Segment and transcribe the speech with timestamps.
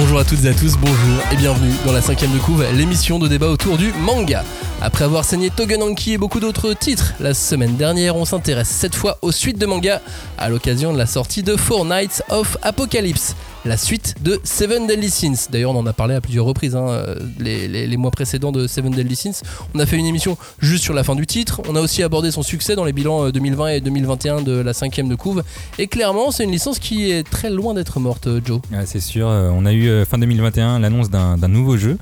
[0.00, 3.18] Bonjour à toutes et à tous, bonjour et bienvenue dans la cinquième de couve, l'émission
[3.18, 4.44] de débat autour du manga.
[4.80, 9.18] Après avoir saigné Togenanki et beaucoup d'autres titres, la semaine dernière on s'intéresse cette fois
[9.20, 10.00] aux suites de manga
[10.38, 15.10] à l'occasion de la sortie de Four Nights of Apocalypse la suite de Seven Deadly
[15.10, 15.48] Sins.
[15.50, 18.92] D'ailleurs, on en a parlé à plusieurs reprises hein, euh, les, mois précédents de Seven
[18.92, 19.42] Deadly Sins.
[19.74, 21.60] On a fait une émission juste sur la fin du titre.
[21.68, 24.72] On a aussi abordé son succès dans les bilans 2020 euh, et 2021 de la
[24.72, 25.42] cinquième de couve.
[25.78, 28.60] Et clairement, c'est une licence qui est très loin d'être morte, euh, Joe.
[28.86, 29.26] c'est sûr.
[29.26, 31.98] On a eu fin 2021 l'annonce d'un nouveau jeu.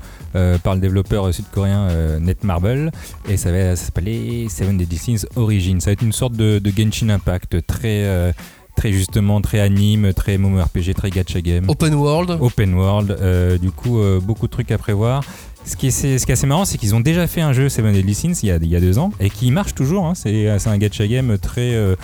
[0.63, 2.91] par le développeur sud-coréen Netmarble
[3.27, 5.79] et ça va s'appeler Seven Deadly Sins Origin.
[5.81, 8.33] Ça va être une sorte de Genshin Impact très
[8.79, 11.65] très justement, très anime, très RPG, très gacha game.
[11.67, 12.37] Open world.
[12.39, 13.11] Open world.
[13.19, 15.21] Euh, du coup, euh, beaucoup de trucs à prévoir.
[15.65, 17.67] Ce qui, est, ce qui est assez marrant, c'est qu'ils ont déjà fait un jeu
[17.67, 20.05] Seven Deadly Sins il y a, il y a deux ans et qui marche toujours.
[20.05, 20.13] Hein.
[20.15, 21.97] C'est un gacha game très euh,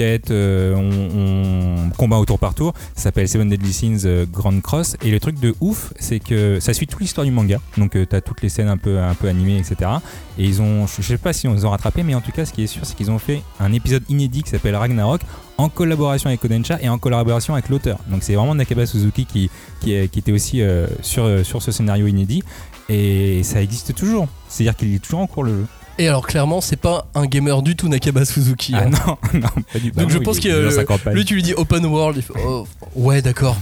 [0.00, 2.72] euh, on, combat au tour par tour.
[2.94, 4.96] Ça s'appelle Seven Deadly Sins euh, Grand Cross.
[5.02, 7.60] Et le truc de ouf, c'est que ça suit toute l'histoire du manga.
[7.76, 9.90] Donc tu as toutes les scènes un peu, un peu animées, etc.
[10.38, 12.44] Et ils ont, je sais pas si on les a rattrapés, mais en tout cas,
[12.44, 15.20] ce qui est sûr, c'est qu'ils ont fait un épisode inédit qui s'appelle Ragnarok
[15.58, 17.98] en collaboration avec Kodansha et en collaboration avec l'auteur.
[18.08, 20.62] Donc c'est vraiment Nakaba Suzuki qui, qui, était aussi
[21.02, 22.42] sur, sur ce scénario inédit.
[22.88, 24.26] Et ça existe toujours.
[24.48, 25.66] C'est-à-dire qu'il est toujours en cours le jeu.
[25.98, 28.72] Et alors clairement, c'est pas un gamer du tout Nakaba Suzuki.
[28.74, 28.90] Ah hein.
[28.90, 30.00] non, non, pas du tout.
[30.00, 33.56] Donc je pense que lui, tu lui dis open world, il fait oh, ouais, d'accord.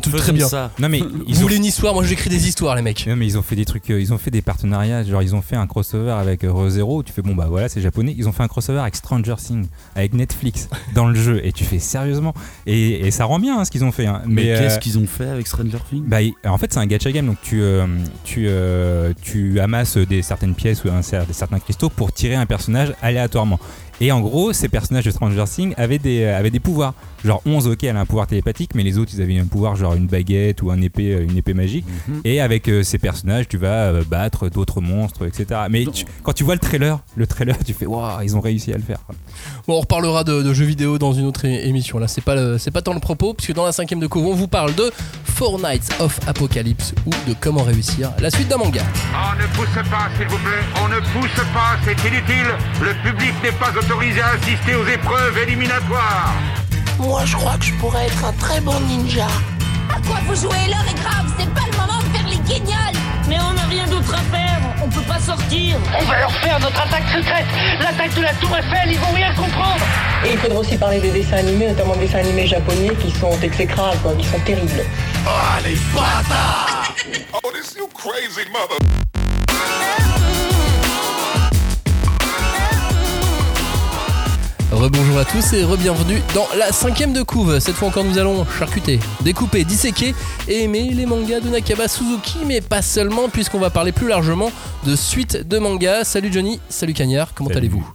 [0.00, 0.48] Tout très bien.
[0.48, 0.70] Ça.
[0.78, 3.06] Non mais ils Vous voulez une histoire Moi j'écris des histoires les mecs.
[3.06, 5.02] Non mais ils ont fait des trucs, euh, ils ont fait des partenariats.
[5.04, 7.02] Genre ils ont fait un crossover avec euh, ReZero.
[7.02, 8.14] Tu fais bon bah voilà c'est japonais.
[8.16, 11.40] Ils ont fait un crossover avec Stranger Things, avec Netflix dans le jeu.
[11.44, 12.34] Et tu fais sérieusement.
[12.66, 14.06] Et, ça rend bien hein, ce qu'ils ont fait.
[14.06, 14.22] Hein.
[14.26, 16.04] Mais, qu'est-ce euh, qu'ils ont fait avec Stranger Things?
[16.06, 17.62] Bah en fait c'est un gacha game donc tu
[18.24, 18.48] tu
[19.22, 23.58] tu amasses des certaines pièces ou un, des certains cristaux pour tirer un personnage aléatoirement.
[24.02, 26.92] Et en gros, ces personnages de Stranger Things avaient des, avaient des pouvoirs.
[27.24, 29.76] Genre 11, ok, elle a un pouvoir télépathique, mais les autres, ils avaient un pouvoir
[29.76, 31.86] genre une baguette ou un épée, euh, une épée magique.
[32.08, 32.22] Mhm.
[32.24, 35.60] Et avec euh, ces personnages, tu vas euh, battre d'autres monstres, etc.
[35.70, 35.86] Mais
[36.24, 38.82] quand tu vois le trailer, le trailer, tu fais waouh, ils ont réussi à le
[38.82, 38.98] faire.
[39.68, 42.00] Bon, on reparlera de, jeux vidéo dans une autre émission.
[42.00, 42.34] Là, c'est pas,
[42.72, 44.90] pas tant le propos, puisque dans la cinquième de couvent, on vous parle de
[45.34, 48.82] Four Nights of Apocalypse ou de comment réussir la suite d'un manga.
[49.12, 50.62] On ne pousse pas, s'il vous plaît.
[50.82, 52.46] On ne pousse pas, c'est inutile.
[52.80, 56.32] Le public n'est pas autorisé à assister aux épreuves éliminatoires.
[56.98, 59.26] Moi, je crois que je pourrais être un très bon ninja.
[59.90, 60.68] À quoi vous jouez?
[60.68, 63.01] L'heure est grave, c'est pas le moment de faire les guignols
[63.32, 65.78] Mais on n'a rien d'autre à faire, on peut pas sortir.
[65.98, 67.46] On va leur faire notre attaque secrète.
[67.80, 69.80] L'attaque de la Tour Eiffel, ils vont rien comprendre.
[70.26, 73.40] Et il faudra aussi parler des dessins animés, notamment des dessins animés japonais qui sont
[73.40, 74.84] exécrables, quoi, qui sont terribles.
[75.26, 75.30] Oh,
[75.64, 76.94] les bâtards.
[77.32, 78.76] Oh, this you crazy mother
[84.82, 87.60] Rebonjour à tous et re-bienvenue dans la cinquième de couve.
[87.60, 90.12] Cette fois encore, nous allons charcuter, découper, disséquer
[90.48, 94.50] et aimer les mangas de Nakaba Suzuki, mais pas seulement, puisqu'on va parler plus largement
[94.84, 96.02] de suite de mangas.
[96.02, 97.88] Salut Johnny, salut Cagnard, comment allez-vous?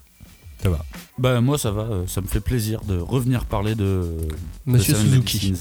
[0.64, 0.80] Ça va.
[1.18, 4.16] Bah moi ça va, euh, ça me fait plaisir de revenir parler de
[4.66, 5.56] Monsieur Suzuki.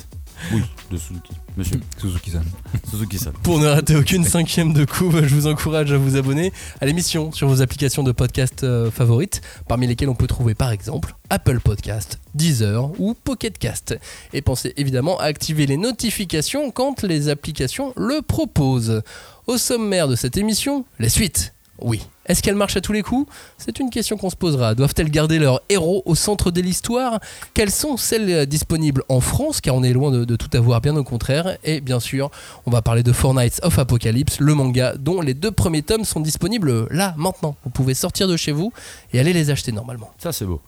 [0.53, 1.33] Oui, de Suzuki.
[1.57, 2.45] Monsieur Suzuki-san.
[2.91, 3.33] Suzuki-san.
[3.43, 7.33] Pour ne rater aucune cinquième de couve, je vous encourage à vous abonner à l'émission
[7.33, 11.61] sur vos applications de podcast euh, favorites, parmi lesquelles on peut trouver par exemple Apple
[11.61, 13.99] Podcast, Deezer ou Pocketcast.
[14.33, 19.03] Et pensez évidemment à activer les notifications quand les applications le proposent.
[19.47, 21.56] Au sommaire de cette émission, les suites.
[21.81, 23.31] Oui, est-ce qu'elles marchent à tous les coups?
[23.59, 24.75] C'est une question qu'on se posera.
[24.75, 27.21] Doivent-elles garder leurs héros au centre de l'histoire?
[27.55, 29.61] Quelles sont celles euh, disponibles en France?
[29.61, 31.59] Car on est loin de, tout avoir, bien au contraire.
[31.65, 32.31] Et bien sûr,
[32.65, 36.05] on va parler de Four Nights of Apocalypse, le manga dont les deux premiers tomes
[36.05, 37.57] sont disponibles là, maintenant.
[37.65, 38.73] Vous pouvez sortir de chez vous
[39.13, 40.11] et aller les acheter normalement.
[40.19, 40.61] Ça, c'est beau.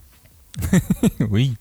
[1.30, 1.54] oui.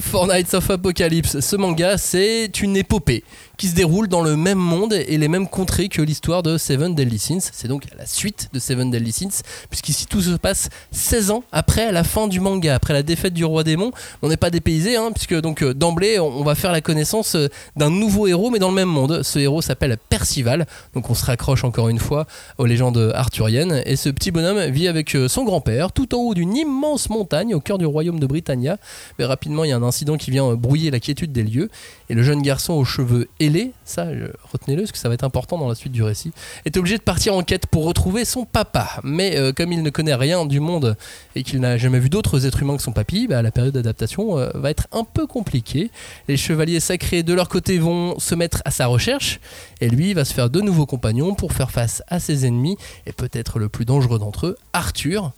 [0.00, 3.24] Four of Apocalypse, ce manga, c'est une épopée
[3.56, 6.94] qui se déroule dans le même monde et les mêmes contrées que l'histoire de Seven
[6.94, 7.50] Deadly Sins.
[7.52, 11.92] C'est donc la suite de Seven Deadly Sins, puisqu'ici tout se passe 16 ans après
[11.92, 13.92] la fin du manga, après la défaite du roi démon.
[14.22, 17.48] On n'est pas dépaysé, hein, puisque donc euh, d'emblée, on va faire la connaissance euh,
[17.76, 19.22] d'un nouveau héros, mais dans le même monde.
[19.22, 22.26] Ce héros s'appelle Percival, donc on se raccroche encore une fois
[22.58, 23.82] aux légendes arthuriennes.
[23.86, 27.54] Et ce petit bonhomme vit avec euh, son grand-père tout en haut d'une immense montagne
[27.54, 28.78] au cœur du royaume de Britannia.
[29.18, 31.70] Mais rapidement, il y a un incident qui vient brouiller la quiétude des lieux.
[32.08, 34.06] Et le jeune garçon aux cheveux ailés, ça,
[34.52, 36.32] retenez-le, parce que ça va être important dans la suite du récit,
[36.64, 39.00] est obligé de partir en quête pour retrouver son papa.
[39.02, 40.96] Mais euh, comme il ne connaît rien du monde
[41.34, 44.38] et qu'il n'a jamais vu d'autres êtres humains que son papy, bah, la période d'adaptation
[44.38, 45.90] euh, va être un peu compliquée.
[46.28, 49.40] Les chevaliers sacrés, de leur côté, vont se mettre à sa recherche.
[49.80, 52.76] Et lui va se faire de nouveaux compagnons pour faire face à ses ennemis.
[53.06, 55.32] Et peut-être le plus dangereux d'entre eux, Arthur,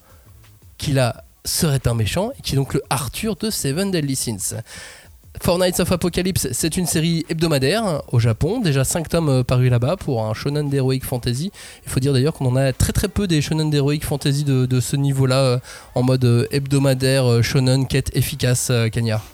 [0.79, 4.57] qui là serait un méchant et qui est donc le Arthur de Seven Deadly Sins.
[5.43, 9.69] Four Nights of Apocalypse, c'est une série hebdomadaire au Japon, déjà 5 tomes euh, parus
[9.71, 11.51] là-bas pour un shonen d'heroic fantasy.
[11.85, 14.81] Il faut dire d'ailleurs qu'on en a très très peu des shonen d'heroic fantasy de,
[14.81, 15.59] ce niveau-là euh,
[15.97, 19.34] en mode euh, hebdomadaire, shonen, quête efficace, Cagnard.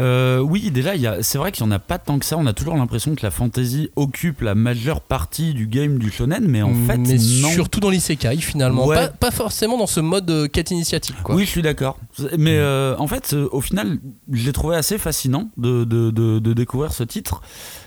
[0.00, 2.24] Euh, oui, déjà, il y a- c'est vrai qu'il n'y en a pas tant que
[2.24, 2.36] ça.
[2.36, 6.44] On a toujours l'impression que la fantasy occupe la majeure partie du game du shonen,
[6.48, 7.48] mais en fait, Mais non.
[7.50, 8.96] surtout dans l'isekai finalement, Ouais.
[8.96, 11.14] pas, pas forcément dans ce mode euh, quête initiatique.
[11.22, 11.36] Quoi.
[11.36, 11.98] Oui, je suis d'accord.
[12.38, 13.98] Mais euh, en fait, au final,
[14.32, 17.40] je l'ai trouvé assez fascinant de, de, de- de découvrir ce titre.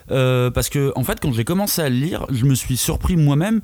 [0.09, 3.18] Euh, parce que, en fait, quand j'ai commencé à le lire, je me suis surpris
[3.18, 3.59] moi-même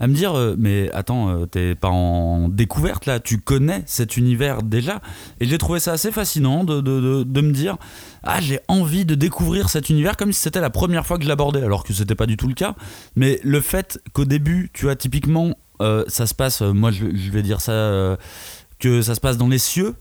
[0.00, 4.16] à me dire euh, Mais attends, euh, t'es pas en découverte là, tu connais cet
[4.16, 5.00] univers déjà.
[5.40, 7.76] Et j'ai trouvé ça assez fascinant de, me dire
[8.22, 11.28] Ah, j'ai envie de découvrir cet univers comme si c'était la première fois que je
[11.28, 12.74] l'abordais, alors que c'était pas du tout le cas.
[13.16, 17.42] Mais le fait qu'au début, tu as typiquement, euh, ça se passe, moi je, vais
[17.42, 18.16] dire ça.
[18.78, 19.94] que ça se passe dans les cieux,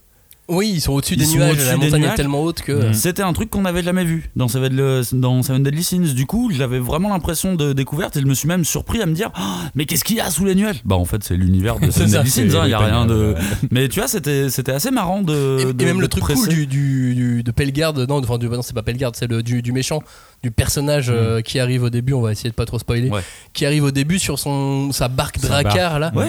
[0.50, 2.16] Oui, ils sont au-dessus des sont nuages, au-dessus la des montagne est nuages.
[2.16, 2.90] tellement haute que.
[2.90, 2.94] Mm.
[2.94, 6.14] C'était un truc qu'on n'avait jamais vu dans Seven, le- dans Seven Deadly Sins.
[6.16, 9.14] Du coup, j'avais vraiment l'impression de découverte et je me suis même surpris à me
[9.14, 10.82] dire Ah, Mais qu'est-ce qu'il y a sous les nuages?
[10.86, 12.62] Bah, en fait, c'est l'univers de Seven ça, Deadly c'est Sins.
[12.64, 13.36] Il n'y a les rien de.
[13.72, 15.58] Mais tu vois, c'était c'était assez marrant de.
[15.60, 16.40] Et, de- et même de le truc presser.
[16.42, 19.44] cool du, du, du- de Pelgard, non, enfin, du, non c'est pas Pelgard, c'est le
[19.44, 20.02] du, du méchant,
[20.44, 23.14] du personnage euh, qui arrive au début, on va essayer de pas trop spoiler, Mm.
[23.14, 23.22] Ouais.
[23.54, 26.28] qui arrive au début sur son sa barque Sa Dracar là, Ouais.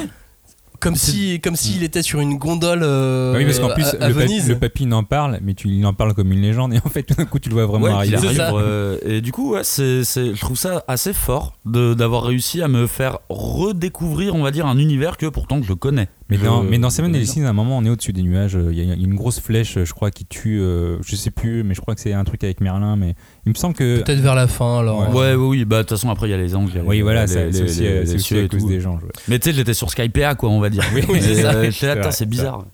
[0.80, 4.08] Comme si comme s'il était sur une gondole euh, oui, parce qu'en plus, à, à
[4.08, 4.14] le,
[4.48, 6.88] le papy il en parle, mais tu, il en parle comme une légende, et en
[6.88, 8.16] fait, tout d'un coup, tu le vois vraiment Ouais, arriver.
[8.16, 12.22] arrive, euh, et du coup, ouais, c'est, c'est- je trouve ça assez fort de, d'avoir
[12.24, 16.08] réussi à me faire redécouvrir, on va dire, un univers que pourtant je connais.
[16.30, 18.54] Mais Je- dans, mais dans Seven Sins, à un moment, on est au-dessus des nuages.
[18.56, 20.60] euh, Il y a une grosse flèche, je crois, qui tue.
[20.60, 22.96] euh, je sais plus, mais je crois que c'est un truc avec Merlin.
[22.96, 23.14] Mais
[23.46, 24.00] il me semble que.
[24.02, 25.08] Peut-être vers la fin alors.
[25.10, 25.18] Ouais.
[25.20, 26.74] Ouais, oui, oui, bah de toute façon, après, il y a les anges.
[26.74, 28.48] y a Oui, les- voilà, les- c'est aussi, les- euh, les c'est aussi à et
[28.48, 28.68] cause tout.
[28.68, 28.94] des gens.
[28.96, 29.08] ouais.
[29.28, 30.84] Mais tu sais, j'étais sur Skypea, quoi, on va dire.
[30.94, 31.52] Oui, oui, c'est Et, ça.
[31.54, 31.70] euh,
[32.10, 32.64] C'est bizarre.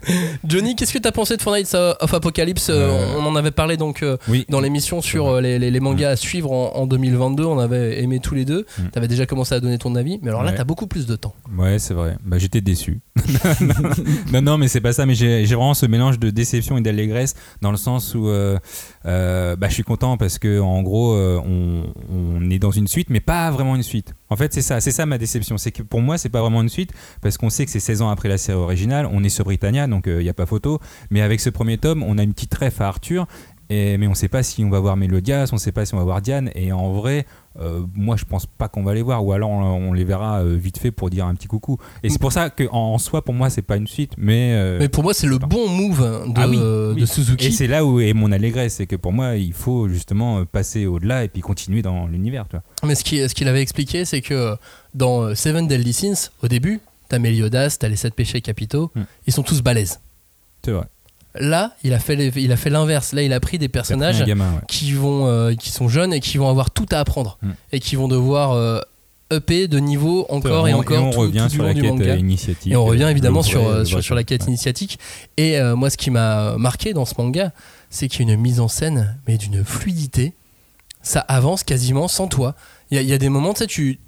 [0.46, 3.50] Johnny, qu'est-ce que t'as pensé de Four Nights of Apocalypse Euh, Euh, On en avait
[3.50, 4.46] parlé donc euh, Oui.
[4.48, 7.44] dans l'émission sur euh, les, les- les mangas à suivre en, en 2022.
[7.44, 8.66] On avait aimé tous les deux.
[8.78, 8.82] Mm.
[8.92, 11.34] T'avais déjà commencé à donner ton avis, mais alors là, t'as beaucoup plus de temps.
[11.56, 12.16] Ouais, c'est vrai.
[12.24, 13.00] Bah, j'étais déçu.
[14.32, 15.06] non, non, mais c'est pas ça.
[15.06, 18.58] Mais j'ai vraiment ce mélange de déception et d'allégresse dans le sens où euh,
[19.06, 23.10] euh, bah, je suis content parce que en gros, euh, on, est dans une suite,
[23.10, 24.14] mais pas vraiment une suite.
[24.28, 25.58] En fait, c'est ça, c'est ça ma déception.
[25.58, 28.02] C'est que pour moi, c'est pas vraiment une suite parce qu'on sait que c'est 16
[28.02, 29.08] ans après la série originale.
[29.10, 30.80] On est sur Britannia, donc il n'y a pas photo.
[31.10, 33.26] Mais avec ce premier tome, on a une petite ref à Arthur.
[33.70, 36.04] Mais on sait pas si on va voir Mélodias, on sait pas si on va
[36.04, 36.50] voir Diane.
[36.54, 37.26] Et en vrai,
[37.60, 40.40] euh, moi je pense pas qu'on va les voir, ou alors on, on les verra
[40.42, 41.78] euh, vite fait pour dire un petit coucou.
[42.02, 44.52] Et c'est pour ça que en, en soi, pour moi, c'est pas une suite, mais.
[44.54, 47.06] euh, Mais pour moi, c'est le bon move de, Ah oui, de oui.
[47.06, 47.46] Suzuki.
[47.46, 50.86] et c'est là où est mon allégresse, c'est que pour moi, il faut justement passer
[50.86, 52.46] au-delà et puis continuer dans l'univers.
[52.84, 54.56] Mais ce qu'il ce qu'il avait expliqué, c'est que
[54.94, 59.02] dans Seven Deadly Sins, au début, t'as Meliodas, t'as les sept péchés capitaux, Hmm.
[59.26, 60.00] ils sont tous balèzes.
[60.64, 60.86] C'est vrai.
[61.36, 63.12] Là, il a fait les- il a fait l'inverse.
[63.12, 64.60] Là, il a pris des personnages Un gamin, ouais.
[64.68, 67.50] qui vont euh, qui sont jeunes et qui vont avoir tout à apprendre Hmm.
[67.72, 68.80] et qui vont devoir euh,
[69.32, 72.70] upper de niveau encore et encore on tout, revient tout sur la quête euh, initiatique.
[72.72, 74.48] Et on revient euh, évidemment sur, vrai- sur, sur la quête ouais.
[74.48, 74.98] initiatique.
[75.36, 77.52] Et euh, moi, ce qui m'a marqué dans ce manga,
[77.90, 80.34] c'est qu'il y a une mise en scène, mais d'une fluidité.
[81.02, 82.54] Ça avance quasiment sans toi.
[82.90, 83.98] Il y, a- il y a des moments, tu sais, tu,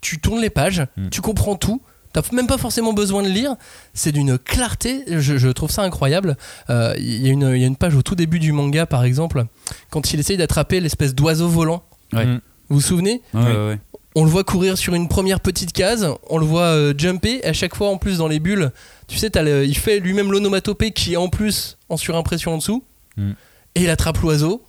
[0.00, 1.08] tu tournes les pages, Mm.
[1.10, 1.82] tu comprends tout.
[2.12, 3.56] T'as même pas forcément besoin de lire.
[3.94, 5.04] C'est d'une clarté.
[5.06, 6.36] Je, je trouve ça incroyable.
[6.70, 8.84] Euh, Il y, a une- il y a une page au tout début du manga,
[8.86, 9.44] par exemple,
[9.90, 11.82] quand il essaye d'attraper l'espèce d'oiseau volant.
[12.12, 12.26] Ouais.
[12.26, 12.40] Mm.
[12.68, 13.78] Vous vous souvenez Ouais, ouais, ouais.
[14.14, 17.46] on le voit courir sur une première petite case, on le voit euh, jumper, et
[17.46, 18.70] à chaque fois en plus dans les bulles,
[19.08, 22.58] tu sais, t'as le- il fait lui-même l'onomatopée qui est en plus en surimpression en
[22.58, 22.84] dessous,
[23.16, 23.30] Mm.
[23.74, 24.62] et il attrape l'oiseau,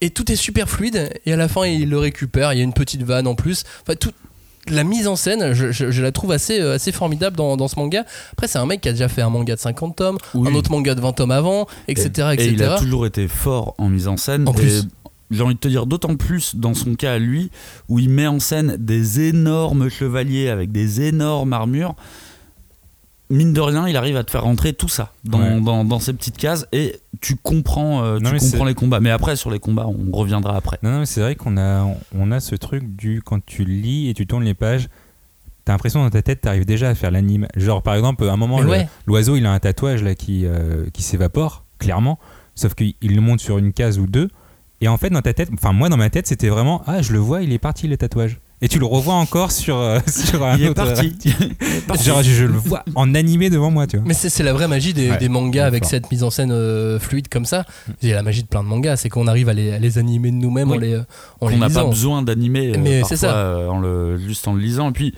[0.00, 2.64] et tout est super fluide, et à la fin il le récupère, il y a
[2.64, 4.12] une petite vanne en plus, enfin tout...
[4.68, 7.66] La mise en scène, je, je- je la trouve assez, euh, assez formidable dans, dans
[7.68, 8.04] ce manga.
[8.32, 10.48] Après, c'est un mec qui a déjà fait un manga de 50 tomes, Oui.
[10.48, 12.08] un autre manga de 20 tomes avant, etc.
[12.30, 12.48] Et, etc.
[12.52, 14.48] il a toujours été fort en mise en scène.
[14.48, 14.84] En et plus.
[15.32, 17.50] J'ai envie de te dire d'autant plus dans son cas à lui,
[17.88, 21.94] où il met en scène des énormes chevaliers avec des énormes armures.
[23.32, 25.60] Mine de rien, il arrive à te faire rentrer tout ça dans, Ouais.
[25.60, 29.00] dans, dans ces petites cases et tu comprends, euh, Non, tu comprends les combats.
[29.00, 30.78] Mais après, sur les combats, on reviendra après.
[30.82, 34.08] Non, non, mais c'est vrai qu'on a, on a ce truc du quand tu lis
[34.10, 34.88] et tu tournes les pages,
[35.64, 37.48] t'as l'impression dans ta tête, t'arrives déjà à faire l'anime.
[37.56, 38.86] Genre, par exemple, à un moment, ouais.
[39.06, 42.18] l'oiseau, il a un tatouage là qui, euh, qui s'évapore, clairement,
[42.54, 44.28] sauf qu'il il le monte sur une case ou deux.
[44.82, 47.12] Et en fait, dans ta tête, enfin, moi, dans ma tête, c'était vraiment, ah, je
[47.12, 48.40] le vois, il est parti le tatouage.
[48.62, 51.12] Et tu le revois encore sur, euh, sur un Il est autre parti.
[52.02, 54.06] Genre, je, le vois en animé devant moi, tu vois.
[54.06, 55.90] Mais c'est c'est la vraie magie des, Ouais, des mangas avec fort.
[55.90, 57.64] cette mise en scène euh, fluide comme ça.
[58.00, 60.30] C'est la magie de plein de mangas, c'est qu'on arrive à les, à les animer
[60.30, 60.76] de nous-mêmes Oui.
[60.76, 60.96] en les,
[61.40, 61.88] en les On n'a pas lisant.
[61.88, 63.36] besoin d'animer euh, Mais parfois, c'est ça.
[63.36, 64.88] euh, en le, juste en le lisant.
[64.90, 65.14] Et puis,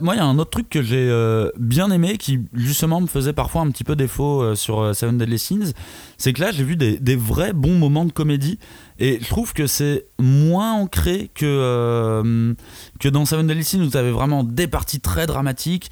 [0.00, 3.06] moi, il y a un autre truc que j'ai euh, bien aimé qui, justement, me
[3.06, 5.72] faisait parfois un petit peu défaut euh, sur euh, Seven Deadly Sins.
[6.16, 8.58] C'est que là, j'ai vu des, vrais bons moments de comédie.
[8.98, 12.54] Et je trouve que c'est moins ancré que,
[13.00, 15.90] que dans Seven Deadly Sins où tu avais vraiment des parties très dramatiques.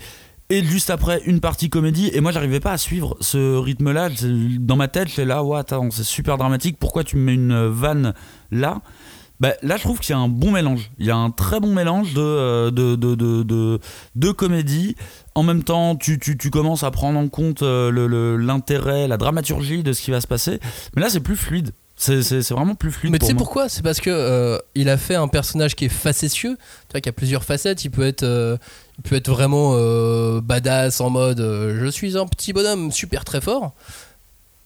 [0.50, 2.10] Et juste après, une partie comédie.
[2.12, 4.10] Et moi, j'arrivais pas à suivre ce rythme-là.
[4.14, 6.76] C'est- Dans ma tête, j'étais là, ouais, c'est super dramatique.
[6.78, 8.12] Pourquoi tu me mets une vanne
[8.50, 8.82] là?
[9.42, 10.92] Bah, là, je trouve qu'il y a un bon mélange.
[11.00, 13.80] Il y a un très bon mélange de, euh, de, de, de, de,
[14.14, 14.94] de comédie.
[15.34, 19.82] En même temps, tu, tu, tu commences à prendre en compte euh, l'intérêt, la dramaturgie
[19.82, 20.61] de ce qui va se passer.
[20.94, 21.72] Mais là, c'est plus fluide.
[21.96, 23.11] C'est vraiment plus fluide.
[23.11, 23.68] Mais tu sais pourquoi?
[23.68, 27.08] C'est parce que euh, il a fait un personnage qui est facétieux, tu vois, qui
[27.08, 27.84] a plusieurs facettes.
[27.84, 28.56] Il peut être, euh,
[28.99, 33.40] il peut être vraiment euh, badass en mode je suis un petit bonhomme super très
[33.40, 33.75] fort.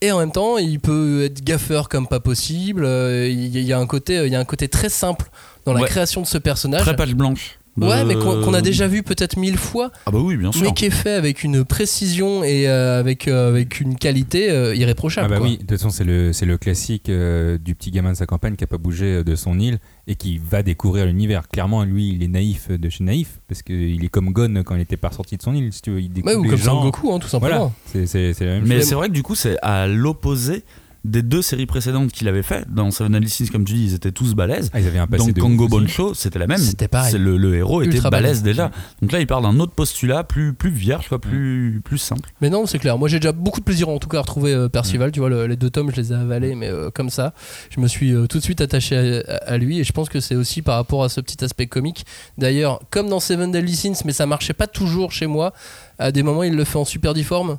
[0.03, 2.85] Et en même temps, il peut être gaffeur comme pas possible.
[2.85, 4.89] euh, Il y, a- il y a un côté, il y a un côté très
[4.91, 5.27] simple
[5.65, 5.89] dans la Ouais.
[5.89, 6.83] création de ce personnage.
[6.83, 7.59] Très blanche.
[7.79, 10.63] Ouais, Euh, mais qu'on a déjà vu peut-être mille fois, Ah, bah oui, bien sûr.
[10.63, 14.75] mais qui est fait avec une précision et euh, avec, euh, avec une qualité euh,
[14.75, 15.27] irréprochable.
[15.27, 15.47] Ah bah quoi.
[15.47, 18.25] oui, de toute façon c'est le, c'est le classique euh, du petit gamin de sa
[18.27, 21.49] campagne qui a pas bougé de son île et qui va découvrir l'univers.
[21.49, 24.81] Clairement lui il est naïf de chez naïf parce qu'il est comme Gon quand il
[24.81, 26.01] était pas sorti de son île si tu veux.
[26.01, 26.81] Il découvre Ouais, ou les comme gens.
[26.81, 27.57] Son Goku, hein, tout simplement.
[27.57, 30.63] Voilà, c'est, c'est, c'est la même Mais c'est vrai que du coup, c'est à l'opposé
[31.07, 32.67] des deux séries précédentes qu'il avait fait.
[32.69, 34.71] Dans Seven Deadly Sins, comme tu dis, ils étaient tous balèzes.
[34.73, 35.29] Ah, ils avaient un passé ouf
[35.61, 35.69] aussi.
[35.69, 36.59] Boncho, c'était la même.
[36.59, 37.15] C'était pareil.
[37.19, 38.43] Le, le héros était balèze balèze.
[38.43, 38.71] déjà.
[39.01, 42.31] Donc là, il part d'un autre postulat, plus, plus vierge, quoi, plus, plus simple.
[42.41, 42.99] Mais non, c'est clair.
[42.99, 45.13] Moi, j'ai déjà beaucoup de plaisir en tout cas à retrouver euh, Percival.
[45.13, 47.33] Tu vois, le- les deux tomes, je les ai avalés, mais euh, comme ça,
[47.71, 49.79] je me suis euh, tout de suite attaché à, à lui.
[49.81, 52.05] Et je pense que c'est aussi par rapport à ce petit aspect comique.
[52.39, 55.53] D'ailleurs, comme dans Seven Deadly Sins, mais ça marchait pas toujours chez moi.
[55.99, 57.59] À des moments, il le fait en super difforme.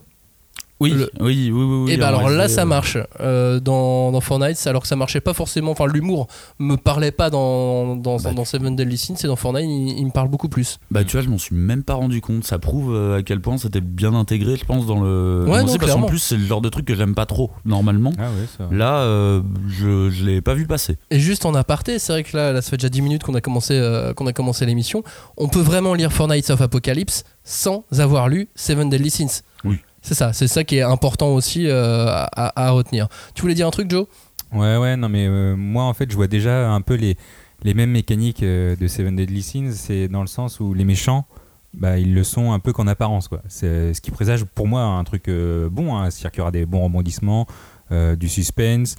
[0.79, 1.83] Oui, Le- oui, oui, oui.
[1.85, 4.87] oui, et bah en alors là, ça euh, marche euh, dans, dans Fortnite, alors que
[4.87, 5.71] ça marchait pas forcément.
[5.71, 6.27] Enfin, l'humour
[6.59, 10.05] me parlait pas dans, dans, Bah, dans Seven Deadly Sins, et dans Fortnite, il, il
[10.05, 10.77] me parle beaucoup plus.
[10.91, 12.43] Bah tu vois, je m'en suis même pas rendu compte.
[12.43, 15.45] Ça prouve euh, à quel point c'était bien intégré, je pense, dans le.
[15.47, 18.11] Ouais, non, parce qu'en plus, c'est le genre de truc que j'aime pas trop normalement.
[18.19, 18.67] Ah ouais, ça.
[18.71, 20.97] Là, euh, je, je l'ai pas vu passer.
[21.09, 23.33] Et juste en aparté, c'est vrai que là, là, ça fait déjà 10 minutes qu'on
[23.35, 25.03] a commencé, euh, qu'on a commencé l'émission.
[25.37, 29.41] On peut vraiment lire Four Nights of Apocalypse sans avoir lu Seven Deadly Sins.
[30.07, 33.09] C'est ça, c'est ça qui est important aussi euh, à, retenir.
[33.35, 34.07] Tu voulais dire un truc, Joe?
[34.53, 37.17] Ouais, ouais, non, mais euh, moi, en fait, je vois déjà un peu les,
[37.63, 39.71] les mêmes mécaniques euh, de Seven Deadly Sins.
[39.73, 41.25] C'est dans le sens où les méchants,
[41.73, 43.41] bah, ils le sont un peu qu'en apparence, quoi.
[43.49, 45.97] C'est ce qui présage pour moi un truc bon.
[45.97, 46.09] Hein.
[46.09, 47.45] C'est-à-dire qu'il y aura des bons rebondissements,
[47.91, 48.95] du suspense.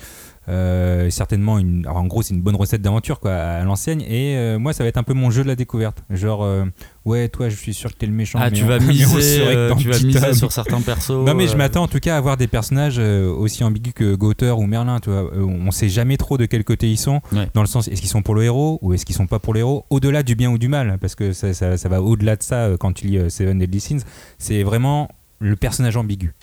[0.49, 4.37] Euh, certainement une alors en gros c'est une bonne recette d'aventure quoi à l'ancienne et
[4.37, 6.65] euh, moi ça va être un peu mon jeu de la découverte genre euh,
[7.05, 9.45] ouais toi je suis sûr que t'es le méchant Ah, mais tu on- vas miser,
[9.79, 11.11] tu vas miser sur certains persos.
[11.11, 14.59] non mais je m'attends en tout cas à avoir des personnages aussi ambigus que Gauteur
[14.59, 15.01] ou Merlin.
[15.01, 15.31] Tu vois.
[15.37, 17.21] On sait jamais trop de quel côté ils sont.
[17.33, 17.49] Ouais.
[17.55, 19.55] Dans le sens, est-ce qu'ils sont pour le héros ou est-ce qu'ils sont pas pour
[19.55, 22.37] le héros Au-delà du bien ou du mal, parce que ça, ça- ça va au-delà
[22.37, 23.99] de ça quand tu lis Seven Deadly Sins.
[24.39, 25.09] C'est vraiment
[25.41, 26.35] le personnage ambigu.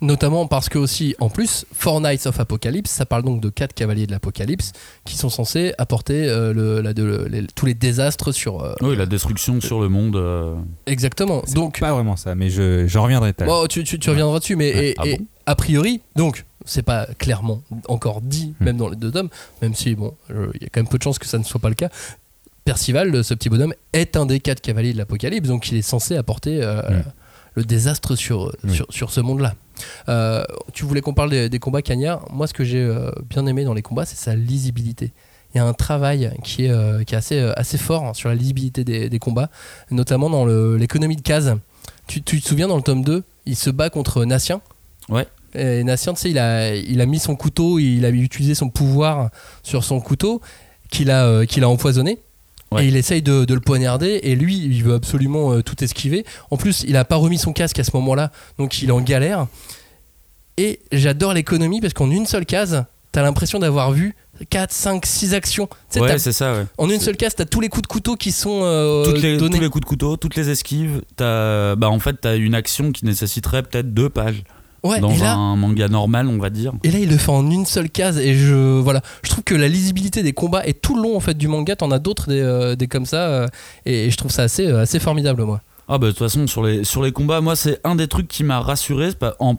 [0.00, 3.72] Notamment parce que aussi, en plus, Four Nights of Apocalypse, ça parle donc de quatre
[3.74, 4.72] cavaliers de l'Apocalypse
[5.04, 8.62] qui sont censés apporter euh, le, la- de- les- tous les désastres sur...
[8.62, 10.16] euh, Oui, la destruction sur le monde.
[10.16, 10.54] euh,
[10.86, 11.42] Exactement.
[11.46, 13.60] C'est Donc, pas vraiment ça, mais je, j'en reviendrai tout à l'heure.
[13.62, 14.88] Bon, tu, tu- tu reviendras dessus, mais Ouais.
[14.90, 18.64] et- Ah et bon a priori, donc, c'est pas clairement encore dit, Hmm.
[18.64, 19.28] même dans les deux tomes,
[19.60, 21.60] même si, bon, il y a quand même peu de chances que ça ne soit
[21.60, 21.90] pas le cas.
[22.64, 26.16] Percival, ce petit bonhomme, est un des quatre cavaliers de l'Apocalypse, donc il est censé
[26.16, 27.02] apporter euh, Hmm.
[27.56, 28.74] le désastre sur, Oui.
[28.74, 29.54] sur, sur ce monde-là.
[30.08, 32.24] Euh, tu voulais qu'on parle des, des combats cagnards.
[32.32, 35.12] Moi, ce que j'ai euh, bien aimé dans les combats, c'est sa lisibilité.
[35.54, 38.34] Il y a un travail qui est, euh, qui est assez, assez fort sur la
[38.34, 39.50] lisibilité des, des combats,
[39.90, 41.50] notamment dans l'économie de cases.
[42.06, 44.60] Tu, tu te souviens dans le tome 2, il se bat contre Nassien.
[45.08, 45.26] Ouais.
[45.54, 48.68] Et Nassien, tu sais, il a, il a mis son couteau, il a utilisé son
[48.68, 49.30] pouvoir
[49.62, 50.40] sur son couteau
[50.90, 52.18] qu'il a, qu'il a empoisonné.
[52.74, 52.84] Ouais.
[52.84, 56.24] Et il essaye de, de le poignarder et lui, il veut absolument euh, tout esquiver.
[56.50, 59.00] En plus, il a pas remis son casque à ce moment-là, donc il est en
[59.00, 59.46] galère.
[60.56, 64.14] Et j'adore l'économie parce qu'en une seule case, t'as l'impression d'avoir vu
[64.50, 65.66] 4, 5, 6 actions.
[65.66, 66.66] Tu sais, Ouais, c'est ça, ouais.
[66.78, 69.36] en une seule case, t'as tous les coups de couteau qui sont euh, Toutes les,
[69.36, 69.56] donnés.
[69.56, 72.92] tous les coups de couteau, toutes les esquives, t'as, bah en fait, t'as une action
[72.92, 74.42] qui nécessiterait peut-être deux pages
[74.84, 76.72] Ouais, dans là, un manga normal, on va dire.
[76.82, 78.18] Et là, il le fait en une seule case.
[78.18, 81.20] Et je, voilà, je trouve que la lisibilité des combats est tout le long en
[81.20, 81.74] fait du manga.
[81.74, 83.28] T'en as d'autres des, euh, des comme ça.
[83.28, 83.46] euh,
[83.86, 85.62] et je trouve ça assez, euh, assez formidable, moi.
[85.86, 88.26] Ah bah de toute façon sur les, sur les combats, moi c'est un des trucs
[88.26, 89.10] qui m'a rassuré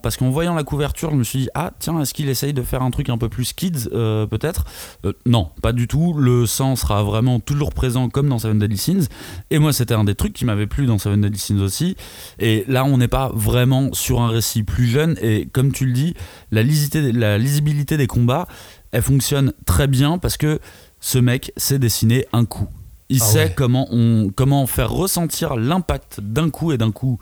[0.01, 2.63] parce qu'en voyant la couverture, je me suis dit ah tiens est-ce qu'il essaye de
[2.63, 4.65] faire un truc un peu plus kids euh, peut-être?
[5.05, 6.13] Euh, Non, pas du tout.
[6.13, 9.07] Le sang sera vraiment toujours présent comme dans Seven Deadly Sins.
[9.51, 11.95] Et moi c'était un des trucs qui m'avait plu dans Seven Deadly Sins aussi.
[12.39, 15.93] Et là on n'est pas vraiment sur un récit plus jeune et comme tu le
[15.93, 16.15] dis,
[16.49, 18.47] la, la lisibilité des combats,
[18.91, 20.59] elle fonctionne très bien parce que
[20.99, 22.67] ce mec sait dessiner un coup.
[23.09, 23.53] Il Ah sait ouais.
[23.55, 27.19] comment, on, comment faire ressentir l'impact d'un coup et d'un coup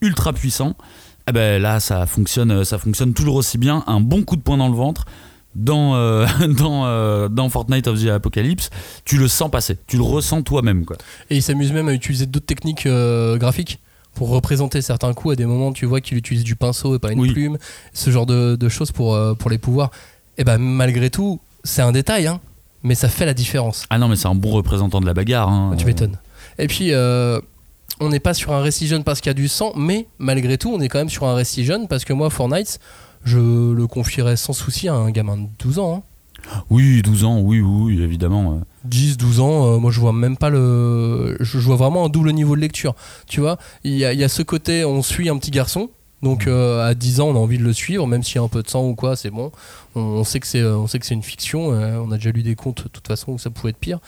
[0.00, 0.74] ultra puissant.
[1.28, 3.82] Eh ben là, ça fonctionne, ça fonctionne toujours aussi bien.
[3.88, 5.04] Un bon coup de poing dans le ventre.
[5.56, 6.26] Dans, euh,
[6.58, 8.68] dans, euh, dans Fortnite of the Apocalypse,
[9.06, 10.84] tu le sens passer, tu le ressens toi-même.
[10.84, 10.96] Quoi.
[11.30, 13.80] Et il s'amuse même à utiliser d'autres techniques euh, graphiques
[14.14, 15.32] pour représenter certains coups.
[15.32, 17.32] À des moments, tu vois qu'il utilise du pinceau et pas une Oui.
[17.32, 17.56] plume,
[17.94, 19.90] ce genre de, de choses pour, euh, pour les pouvoirs.
[20.38, 22.38] Et ben malgré tout, c'est un détail, hein,
[22.86, 23.84] mais ça fait la différence.
[23.90, 25.48] Ah non, mais c'est un bon représentant de la bagarre.
[25.48, 25.74] hein.
[25.76, 26.18] Tu m'étonnes.
[26.58, 27.40] Et puis, euh,
[28.00, 30.56] on n'est pas sur un récit jeune parce qu'il y a du sang, mais malgré
[30.56, 32.78] tout, on est quand même sur un récit jeune parce que moi, Fortnite,
[33.24, 35.96] je le confierais sans souci à un gamin de 12 ans.
[35.96, 36.02] hein.
[36.70, 38.52] Oui, 12 ans, oui, oui, oui, évidemment.
[38.52, 38.64] euh.
[38.84, 41.36] 10, 12 ans, euh, moi je vois même pas le.
[41.40, 42.94] Je, je vois vraiment un double niveau de lecture.
[43.26, 45.90] Tu vois, il y a, il y a ce côté, on suit un petit garçon.
[46.22, 48.42] Donc euh, à 10 ans, on a envie de le suivre, même s'il y a
[48.42, 49.52] un peu de sang ou quoi, c'est bon.
[49.94, 51.72] On, on sait que c'est, euh, on sait que c'est une fiction.
[51.72, 53.98] euh, on a déjà lu des contes de toute façon où ça pouvait être pire.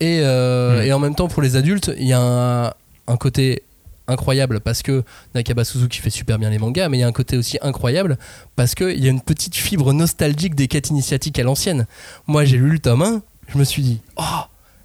[0.00, 0.86] Et, euh, Mm.
[0.86, 2.66] et en même temps, pour les adultes, il y a un,
[3.06, 3.62] un côté
[4.06, 5.02] incroyable parce que
[5.34, 8.18] Nakaba Suzuki fait super bien les mangas, mais il y a un côté aussi incroyable
[8.54, 11.86] parce qu'il y a une petite fibre nostalgique des quêtes initiatiques à l'ancienne.
[12.26, 14.22] Moi, j'ai lu le tome 1, je me suis dit, oh,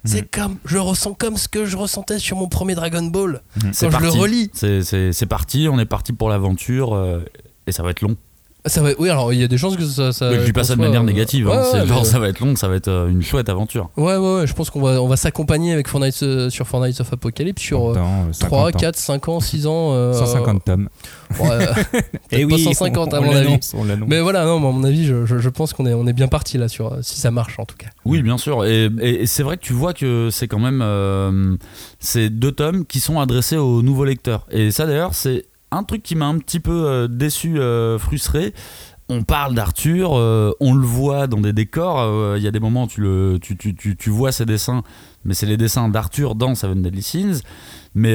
[0.04, 3.42] c'est comme, je ressens comme ce que je ressentais sur mon premier Dragon Ball.
[3.72, 4.50] C'est Quand je le relis.
[4.54, 7.20] C'est parti, on est parti pour l'aventure euh,
[7.66, 8.16] et ça va être long.
[8.66, 10.12] Ça va, oui, alors il y a des chances que ça.
[10.12, 11.48] ça Mais je dis pas ça de manière euh, négative.
[11.48, 11.62] hein.
[11.72, 13.88] ouais, ouais, genre, ça va être long, ça va être euh, une chouette aventure.
[13.96, 17.00] Ouais, ouais, ouais, je pense qu'on va, on va s'accompagner avec Fortnite, euh, sur Fortnite
[17.00, 18.78] of Apocalypse sur euh, Dans, euh, 3, 50 ans.
[18.78, 19.92] 4, 5 ans, 6 ans.
[19.94, 20.88] euh, 150 tomes.
[21.40, 21.72] ouais, euh,
[22.32, 23.58] Et pas 150 à on mon avis.
[23.74, 24.06] on.
[24.06, 26.12] Mais voilà, non, mais à mon avis, je, je- je pense qu'on est, on est
[26.12, 27.88] bien parti là, sur, euh, si ça marche en tout cas.
[28.04, 28.64] Oui, bien sûr.
[28.66, 31.56] Et, et- et c'est vrai que tu vois que c'est quand même euh,
[31.98, 34.46] ces deux tomes qui sont adressés aux nouveaux lecteurs.
[34.50, 38.54] Et ça, d'ailleurs, c'est un truc qui m'a un petit peu euh, déçu, euh, frustré.
[39.08, 42.36] On parle d'Arthur, euh, on le voit dans des décors.
[42.36, 44.82] Il y a des moments où tu, vois ses dessins,
[45.24, 47.40] mais c'est les dessins d'Arthur dans Seven Deadly Sins.
[47.94, 48.14] Mais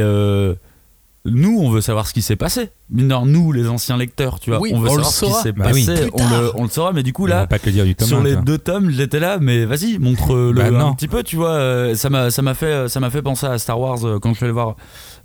[1.26, 2.70] nous, on veut savoir ce qui s'est passé.
[2.92, 5.32] Mineur, nous, les anciens lecteurs, tu vois, Oui, on veut on le savoir ce qui
[5.32, 5.42] saura.
[5.44, 6.10] s'est Bah passé.
[6.14, 7.96] On, le, on le saura, mais du coup, là, va pas te le dire du
[7.96, 8.42] tome sur 1, les toi.
[8.44, 11.50] deux tomes, j'étais là, mais vas-y, montre-le Bah un petit peu, tu vois.
[11.54, 14.30] euh, Ça m'a, ça m'a fait, ça m'a fait penser à Star Wars euh, quand
[14.34, 14.76] je suis allé voir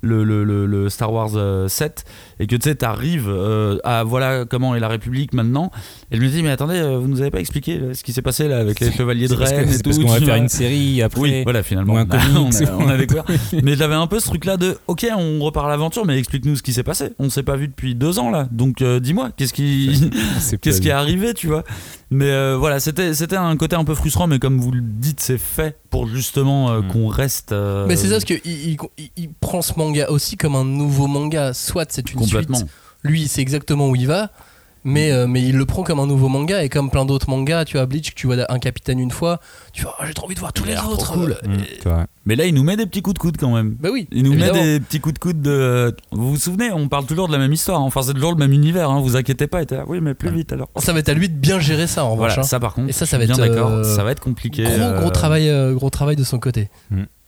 [0.02, 2.04] le, le, le, le Star Wars euh, 7
[2.38, 5.70] et que tu sais, t'arrives euh, à voilà comment est la République maintenant.
[6.10, 8.14] Et je me dis, mais attendez, euh, vous nous avez pas expliqué euh, ce qui
[8.14, 9.82] s'est passé là avec les chevaliers de Rennes et tout.
[9.90, 11.20] parce qu'on va faire une série après.
[11.20, 11.92] Oui, voilà, finalement.
[11.92, 13.24] ou un on, a, on, comics, a, ou on a un découvert.
[13.62, 16.62] Mais j'avais un peu ce truc-là de, ok, on repart à l'aventure, mais explique-nous ce
[16.62, 17.10] qui s'est passé.
[17.18, 20.10] On s'est pas vu depuis deux ans là, donc euh, dis-moi, qu'est-ce qui,
[20.40, 21.64] C'est qu'est-ce qui est arrivé, tu vois?
[22.10, 25.20] Mais euh, voilà, c'était c'était un côté un peu frustrant, mais comme vous le dites,
[25.20, 26.88] c'est fait pour justement euh, Mm.
[26.88, 27.52] qu'on reste.
[27.52, 30.64] euh, Mais c'est ça, parce qu'il il, il- il prend ce manga aussi comme un
[30.64, 31.52] nouveau manga.
[31.54, 32.56] Soit c'est une complètement.
[32.58, 32.70] suite,
[33.04, 34.30] lui il sait exactement où il va.
[34.84, 36.62] Mais, euh, mais il le prend comme un nouveau manga.
[36.64, 39.40] Et comme plein d'autres mangas, tu vois, Bleach, tu vois un capitaine une fois,
[39.72, 41.12] tu vois, Ah, j'ai trop envie de voir tous les autres.
[41.12, 41.36] cool.
[41.44, 42.06] Euh, Mmh, vrai.
[42.26, 43.76] Mais là, il nous met des petits coups de coude quand même.
[43.80, 44.54] Bah oui, Il nous évidemment.
[44.62, 45.94] met des petits coups de coude de.
[46.12, 47.80] Vous vous souvenez, on parle toujours de la même histoire.
[47.80, 47.84] hein.
[47.84, 48.90] Enfin, c'est toujours le même univers.
[48.90, 49.00] Hein.
[49.00, 49.62] Vous inquiétez pas.
[49.62, 50.68] Et là, oui, mais plus vite alors.
[50.76, 52.28] Ça va être à lui de bien gérer ça en revanche.
[52.28, 52.44] Voilà, hein.
[52.44, 52.88] ça par contre.
[52.88, 53.70] Et ça, je ça suis va bien être, d'accord.
[53.70, 54.62] euh, Ça va être compliqué.
[54.64, 56.68] Gros, euh, gros, travail, euh, gros travail de son côté.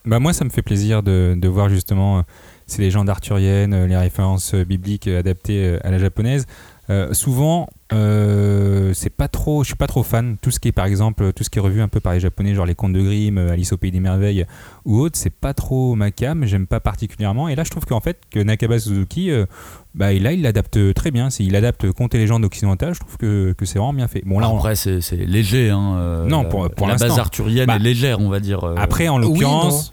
[0.05, 2.23] Bah moi, ça me fait plaisir de, de voir justement euh,
[2.67, 6.47] ces légendes arthuriennes, euh, les références euh, bibliques euh, adaptées euh, à la japonaise.
[6.91, 10.37] Euh, souvent, euh, c'est pas trop, je suis pas trop fan.
[10.43, 12.21] Tout ce qui est, par exemple, tout ce qui est revu un peu par les
[12.21, 14.45] japonais, genre les contes de Grimm, euh, Alice au pays des merveilles
[14.85, 16.45] ou autres, c'est pas trop ma cam.
[16.45, 17.49] J'aime pas particulièrement.
[17.49, 19.47] Et là, je trouve qu'en fait, que Nakaba Suzuki, euh,
[19.95, 21.29] bah là, il l'adapte très bien.
[21.39, 22.95] Il adapte contes et légendes occidentales.
[22.95, 24.23] Je trouve que, que c'est vraiment bien fait.
[24.27, 25.71] Bon là, on- Après, c'est c'est léger.
[25.71, 28.65] Hein, euh, Non, la- pour- pour la base arthurienne Bah, est légère, on va dire.
[28.65, 29.93] euh, après, en oui, l'occurrence.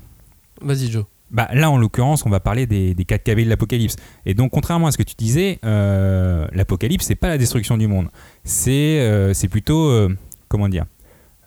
[0.61, 1.05] Vas-y, Joe.
[1.31, 3.95] Bah, là, en l'occurrence, on va parler des, des quatre cavaliers de l'Apocalypse.
[4.25, 7.87] Et donc, contrairement à ce que tu disais, euh, l'Apocalypse, c'est pas la destruction du
[7.87, 8.07] monde.
[8.43, 10.09] C'est euh, plutôt, euh,
[10.47, 10.85] comment dire,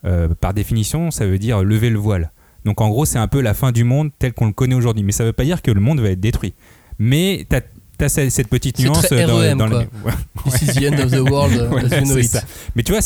[0.05, 2.31] euh, par définition, ça veut dire lever le voile.
[2.64, 5.03] Donc, en gros, c'est un peu la fin du monde tel qu'on le connaît aujourd'hui.
[5.03, 6.55] Mais ça veut pas dire que le monde va être détruit.
[6.99, 7.62] Mais tu as,
[8.09, 10.12] cette, cette petite nuance très dans, REM, dans le- quoi.
[10.45, 10.51] Ouais.
[10.59, 12.31] This is the end of the world, Voilà, as you know c'est it.
[12.31, 12.43] ça.
[12.75, 13.01] Mais tu vois,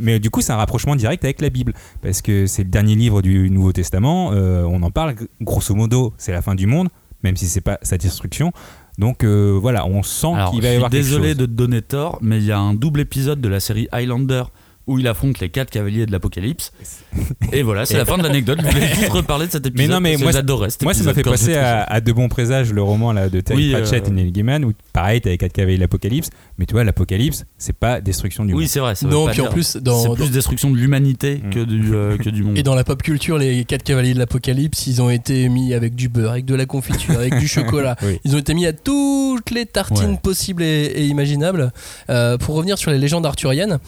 [0.00, 1.72] mais du coup, c'est un rapprochement direct avec la Bible.
[2.02, 4.32] Parce que c'est le dernier livre du Nouveau Testament.
[4.32, 5.14] euh, on en parle.
[5.40, 6.88] Grosso modo, c'est la fin du monde,
[7.22, 8.52] même si c'est pas sa destruction.
[8.98, 12.18] Donc euh, voilà, on sent qu'il va y avoir quelque désolé de te donner tort,
[12.20, 14.42] mais il y a un double épisode de la série Highlander
[14.86, 16.72] où il affronte les quatre cavaliers de l'Apocalypse.
[17.52, 18.58] Et voilà, c'est la fin de l'anecdote.
[18.62, 19.88] Je voulais juste reparler de cet épisode.
[19.88, 22.28] Mais non, mais moi, j'adorais Moi, ça m'a fait penser j'étais à, à De bons
[22.28, 25.38] présages, le roman là, de Terry Oui, Pratchett euh, et Neil Gaiman, où pareil, t'avais
[25.38, 26.30] quatre cavaliers de l'Apocalypse.
[26.58, 28.68] Mais tu vois, l'Apocalypse, c'est pas destruction du Oui, monde.
[28.68, 28.94] c'est vrai.
[28.96, 31.50] ça Non, puis en plus, dans- c'est plus destruction de l'humanité Mm.
[31.50, 32.58] que, du, euh, que du monde.
[32.58, 35.94] Et dans la pop culture, les quatre cavaliers de l'apocalypse, ils ont été mis avec
[35.94, 37.96] du beurre, avec de la confiture, avec du chocolat.
[38.02, 38.18] Oui.
[38.24, 40.18] Ils ont été mis à toutes les tartines Ouais.
[40.22, 41.72] possibles et, et imaginables.
[42.10, 43.78] Euh, pour revenir sur les légendes arthuriennes,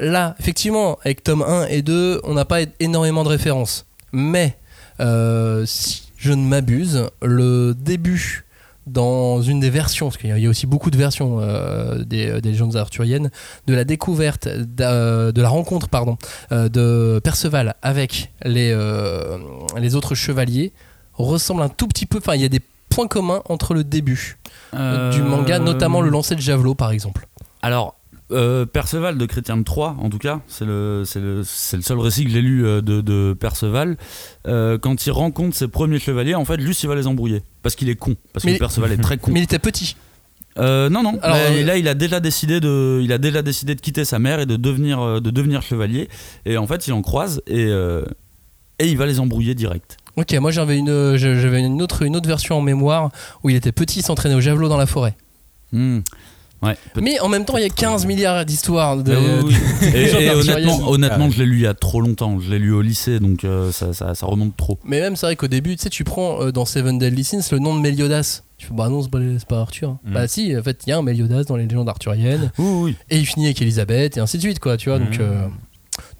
[0.00, 3.86] là, effectivement, avec tome 1 et 2, on n'a pas énormément de références.
[4.12, 4.56] Mais,
[4.98, 8.44] euh, si je ne m'abuse, le début
[8.86, 12.50] dans une des versions, parce qu'il y a- aussi beaucoup de versions euh, des, des
[12.50, 13.30] légendes arthuriennes,
[13.66, 16.16] de la découverte, de la rencontre, pardon,
[16.50, 19.38] euh, de Perceval avec les, euh,
[19.78, 20.72] les autres chevaliers
[21.14, 22.18] ressemble un tout petit peu.
[22.18, 24.38] Enfin, il y a des points communs entre le début
[24.74, 27.26] Euh, du manga, notamment le lancer de javelot, par exemple.
[27.62, 27.94] Alors,
[28.32, 32.42] euh, Perceval de Chrétien de Troyes, en tout cas, c'est le, seul récit que j'ai
[32.42, 33.96] lu euh, de, de Perceval.
[34.46, 37.42] Euh, quand il rencontre ses premiers chevaliers, en fait, juste il va les embrouiller.
[37.62, 38.16] Parce qu'il est con.
[38.32, 39.30] Parce Mais que il- Perceval est très con.
[39.32, 39.96] Mais il était petit.
[40.58, 41.18] Euh, non, non.
[41.22, 44.18] Alors, là, là, il a déjà décidé de, il a déjà décidé de quitter sa
[44.18, 46.08] mère et de devenir, de devenir chevalier.
[46.44, 47.70] Et en fait, il en croise et
[48.80, 49.98] et il va les embrouiller direct.
[50.16, 53.10] Ok, moi j'avais une, j'avais une autre, une autre version en mémoire
[53.44, 55.14] où il était petit, il s'entraînait au javelot dans la forêt.
[55.72, 56.00] Hmm.
[56.62, 56.76] Ouais.
[57.00, 59.14] Mais en même temps, il y a 15 milliards d'histoires de.
[59.14, 59.86] Ah oui, oui.
[59.88, 60.68] Et, légendes et arthuriennes.
[60.68, 62.38] honnêtement, honnêtement, je l'ai lu il y a trop longtemps.
[62.38, 64.78] Je l'ai lu au lycée, donc euh, ça, ça, ça remonte trop.
[64.84, 67.40] Mais même, c'est vrai qu'au début, tu sais, tu prends euh, dans Seven Deadly Sins
[67.52, 68.42] le nom de Meliodas.
[68.58, 69.10] Tu fais, bah non, c'est
[69.46, 69.92] pas, Arthur.
[70.04, 70.12] Mm.
[70.12, 72.50] Bah si, en fait, il y a un Meliodas dans les légendes arthuriennes.
[72.58, 72.96] Oui, oui.
[73.08, 74.98] Et il finit avec Elisabeth et ainsi de suite, quoi, tu vois.
[74.98, 75.22] Donc, Mm.
[75.22, 75.46] euh,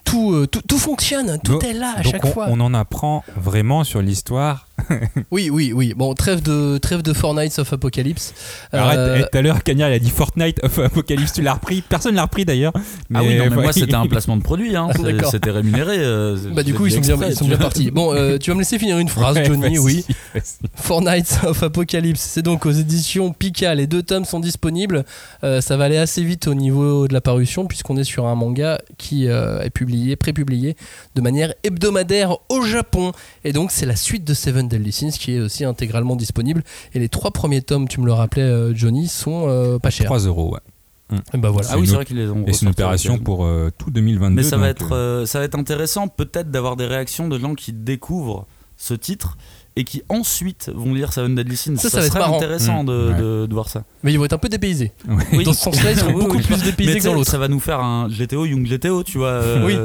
[0.05, 2.47] tout, tout, tout fonctionne, tout Donc- est là à chaque on, fois.
[2.49, 4.67] on en apprend vraiment sur l'histoire.
[5.31, 5.95] Oui, oui, oui.
[5.97, 8.35] Bon, trêve de, trêve de Four Nights of Apocalypse.
[8.73, 11.55] Arrête, Euh, eh, tout à l'heure, Cagnard il a dit Fortnite of Apocalypse, tu l'as
[11.55, 11.83] repris.
[11.83, 12.73] Personne l'a repris d'ailleurs.
[13.15, 14.89] ah oui, non, mais moi c'était un placement de produit, hein.
[15.23, 15.97] Ah, c'était rémunéré.
[15.99, 17.91] euh, Bah du coup ils sont bien, ils sont partis.
[17.91, 19.79] Bon, euh, tu vas me laisser finir une phrase, Ouais, Johnny.
[19.79, 20.05] Oui.
[21.03, 23.75] Nights of Apocalypse, c'est donc aux éditions Pika.
[23.75, 25.05] Les deux tomes sont disponibles.
[25.45, 28.35] Euh, ça va aller assez vite au niveau de la parution puisqu'on est sur un
[28.35, 30.77] manga qui euh, est publié, prépublié
[31.15, 33.13] de manière hebdomadaire au Japon.
[33.45, 36.63] Et donc c'est la suite de Seven Deadly Sins qui est aussi intégralement disponible.
[36.95, 40.07] Et les trois premiers tomes, tu me le rappelais, euh, Johnny, sont euh, pas chers.
[40.07, 41.19] 3 euros, ouais.
[41.35, 41.69] Et bah voilà.
[41.73, 42.45] Ah oui, c'est vrai qu'ils les ont.
[42.47, 44.35] Et c'est une opération pour euh, tout 2022.
[44.37, 47.55] Mais ça va, être, euh, ça va être intéressant peut-être d'avoir des réactions de gens
[47.57, 49.37] qui découvrent ce titre
[49.77, 51.77] et qui ensuite vont lire Seven Deadly Sins.
[51.77, 52.87] Ça, ça va être serait intéressant Mmh.
[52.87, 53.19] de, Ouais.
[53.21, 53.83] de- de voir ça.
[54.05, 54.93] Mais ils vont être un peu dépaysés.
[55.33, 55.43] ouais.
[55.43, 57.31] Dans ce sens-là, ils seront Oui, beaucoup oui, plus dépaysés Mais que dans l'autre.
[57.31, 59.29] Ça va nous faire un GTO, Young GTO, tu vois.
[59.29, 59.77] euh, Oui.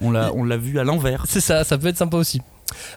[0.00, 1.24] On l'a, on l'a vu à l'envers.
[1.28, 2.40] C'est ça, ça peut être sympa aussi.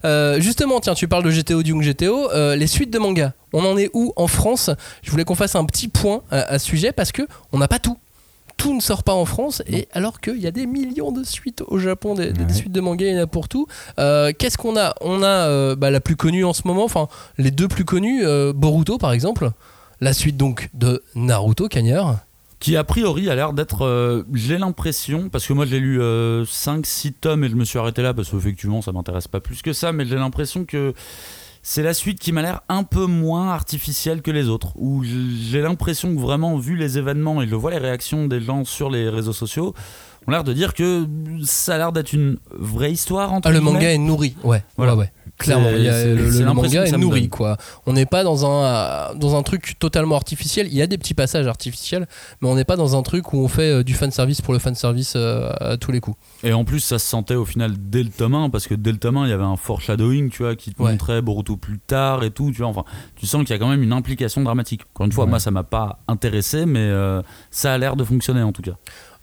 [0.06, 3.34] Euh, justement, tiens, tu parles de GTO, Young GTO, euh, les suites de manga.
[3.54, 4.70] On en est où en France?
[5.04, 7.68] Je voulais qu'on fasse un petit point à, à ce sujet parce que on n'a
[7.68, 7.98] pas tout.
[8.58, 11.62] Tout ne sort pas en France et alors qu'il y a des millions de suites
[11.68, 12.54] au Japon, des, des Ouais.
[12.54, 13.68] suites de manga, il y en a pour tout.
[14.00, 14.96] Euh, Qu'est-ce qu'on a?
[15.02, 18.24] On a bah, la plus connue en ce moment, enfin les deux plus connues,
[18.56, 19.52] Boruto par exemple,
[20.02, 22.18] la suite donc de Naruto Cagnard.
[22.60, 23.86] Qui a priori a l'air d'être.
[23.86, 28.02] euh, j'ai l'impression, parce que moi j'ai lu 5-6 tomes et je me suis arrêté
[28.02, 30.94] là parce qu'effectivement ça m'intéresse pas plus que ça, mais j'ai l'impression que
[31.62, 34.72] c'est la suite qui m'a l'air un peu moins artificielle que les autres.
[34.76, 38.64] Où j'ai l'impression que vraiment, vu les événements et je vois les réactions des gens
[38.64, 39.74] sur les réseaux sociaux,
[40.28, 41.08] on a l'air de dire que
[41.44, 43.32] ça a l'air d'être une vraie histoire.
[43.34, 44.64] Entre Ah, le manga est nourri, ouais.
[44.78, 44.94] Voilà.
[44.96, 45.12] ouais, ouais.
[45.38, 47.30] Clairement, il y a- c'est- le, manga est nourri, donne.
[47.30, 47.58] quoi.
[47.86, 50.66] On n'est pas dans un, dans un truc totalement artificiel.
[50.68, 52.08] Il y a des petits passages artificiels,
[52.42, 54.54] mais on n'est pas dans un truc où on fait euh, du fan service pour
[54.54, 56.18] le fan service euh, à tous les coups.
[56.44, 58.92] Et en plus, ça se sentait au final dès le tome 1, parce que dès
[58.92, 60.92] le tome 1, il y avait un foreshadowing, tu vois, qui te Ouais.
[60.94, 62.68] montrait Boruto plus tard et tout, tu vois.
[62.70, 62.84] Enfin,
[63.16, 64.82] tu sens qu'il y a quand même une implication dramatique.
[64.96, 65.30] Encore une fois, Ouais.
[65.30, 68.74] moi, ça m'a pas intéressé, mais euh, ça a l'air de fonctionner en tout cas.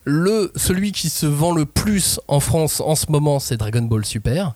[0.05, 4.05] Le, celui qui se vend le plus en France en ce moment, c'est Dragon Ball
[4.05, 4.55] Super.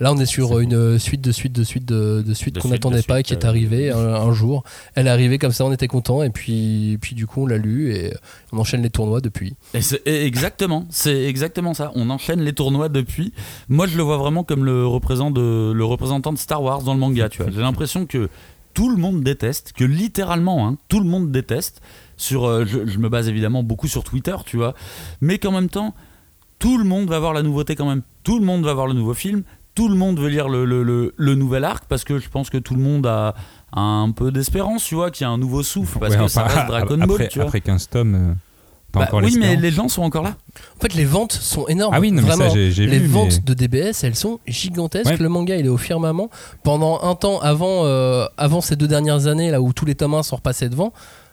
[0.00, 3.02] Là, on est sur une suite de suite de suite de, de suite qu'on n'attendait
[3.02, 4.64] pas, suite, qui est euh, arrivée un, un jour.
[4.94, 7.58] Elle est arrivée comme ça, on était content, et puis, puis du coup, on l'a
[7.58, 8.14] lu et
[8.50, 9.56] on enchaîne les tournois depuis.
[10.06, 11.92] Et exactement, c'est exactement ça.
[11.96, 13.34] On enchaîne les tournois depuis.
[13.68, 16.94] Moi, je le vois vraiment comme le représentant de, le représentant de Star Wars dans
[16.94, 17.52] le manga, tu vois.
[17.52, 18.30] J'ai l'impression que
[18.72, 21.82] tout le monde déteste, que littéralement, hein, tout le monde déteste.
[22.20, 24.74] Sur, euh, je, je me base évidemment beaucoup sur Twitter, tu vois,
[25.22, 25.94] mais qu'en même temps,
[26.58, 28.02] tout le monde va voir la nouveauté quand même.
[28.24, 29.42] Tout le monde va voir le nouveau film.
[29.74, 32.50] Tout le monde veut lire le, le- le- le nouvel arc parce que je pense
[32.50, 33.34] que tout le monde a,
[33.72, 36.48] un peu d'espérance, tu vois, qu'il y a un nouveau souffle parce Ouais, que enfin,
[36.48, 37.46] ça reste Dragon après, Ball, tu vois.
[37.46, 38.34] Après 15 tomes, euh,
[38.92, 40.34] Bah oui, mais les gens sont encore là.
[40.76, 41.94] En fait, les ventes sont énormes.
[41.96, 42.52] Ah oui, non, mais ça, vraiment.
[42.52, 45.06] j'ai- j'ai les vu, ventes mais- de DBS, elles sont gigantesques.
[45.12, 45.16] Ouais.
[45.16, 46.28] Le manga, il est au firmament.
[46.64, 50.14] Pendant un temps, avant, euh, avant ces deux dernières années, là où tous les tomes
[50.14, 50.92] 1 sont repassés devant,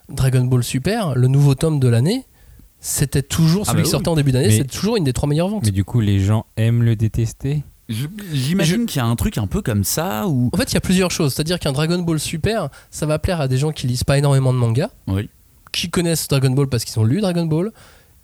[0.10, 2.26] Dragon Ball Super, le nouveau tome de l'année,
[2.80, 3.91] c'était toujours Ah celui bah qui oui.
[3.91, 5.63] sortait en début d'année, c'est toujours une des trois meilleures ventes.
[5.65, 7.63] Mais du coup, les gens aiment le détester.
[7.89, 10.50] Je- J'imagine qu'il y a un truc un peu comme ça où.
[10.54, 11.34] En fait, il y a plusieurs choses.
[11.34, 14.52] C'est-à-dire qu'un Dragon Ball Super, ça va plaire à des gens qui lisent pas énormément
[14.54, 15.30] de mangas, Oui.
[15.72, 17.72] qui connaissent Dragon Ball parce qu'ils ont lu Dragon Ball,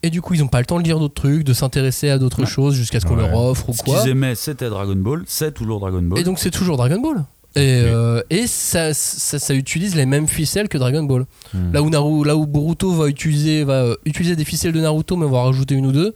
[0.03, 2.17] et du coup, ils n'ont pas le temps de lire d'autres trucs, de s'intéresser à
[2.17, 2.45] d'autres Ouais.
[2.45, 3.21] choses jusqu'à ce qu'on Ouais.
[3.29, 4.01] leur offre ou Ce quoi.
[4.01, 6.19] qu'ils aimaient, c'était Dragon Ball, c'est toujours Dragon Ball.
[6.19, 7.23] Et donc, c'est toujours Dragon Ball.
[7.55, 11.25] Et, euh, et ça, ça, ça utilise les mêmes ficelles que Dragon Ball.
[11.53, 11.71] Hmm.
[11.71, 15.15] Là où, Naru, là où Boruto va utiliser, va euh, utiliser des ficelles de Naruto,
[15.17, 16.15] mais va rajouter une ou deux,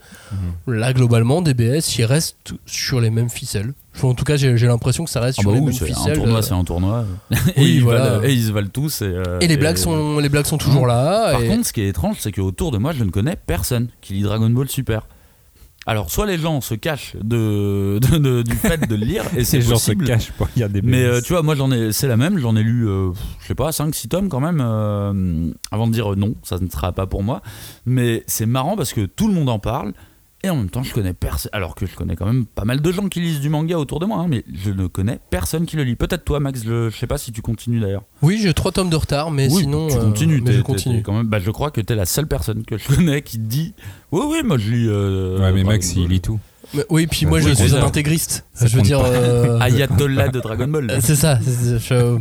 [0.66, 3.74] là, globalement, DBS, il reste sur les mêmes ficelles.
[4.04, 5.92] En tout cas, j'ai l'impression que ça reste Ah sur bah les oui, mêmes c'est
[5.92, 6.18] un ficelles.
[6.18, 7.06] tournoi, euh, c'est un tournoi.
[7.32, 8.10] et, Oui, ils voilà.
[8.18, 9.02] valent- et ils se valent tous.
[9.02, 11.32] Et, euh, Et les blagues sont, les blagues sont toujours là.
[11.34, 14.14] Par contre, ce qui est étrange, c'est qu'autour de moi, je ne connais personne qui
[14.14, 15.08] lit Dragon Ball Super.
[15.90, 19.44] Alors, soit les gens se cachent de, de- de- du fait de le lire, et
[19.46, 20.06] c'est Ces gens se possible.
[20.06, 22.62] cachent pour regarder Mais euh, tu vois, moi j'en ai, c'est la même, j'en ai
[22.64, 26.58] lu, euh, je sais pas, 5-6 tomes quand même, euh, avant de dire non, ça
[26.60, 27.42] ne sera pas pour moi.
[27.86, 29.94] Mais c'est marrant parce que tout le monde en parle,
[30.48, 32.82] et en même temps je connais personne, alors que je connais quand même pas mal
[32.82, 35.66] de gens qui lisent du manga autour de moi, hein, mais je ne connais personne
[35.66, 35.96] qui le lit.
[35.96, 38.04] Peut-être toi, Max, je, je sais pas si tu continues d'ailleurs.
[38.22, 39.88] Oui, j'ai trois tomes de retard, mais oui, sinon.
[39.88, 41.04] tu euh, continues, mais je continue.
[41.04, 43.74] quand même, bah, je crois que t'es la seule personne que je connais qui dit
[44.12, 44.86] Oui, oui, moi je lis.
[44.88, 46.12] euh, Ouais, mais Dragon Max, il Ball.
[46.12, 46.40] lit tout.
[46.74, 48.44] Mais- oui, puis moi Ouais, je oui, suis un intégriste.
[48.54, 49.00] Ça je veux dire.
[49.02, 50.98] euh, Ayatollah de Dragon Ball.
[51.02, 51.40] c'est ça.
[51.46, 52.18] Je,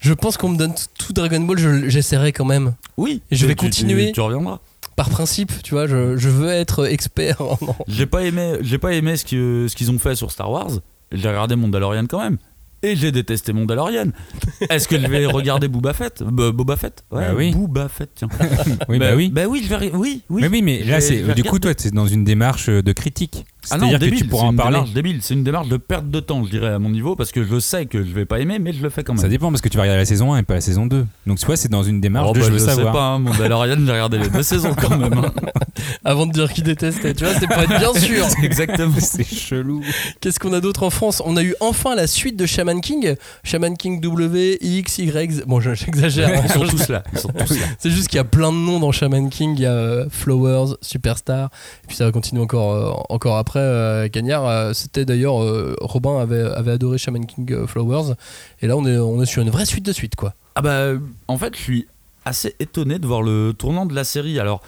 [0.00, 2.74] je pense qu'on me donne tout Dragon Ball, je- j'essaierai quand même.
[2.96, 4.10] Oui, Et je vais tu- tu- continuer.
[4.12, 4.58] Tu reviendras.
[4.98, 7.56] Par principe, tu vois, je, je veux être expert en.
[7.86, 10.72] J'ai pas aimé, j'ai pas aimé ce qu'ils ont fait sur Star Wars.
[11.12, 12.36] J'ai regardé Mandalorian quand même.
[12.82, 14.06] Et j'ai détesté Mandalorian.
[14.70, 16.24] Est-ce que je vais regarder Boba Fett?
[16.24, 17.04] Bah, Boba Fett?
[17.12, 17.52] Ouais, Bah oui.
[17.52, 18.28] Boba Fett, tiens.
[18.88, 19.30] Oui, bah, oui.
[19.30, 19.92] Bah oui, je vais.
[19.94, 20.42] Oui, oui.
[20.42, 23.46] mais oui, mais là, c'est vais du coup, toi, c'est dans une démarche de critique.
[23.70, 24.72] Ah non, que débile, tu pourras c'est en une parler.
[24.76, 25.18] démarche débile.
[25.20, 27.58] C'est une démarche de perte de temps, je dirais, à mon niveau, parce que je
[27.60, 29.20] sais que je vais pas aimer, mais je le fais quand même.
[29.20, 31.04] Ça dépend parce que tu vas regarder la saison 1 et pas la saison 2.
[31.26, 32.92] Donc, tu vois, c'est dans une démarche Oh, de bah, je veux je sais savoir.
[32.94, 35.12] pas, hein, Mandalorian, j'ai regardé les deux saisons quand même.
[35.12, 35.32] hein.
[36.04, 38.24] Avant de dire qu'il détestait, tu vois, c'est pas être bien sûr.
[38.42, 38.94] Exactement.
[39.00, 39.82] c'est chelou.
[40.20, 41.20] Qu'est-ce qu'on a d'autre en France?
[41.26, 43.16] On a eu enfin la suite de Shaman King.
[43.44, 45.30] Shaman King W, X, Y.
[45.32, 45.42] Z.
[45.46, 46.28] Bon, je- j'exagère.
[46.30, 46.42] hein.
[46.44, 47.02] Ils sont tous là.
[47.12, 47.66] Ils sont tous là.
[47.78, 49.54] C'est juste qu'il y a plein de noms dans Shaman King.
[49.56, 51.50] Il y a euh, Flowers, Superstar.
[51.84, 53.47] Et puis ça va continuer encore, euh, encore après.
[53.56, 55.42] Euh, Cagnard, euh, c'était d'ailleurs.
[55.42, 58.14] euh, Robin avait, adoré Shaman King euh, Flowers.
[58.60, 60.34] Et là, on est, sur une vraie suite de suite, quoi.
[60.54, 60.92] Ah bah,
[61.28, 61.86] en fait, je suis
[62.24, 64.38] assez étonné de voir le tournant de la série.
[64.38, 64.60] Alors,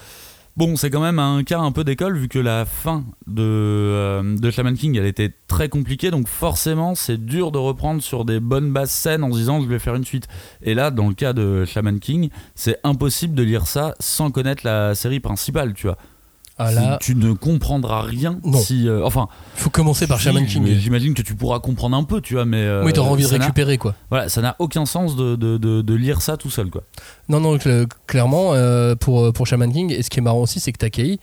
[0.56, 4.50] bon, c'est quand même un cas un peu d'école, vu que la fin de, euh,
[4.50, 8.72] Shaman King, elle était très compliquée, donc forcément, c'est dur de reprendre sur des bonnes
[8.72, 10.28] bases saines en se disant, je vais faire une suite.
[10.62, 14.62] Et là, dans le cas de Shaman King, c'est impossible de lire ça sans connaître
[14.64, 15.98] la série principale, tu vois.
[16.62, 18.58] Ah là, tu ne comprendras rien Non.
[18.58, 18.86] si...
[18.88, 20.66] euh, enfin, il faut commencer par si, Shaman King.
[20.78, 22.58] J'imagine que tu pourras comprendre un peu, tu vois, mais...
[22.58, 23.94] euh, oui, t'auras envie de récupérer, quoi.
[24.10, 26.82] Voilà, ça n'a aucun sens de, de, de, de lire ça tout seul, quoi.
[27.28, 30.60] Non, non, cl- clairement, euh, pour, pour Shaman King, et ce qui est marrant aussi,
[30.60, 31.18] c'est que Takei,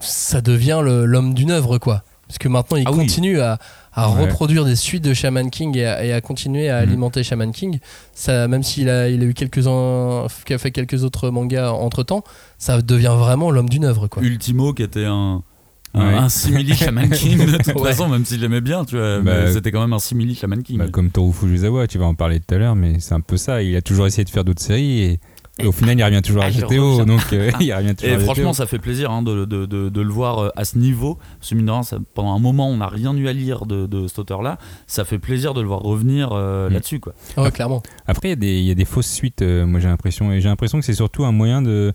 [0.00, 2.02] ça devient le- l'homme d'une œuvre, quoi.
[2.26, 2.98] Parce que maintenant, il Ah oui.
[2.98, 3.58] continue à,
[3.94, 4.22] à Ouais.
[4.22, 6.88] reproduire des suites de Shaman King et à, et à continuer à Mhm.
[6.88, 7.78] alimenter Shaman King.
[8.14, 12.02] Ça, même s'il a, il a eu quelques ans, a fait quelques autres mangas entre
[12.02, 12.24] temps,
[12.58, 14.22] ça devient vraiment l'homme d'une œuvre, quoi.
[14.22, 15.42] Ultimo qui était un,
[15.94, 16.14] un, Ouais.
[16.14, 17.90] un simili Shaman King de toute Ouais.
[17.90, 20.78] façon, même si j'aimais bien, tu vois, Bah, c'était quand même un simili Shaman King.
[20.78, 23.36] Bah, comme Toru Fujisawa, tu vas en parler tout à l'heure, mais c'est un peu
[23.36, 23.62] ça.
[23.62, 25.20] Il a toujours essayé de faire d'autres séries et,
[25.58, 27.04] et au final, il revient toujours Ah, à il GTO.
[27.04, 28.56] Donc, euh, il revient toujours Et à franchement, GTO.
[28.56, 31.18] ça fait plaisir hein, de, de, de, de le voir euh, à ce niveau.
[31.38, 33.66] Parce que mine de rien, ça- pendant un moment, on n'a rien eu à lire
[33.66, 34.58] de, de cet auteur-là.
[34.86, 36.72] Ça fait plaisir de le voir revenir euh, Mm.
[36.72, 37.00] là-dessus.
[37.00, 37.12] Quoi.
[37.36, 37.82] Ah ouais, clairement.
[38.06, 40.32] Après, il y a des- il y, a des fausses suites, euh, moi j'ai l'impression.
[40.32, 41.92] Et j'ai l'impression que c'est surtout un moyen de,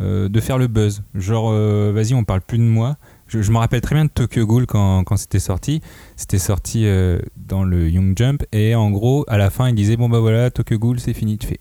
[0.00, 1.02] euh, de faire le buzz.
[1.14, 2.96] Genre, euh, vas-y, on parle plus de moi.
[3.26, 5.80] Je, je me rappelle très bien de Tokyo Ghoul quand, quand c'était sorti.
[6.16, 8.44] C'était sorti euh, dans le Young Jump.
[8.52, 11.36] Et en gros, à la fin, il disait Bon, bah voilà, Tokyo Ghoul, c'est fini.
[11.38, 11.60] Tu fais.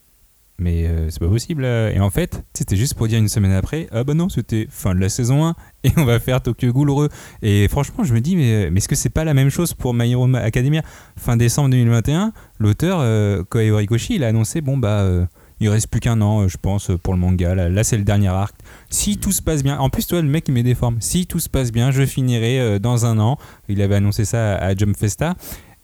[0.60, 1.62] Mais euh, c'est pas possible.
[1.64, 1.90] là.
[1.92, 4.94] Et en fait, c'était juste pour dire une semaine après Ah bah non, c'était fin
[4.94, 5.56] de la saison 1.
[5.86, 7.10] Et on va faire Tokyo Ghoul.
[7.42, 9.94] Et franchement, je me dis Mais, mais est-ce que c'est pas la même chose pour
[9.94, 10.82] My Hero Academia?
[11.18, 15.02] Fin décembre 2021, l'auteur, euh, Koei Horikoshi, il a annoncé Bon, bah.
[15.02, 15.26] euh,
[15.62, 17.54] il reste plus qu'un an, euh, je pense, pour le manga.
[17.54, 18.56] Là, c'est le dernier arc.
[18.90, 20.98] Si tout se passe bien, en plus, toi, le mec, il met des formes.
[21.02, 23.38] Si tout se passe bien, je finirai euh, dans un an.
[23.68, 25.36] Il avait annoncé ça à Jump Festa.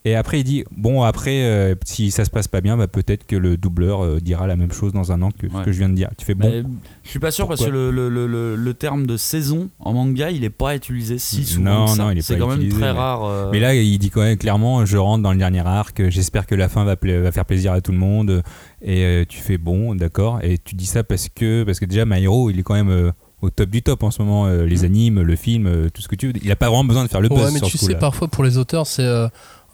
[0.07, 3.25] Et après, il dit Bon, après, euh, si ça se passe pas bien, bah, peut-être
[3.25, 5.63] que le doubleur euh, dira la même chose dans un an que ce Ouais.
[5.63, 6.09] que je viens de dire.
[6.17, 6.47] Tu fais bon.
[6.49, 6.63] Mais
[7.03, 8.07] je suis pas sûr parce que le, le,
[8.55, 11.63] le, terme de saison en manga, il est pas utilisé si souvent.
[11.81, 12.03] Non, que ça.
[12.03, 13.25] non, il est C'est pas quand même très mais- rare.
[13.25, 16.09] euh, Mais là, il dit quand même clairement Je rentre dans le dernier arc.
[16.09, 18.43] J'espère que la fin va, pla- va faire plaisir à tout le monde.
[18.83, 20.39] Et euh, tu fais Bon, d'accord.
[20.43, 22.89] Et tu dis ça parce que, parce que déjà, My Hero, il est quand même.
[22.89, 26.01] euh, au top du top en ce moment, euh, les animes, le film, euh, tout
[26.01, 26.33] ce que tu veux.
[26.41, 27.85] Il a pas vraiment besoin de faire le buzz Ouais, mais sur tu ce sais,
[27.87, 27.99] coup-là.
[27.99, 29.27] parfois pour les auteurs, c'est euh,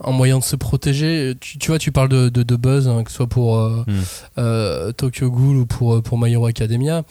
[0.03, 1.33] un moyen de se protéger.
[1.39, 3.83] Tu, tu vois, tu parles de, de, de buzz, hein, que ce soit pour euh,
[3.87, 3.93] Hmm.
[4.37, 7.03] euh, Tokyo Ghoul ou pour, euh, pour My Hero Academia.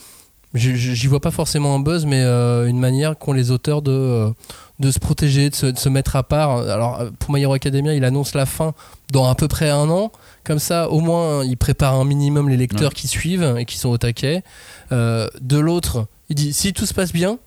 [0.54, 4.32] j'y vois pas forcément un buzz, mais euh, une manière qu'ont les auteurs de,
[4.80, 6.58] de se protéger, de se, de se mettre à part.
[6.68, 8.74] Alors, pour My Hero Academia, il annonce la fin
[9.12, 10.10] dans à peu près un an.
[10.42, 12.94] Comme ça, au moins, il prépare un minimum les lecteurs Ouais.
[12.94, 14.42] qui suivent et qui sont au taquet.
[14.90, 17.38] De l'autre, il dit si tout se passe bien,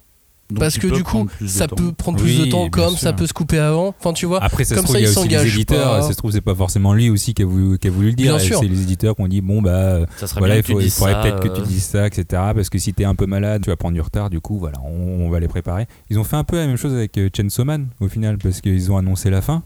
[0.53, 2.99] Donc, parce que du coup, ça peut prendre plus Oui, de temps, comme sûr.
[2.99, 3.93] ça peut se couper avant.
[3.99, 4.41] Enfin, tu vois.
[4.43, 5.89] Après, ça Comme se trouve, ça, il y a aussi les s'engage éditeurs.
[5.97, 6.01] pas.
[6.03, 8.13] Ça se trouve, c'est pas forcément lui aussi qui a voulu, qui a voulu le
[8.13, 8.35] dire.
[8.35, 8.59] Bien Et sûr.
[8.59, 10.73] C'est les éditeurs qui ont dit bon, bah, Ça serait voilà, bien il, que tu
[10.73, 12.25] faut, il dises faudrait ça, peut-être que euh, tu dises ça, etc.
[12.55, 14.29] Parce que si t'es un peu malade, tu vas prendre du retard.
[14.29, 15.87] Du coup, voilà, on, on va les préparer.
[16.09, 18.61] Ils ont fait un peu la même chose avec euh, Chainsaw Man au final, parce
[18.61, 19.63] qu'ils ont annoncé la fin.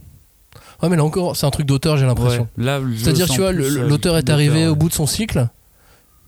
[0.82, 2.48] Ouais, mais là encore, c'est un truc d'auteur, j'ai l'impression.
[2.58, 4.68] ouais, C'est-à-dire, tu vois, euh, l'auteur est arrivé ouais.
[4.68, 5.48] au bout de son cycle.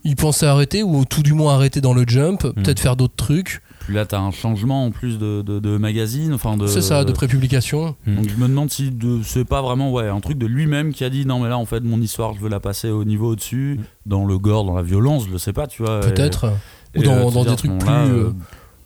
[0.06, 2.54] Il pensait arrêter, ou tout du moins arrêter dans le jump, Hmm.
[2.54, 3.62] peut-être faire d'autres trucs.
[3.89, 6.32] Puis là, t'as un changement en plus de, de, de magazine.
[6.34, 7.95] Enfin de, C'est ça, de prépublication.
[8.06, 11.04] Donc je me demande si de- c'est pas vraiment ouais, un truc de lui-même qui
[11.04, 13.32] a dit non mais là en fait mon histoire je veux la passer au niveau
[13.32, 16.02] au-dessus, dans le gore, dans la violence, je le sais pas, tu vois.
[16.02, 16.54] Peut-être.
[16.93, 18.32] Et- Ou et, dans, euh, dans des trucs plus, euh, euh,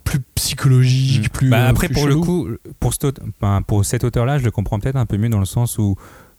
[0.06, 1.50] plus psychologiques, plus.
[1.50, 2.48] Bah, euh, après, plus pour le coup,
[2.80, 5.46] pour, cet, enfin, pour cet auteur-là, je le comprends peut-être un peu mieux dans le
[5.46, 5.96] sens où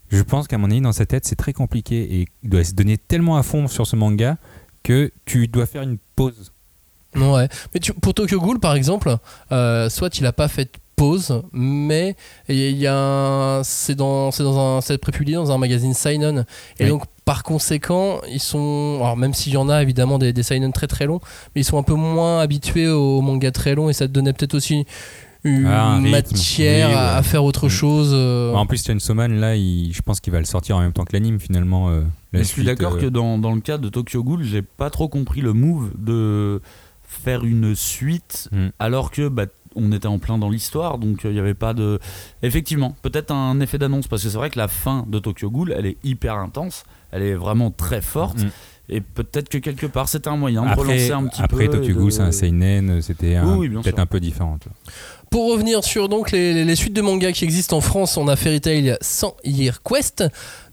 [0.09, 2.73] je pense qu'à mon avis, dans sa tête, c'est très compliqué et il doit se
[2.73, 4.39] donner tellement à fond sur ce manga
[4.83, 6.53] que tu dois faire une pause.
[7.17, 7.49] Ouais.
[7.75, 9.17] Mais tu- pour Tokyo Ghoul, par exemple,
[9.53, 12.15] euh, soit il a pas fait de pause, mais
[12.49, 16.45] il y a c'est dans c'est dans un c'est prépublié dans un magazine Seinen
[16.79, 16.89] et Oui.
[16.91, 20.73] donc par conséquent ils sont alors même s'il y en a évidemment des, des Seinen
[20.73, 21.21] très très longs,
[21.55, 24.33] mais ils sont un peu moins habitués aux mangas très longs et ça te donnait
[24.33, 24.85] peut-être aussi
[25.43, 27.19] une Ah, matière Oui, à, ouais.
[27.19, 27.71] à faire autre Mm.
[27.71, 28.11] chose.
[28.15, 28.55] euh.
[28.55, 31.05] En plus, Chainsaw Man, là, il- je pense qu'il va le sortir en même temps
[31.05, 31.91] que l'anime finalement.
[31.91, 32.01] euh,
[32.33, 34.63] la mais je suis d'accord euh, que dans, dans le cas de Tokyo Ghoul, j'ai
[34.63, 36.63] pas trop compris le move de
[37.15, 38.69] faire une suite Mm.
[38.79, 39.47] alors que bah,
[39.77, 41.99] on était en plein dans l'histoire, donc euh, il n'y avait pas de.
[42.43, 45.73] Effectivement, peut-être un effet d'annonce, parce que c'est vrai que la fin de Tokyo Ghoul,
[45.77, 48.51] elle est hyper intense, elle est vraiment très forte, Mm.
[48.89, 51.79] Et peut-être que quelque part c'était un moyen de Après, relancer un petit après peu.
[51.79, 54.59] de- Ghoul, c'est un seinen, c'était un- Oui, oui, peut-être un peu différent.
[54.61, 54.77] tu vois.
[55.31, 58.29] Pour revenir sur donc les, les- les suites de mangas qui existent en France, on
[58.29, 60.23] a Fairy Tail sans Year Quest.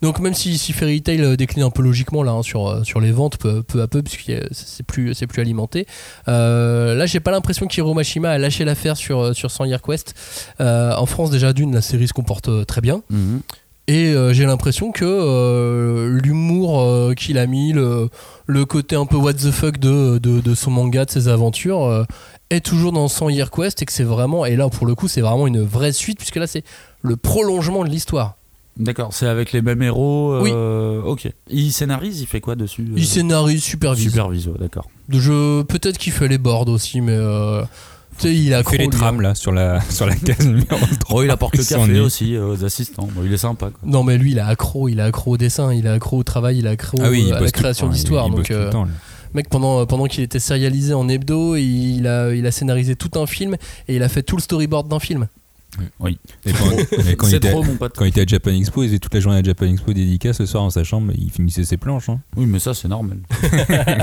[0.04, 2.84] Donc même si, si Fairy Tail euh, décline un peu logiquement là hein, sur, euh,
[2.84, 5.88] sur les ventes peu, peu à peu puisque c'est plus c'est plus alimenté.
[6.28, 9.82] Euh, là j'ai pas l'impression qu'Hiro Mashima a lâché l'affaire sur euh, sur sans Year
[9.82, 10.14] Quest.
[10.60, 13.42] Euh, en France déjà d'une la série se comporte euh, très bien Mhm.
[13.88, 18.10] Et euh, j'ai l'impression que euh, l'humour euh, qu'il a mis, le,
[18.48, 22.06] le côté un peu what the fuck de, de, de son manga, de ses aventures,
[22.50, 25.08] est toujours dans son Year Quest et que c'est vraiment, et là pour le coup
[25.08, 26.64] c'est vraiment une vraie suite puisque là c'est
[27.02, 28.36] le prolongement de l'histoire.
[28.78, 30.32] D'accord, c'est avec les mêmes héros.
[30.34, 31.30] euh, Ok.
[31.50, 34.10] Il scénarise, il fait quoi dessus Il scénarise, supervise.
[34.10, 34.88] Supervise, ouais, d'accord.
[35.10, 37.18] Peut-être qu'il fait les boards aussi, mais
[38.24, 40.66] il a Il fait les trames là sur la, sur la case numéro
[41.00, 41.20] 3.
[41.20, 43.08] Oh, il apporte le café aussi euh, aux assistants.
[43.14, 43.70] Bon, il est sympa.
[43.70, 43.80] Quoi.
[43.84, 46.24] Non mais lui il est accro, il est accro au dessin, il est accro au
[46.24, 48.30] travail, il est accro Ah oui, il euh, à la création d'histoire.
[48.30, 48.72] Donc euh,
[49.34, 53.26] mec pendant, pendant qu'il était sérialisé en hebdo, il a, il a scénarisé tout un
[53.26, 53.56] film
[53.88, 55.28] et il a fait tout le storyboard d'un film.
[56.02, 56.18] Oui.
[56.46, 56.72] Et quand,
[57.08, 57.94] et quand il C'est était, trop, mon pote.
[57.96, 60.38] quand il était à Japan Expo, il faisait toute la journée à Japan Expo dédicace
[60.38, 62.10] ce soir dans sa chambre, il finissait ses planches.
[62.10, 62.20] hein.
[62.36, 63.20] Oui, mais ça, c'est normal.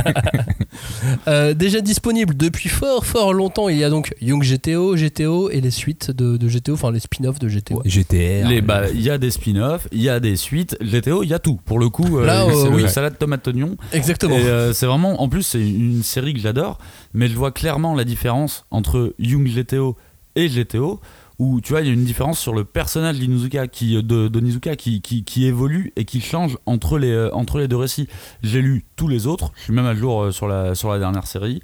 [1.27, 5.61] Euh, déjà disponible depuis fort fort longtemps, il y a donc Young GTO, GTO et
[5.61, 7.83] les suites de, de GTO, enfin les spin-offs de GTO.
[7.85, 8.49] GTR.
[8.49, 10.77] Les- bah, Il y a des spin-offs, il y a des suites.
[10.83, 11.59] GTO, il y a tout.
[11.65, 12.83] Pour le coup, euh, Là, euh, c'est oui.
[12.83, 13.77] le salade tomate oignon.
[13.93, 14.37] Exactement.
[14.39, 16.79] Euh, c'est vraiment, en plus, c'est une série que j'adore,
[17.15, 19.97] mais je vois clairement la différence entre Young GTO
[20.37, 21.01] et GTO,
[21.39, 24.41] où tu vois, il y a une différence sur le personnage d'Inuzuka qui, de, de
[24.41, 28.09] Nizuka qui, qui, qui évolue et qui change entre les, euh, entre les deux récits.
[28.43, 30.99] J'ai lu tous les autres, je suis même à jour euh, sur la, sur la
[30.99, 31.63] dernière série.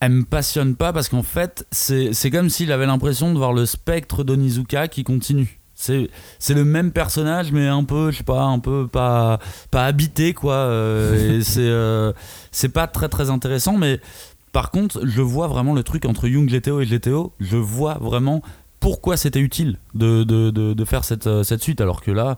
[0.00, 3.66] Elle me passionne pas parce qu'en fait, c'est comme s'il avait l'impression de voir le
[3.66, 5.60] spectre d'Onizuka qui continue.
[5.74, 9.38] C'est le même personnage, mais un peu, je sais pas, un peu pas,
[9.70, 10.54] pas habité, quoi.
[10.54, 12.12] euh, et c'est euh,
[12.50, 14.00] c'est pas très très intéressant, mais
[14.52, 17.32] par contre, je vois vraiment le truc entre Young GTO et GTO.
[17.40, 18.42] Je vois vraiment
[18.82, 22.36] pourquoi c'était utile de, de, de, de faire cette, euh, cette suite, alors que là,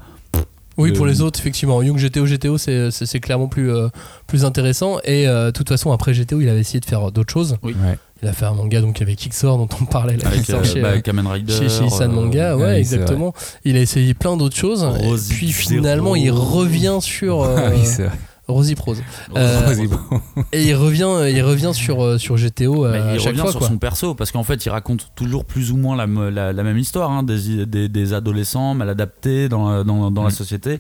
[0.77, 1.83] Oui, pour les autres, effectivement.
[1.83, 3.89] Young GTO, GTO, c'est- c'est c'est clairement plus, euh,
[4.27, 4.99] plus intéressant.
[5.05, 7.57] Et euh, de toute façon, après GTO, il avait essayé de faire d'autres choses.
[7.63, 7.75] Oui.
[7.85, 7.97] Ouais.
[8.23, 10.81] Il a fait un manga donc avec Xor dont on parlait là, avec euh, chez,
[10.83, 13.35] bah, Kamen Rider, chez, chez Isan Manga, ouais, ouais, c'est exactement.
[13.65, 14.83] Il a essayé plein d'autres choses.
[15.03, 15.59] Et puis Zero.
[15.79, 17.39] finalement, il revient sur
[17.73, 18.07] oui,
[18.47, 19.03] Prose.
[19.31, 20.21] Rosy Euh, bon.
[20.53, 23.41] Et il revient, il revient sur, euh, sur GTO euh, Bah, à il chaque revient
[23.41, 23.51] fois.
[23.51, 23.69] sur Quoi.
[23.69, 26.63] son perso parce qu'en fait il raconte toujours plus ou moins la, me- la- la
[26.63, 30.31] même histoire hein, des, des- des adolescents mal adaptés dans, la- dans, la Mm.
[30.31, 30.79] société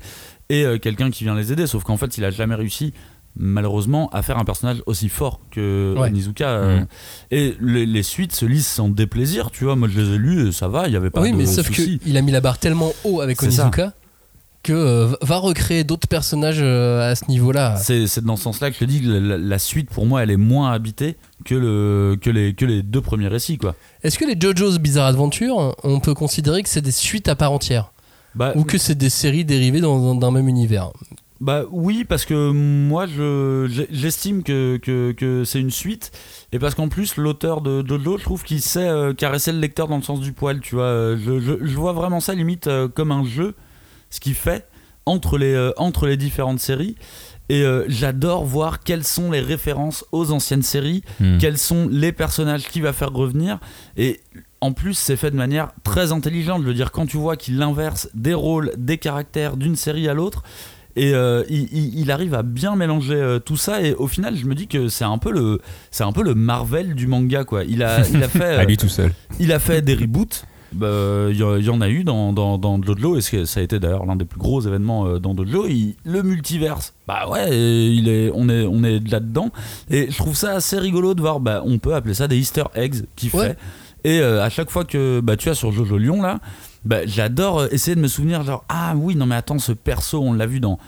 [0.51, 2.93] et euh, quelqu'un qui vient les aider sauf qu'en fait il a jamais réussi
[3.37, 6.11] malheureusement à faire un personnage aussi fort que Ouais.
[6.11, 6.87] Nizuka euh, Mm.
[7.33, 10.49] et les, les suites se lisent sans déplaisir tu vois moi je les ai lus
[10.49, 12.41] et ça va il y avait pas oui, de mais sauf qu'il a mis la
[12.41, 13.71] barre tellement haut avec ça.
[14.65, 17.77] Que euh, va recréer d'autres personnages euh, à ce niveau-là.
[17.77, 20.31] C'est dans ce sens-là que je te dis que la, la suite, pour moi, elle
[20.31, 23.59] est moins habitée que, le, que, les, que les deux premiers récits.
[23.59, 23.75] Quoi.
[24.03, 27.53] Est-ce que les JoJo's Bizarre Adventure, on peut considérer que c'est des suites à part
[27.53, 27.93] entière
[28.35, 30.91] Bah, ou que c'est des séries dérivées d'un même univers
[31.43, 36.11] Bah oui, parce que moi je j'estime que, que, que c'est une suite
[36.53, 39.89] et parce qu'en plus l'auteur de Jojo, je trouve qu'il sait euh, caresser le lecteur
[39.89, 41.17] dans le sens du poil, tu vois.
[41.17, 43.55] Je, je, je vois vraiment ça limite euh, comme un jeu,
[44.15, 44.67] ce qu'il fait
[45.07, 46.95] entre les, euh, entre les différentes séries.
[47.51, 51.37] Et euh, j'adore voir quelles sont les références aux anciennes séries, Hmm.
[51.39, 53.59] quels sont les personnages qu'il va faire revenir.
[53.99, 54.21] Et
[54.63, 56.63] en plus, c'est fait de manière très intelligente.
[56.63, 60.15] Je veux dire, quand tu vois qu'il inverse des rôles, des caractères d'une série à
[60.15, 60.43] l'autre,
[60.97, 63.83] et euh, il, il- il arrive à bien mélanger euh, tout ça.
[63.83, 65.61] Et au final, je me dis que c'est un peu le,
[65.91, 67.65] c'est un peu le Marvel du manga, quoi.
[67.65, 69.13] Il a, il a fait, À lui tout seul.
[69.39, 70.45] il a fait des reboots.
[70.75, 74.07] Bah, Il y, en a eu dans, dans, dans Jojo, et ça a été d'ailleurs
[74.07, 75.35] l'un des plus gros événements euh, dans.
[75.69, 79.51] Il- le multiverse, bah ouais, et il est, on est, on est là-dedans.
[79.91, 82.65] Et je trouve ça assez rigolo de voir, bah, on peut appeler ça des Easter
[82.75, 83.39] eggs qu'il fait.
[83.39, 83.57] Ouais.
[84.05, 86.39] Et euh, à chaque fois que bah, tu as sur Jojo Lyon, là,
[86.85, 90.21] bah, j'adore euh, essayer de me souvenir, genre, ah oui, non mais attends, ce perso,
[90.21, 90.79] on l'a vu dans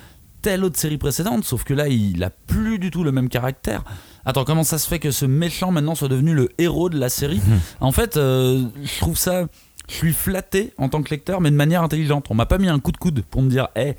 [0.43, 3.83] telle autre série précédente, sauf que là, il a plus du tout le même caractère.
[4.25, 7.09] Attends, comment ça se fait que ce méchant maintenant soit devenu le héros de la
[7.09, 7.41] série?
[7.81, 9.47] En fait, euh, je trouve ça.
[9.89, 12.27] Je suis flatté en tant que lecteur, mais de manière intelligente.
[12.31, 13.95] On m'a pas mis un coup de coude pour me dire, hé,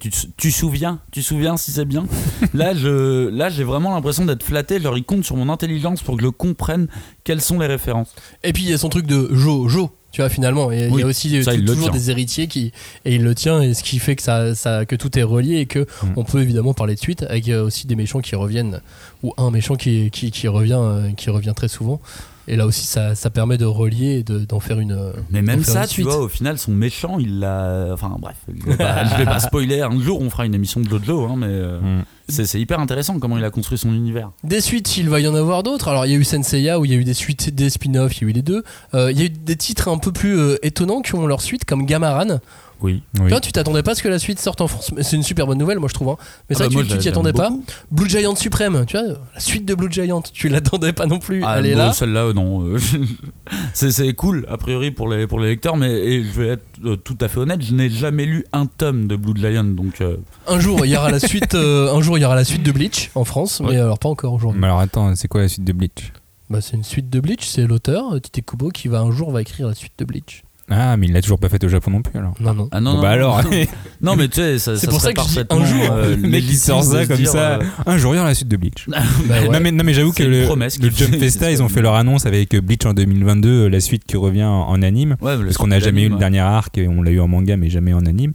[0.00, 2.06] tu, te- tu souviens, tu souviens si c'est bien?
[2.54, 4.80] là, je, là, j'ai vraiment l'impression d'être flatté.
[4.80, 6.88] Genre, il compte sur mon intelligence pour que je comprenne
[7.24, 8.14] quelles sont les références.
[8.42, 10.72] Et puis il y a son truc de Jo-Jo, tu vois, finalement.
[10.72, 12.72] Il Oui, y a aussi ça, euh, toujours des héritiers qui.
[13.04, 15.56] Et il le tient, et ce qui fait que, ça, ça, que tout est relié
[15.58, 16.12] et que Mm.
[16.16, 18.80] on peut évidemment parler de suite avec euh, aussi des méchants qui reviennent,
[19.22, 22.00] ou un méchant qui, qui, qui revient, euh, qui revient très souvent.
[22.48, 24.92] Et là aussi, ça, ça permet de relier et de- d'en faire une.
[24.92, 26.06] euh, Mais même ça, tu suite.
[26.06, 27.88] vois, au final, son méchant, il l'a.
[27.92, 29.80] Enfin, bref, je vais pas, je vais pas spoiler.
[29.80, 32.04] Un jour, on fera une émission de Jojo, hein, mais euh, Mm.
[32.28, 34.30] c'est c'est hyper intéressant comment il a construit son univers.
[34.44, 35.88] Des suites, il va y en avoir d'autres.
[35.88, 38.18] Alors, il y a eu Senseiya où il y a eu des suites, des spin-offs,
[38.18, 38.62] il y a eu les deux.
[38.94, 41.40] Euh, il y a eu des titres un peu plus euh, étonnants qui ont leur
[41.42, 42.38] suite, comme Gamaran.
[42.82, 43.02] Oui.
[43.20, 43.30] Oui.
[43.30, 44.92] Toi, tu t'attendais pas à ce que la suite sorte en France.
[44.94, 46.10] Mais C'est une super bonne nouvelle, moi je trouve.
[46.10, 46.16] hein.
[46.50, 47.48] Mais Ah ça, bah, tu moi, tu je t'y attendais pas.
[47.50, 47.64] beaucoup.
[47.90, 51.42] Blue Giant Suprême, tu vois, la suite de Blue Giant, tu l'attendais pas non plus.
[51.44, 51.92] Ah, Elle est bon, là.
[51.92, 52.62] Celle-là, euh, non.
[52.66, 52.78] euh,
[53.72, 56.64] c'est c'est cool, a priori, pour les, pour les lecteurs, mais et je vais être
[56.84, 60.00] euh, tout à fait honnête, je n'ai jamais lu un tome de Blue Giant, donc.
[60.00, 60.16] euh,
[60.46, 61.54] Un jour, il y aura la suite.
[61.54, 64.08] euh, un jour, il y aura la suite de Bleach en France, mais alors pas
[64.08, 64.60] encore aujourd'hui.
[64.60, 66.12] Mais alors attends, c'est quoi la suite de Bleach?
[66.50, 67.44] Bah, c'est une suite de Bleach.
[67.46, 70.44] C'est l'auteur Tite Kubo qui va un jour va écrire la suite de Bleach.
[70.68, 72.34] Ah, mais il l'a toujours pas fait au Japon non plus alors.
[72.40, 72.68] Non, non.
[72.72, 73.50] Ah non, Bon, non, bah non, alors, non.
[74.02, 75.92] Non, mais tu sais, ça, C'est ça pour ça que je dis un jour.
[75.92, 77.58] euh, le mec sort ça comme dire, ça.
[77.58, 78.86] euh, Un jour il y aura la suite de Bleach.
[78.88, 78.96] Bah
[79.28, 79.48] ouais.
[79.48, 81.82] Non mais, non mais j'avoue que le, promesse le qu'il Jump Festa ils ont fait
[81.82, 85.16] leur annonce avec Bleach en 2022, euh, la suite qui revient en, en anime.
[85.20, 87.56] Ouais, Parce qu'on n'a jamais eu le dernier arc, et on l'a eu en manga
[87.56, 88.32] mais jamais en anime.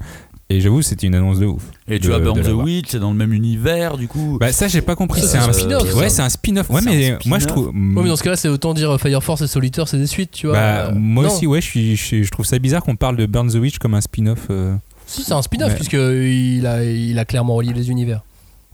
[0.52, 1.64] Et j'avoue c'était une annonce de ouf.
[1.88, 2.47] Et tu de- de Burn the.
[2.64, 4.38] Witch, c'est dans le même univers, du coup.
[4.39, 5.22] Bah ça j'ai pas compris.
[5.22, 6.70] C'est un un spin-off, Ouais c'est un spin-off.
[6.70, 7.68] Ouais mais moi je trouve.
[7.68, 10.32] Ouais, mais dans ce cas-là, c'est autant dire Fire Force et Solitaire, c'est des suites,
[10.32, 10.56] tu vois.
[10.56, 11.30] Bah, Euh, moi non.
[11.34, 13.56] aussi, ouais, je, suis, je, suis- je trouve ça bizarre qu'on parle de Burn the
[13.56, 14.47] Witch comme un spin-off.
[14.49, 14.76] euh.
[15.06, 15.76] Si, c'est un spin-off, Ouais.
[15.76, 18.22] puisqu'il a, il a clairement relié les univers.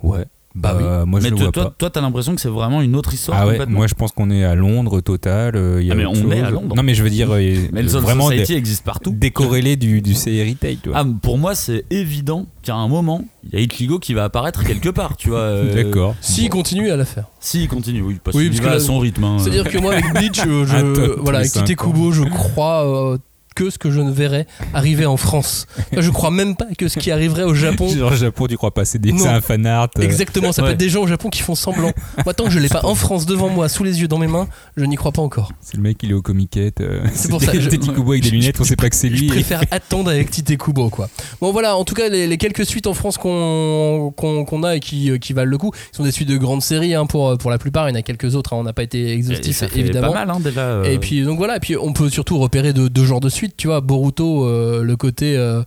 [0.04, 0.26] Ouais.
[0.60, 0.84] Bah oui.
[0.84, 1.76] Euh, moi je mais le toi, vois toi, pas.
[1.78, 4.30] toi, t'as l'impression que c'est vraiment une autre histoire Ah ouais, moi je pense qu'on
[4.32, 5.56] est à Londres total.
[5.56, 6.76] euh, il y a Ah, mais on est à Londres.
[6.76, 7.38] Non mais je veux dire, euh,
[7.72, 9.12] Mais le vraiment Society dé- existe partout.
[9.16, 10.98] décorrélé du, du CRI Retail, tu vois.
[11.00, 14.64] Ah, pour moi, c'est évident qu'à un moment, il y a Ichigo qui va apparaître
[14.64, 15.40] quelque part, tu vois.
[15.40, 16.16] euh, D'accord.
[16.22, 17.26] S'il continue à la faire.
[17.40, 19.24] Si, il continue, oui, parce Oui, qu'il va à là- son rythme.
[19.24, 19.38] hein.
[19.40, 21.76] C'est-à-dire que moi, avec Bleach, je, Attends, voilà, avec Tite.
[21.78, 23.18] Kubo, je crois euh,
[23.58, 24.46] que ce que je ne verrai
[24.76, 25.66] arriver en France.
[25.92, 27.88] Enfin, je crois même pas que ce qui arriverait au Japon.
[27.90, 29.90] Genre Japon, tu crois pas C'est un fan art.
[29.98, 30.02] euh.
[30.04, 31.92] Exactement, ça peut être des gens au Japon qui font semblant.
[32.24, 34.28] Moi, tant que je l'ai pas en France devant moi, sous les yeux, dans mes
[34.28, 35.52] mains, je n'y crois pas encore.
[35.62, 36.82] C'est le mec, il est au comiquette.
[36.82, 39.10] euh, C'est pour ça, je- Kubo avec des je- lunettes, on sait pas que c'est
[39.10, 39.28] Je lui.
[39.28, 41.10] préfère attendre avec Tite Kubo, quoi.
[41.42, 45.10] Bon, voilà, en tout cas, les, les quelques suites en France qu'on a et qui,
[45.12, 47.58] euh, qui valent le coup sont des suites de grandes séries hein, pour, pour la
[47.58, 47.90] plupart.
[47.90, 49.80] Il y en a quelques autres, hein, on n'a pas été Et exhaustif, ça fait
[49.80, 50.12] évidemment.
[50.12, 50.62] pas mal, hein, déjà.
[50.62, 53.30] euh, Et puis donc voilà, et puis on peut surtout repérer deux deux genres de
[53.30, 55.64] suites, tu vois, Boruto, euh, le côté, euh,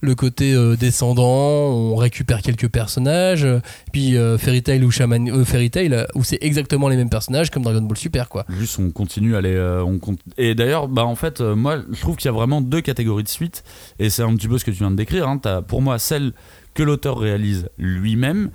[0.00, 3.46] le côté euh, descendant, on récupère quelques personnages,
[3.92, 7.82] puis Fairy Tail ou Shaman, Fairy Tail où c'est exactement les mêmes personnages comme Dragon
[7.82, 8.44] Ball Super, quoi.
[8.48, 9.58] Juste, on continue à les.
[9.58, 9.98] on.
[10.38, 13.28] Et d'ailleurs, bah, en fait, moi, je trouve qu'il y a vraiment deux catégories de
[13.28, 13.64] suites.
[13.98, 15.28] Et c'est un petit peu ce que tu viens de décrire.
[15.28, 15.38] Hein.
[15.38, 16.32] T'as, pour moi, celle
[16.74, 18.50] que l'auteur réalise lui-même.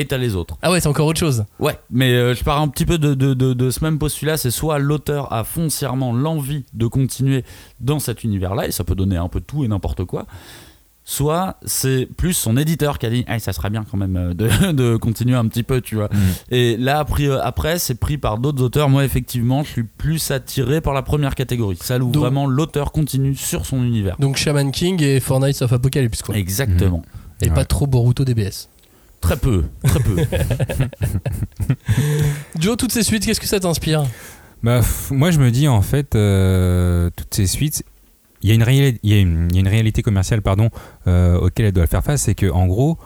[0.00, 0.56] Et t'as les autres.
[0.62, 1.44] Ah ouais, c'est encore autre chose.
[1.58, 4.36] Ouais, mais euh, je pars un petit peu de, de, de, de ce même postulat.
[4.36, 7.44] C'est soit l'auteur a foncièrement l'envie de continuer
[7.80, 10.26] dans cet univers-là, et ça peut donner un peu tout et n'importe quoi.
[11.04, 14.34] soit c'est plus son éditeur qui a dit Eh, ça serait bien quand même euh,
[14.34, 16.08] de, de continuer un petit peu, tu vois.
[16.50, 18.88] Et là, après, euh, après c'est pris par d'autres auteurs.
[18.88, 22.92] Moi, effectivement, je suis plus attiré par la première catégorie, celle où Donc- vraiment l'auteur
[22.92, 24.16] continue sur son univers.
[24.18, 26.36] Donc Shaman King et Four Nights of Apocalypse, quoi.
[26.36, 27.02] Exactement.
[27.42, 27.54] Et Ouais.
[27.54, 28.68] pas trop Boruto DBS.
[29.20, 30.16] Très peu, très peu.
[32.58, 34.04] Joe, toutes ces suites, qu'est-ce que ça t'inspire
[34.62, 37.84] Bah, moi, je me dis, en fait, euh, toutes ces suites,
[38.42, 40.40] il y, a une réali- il y, a une- il y a une réalité commerciale
[40.42, 40.70] pardon,
[41.06, 42.98] euh, auquel elle doit faire face, c'est que en gros,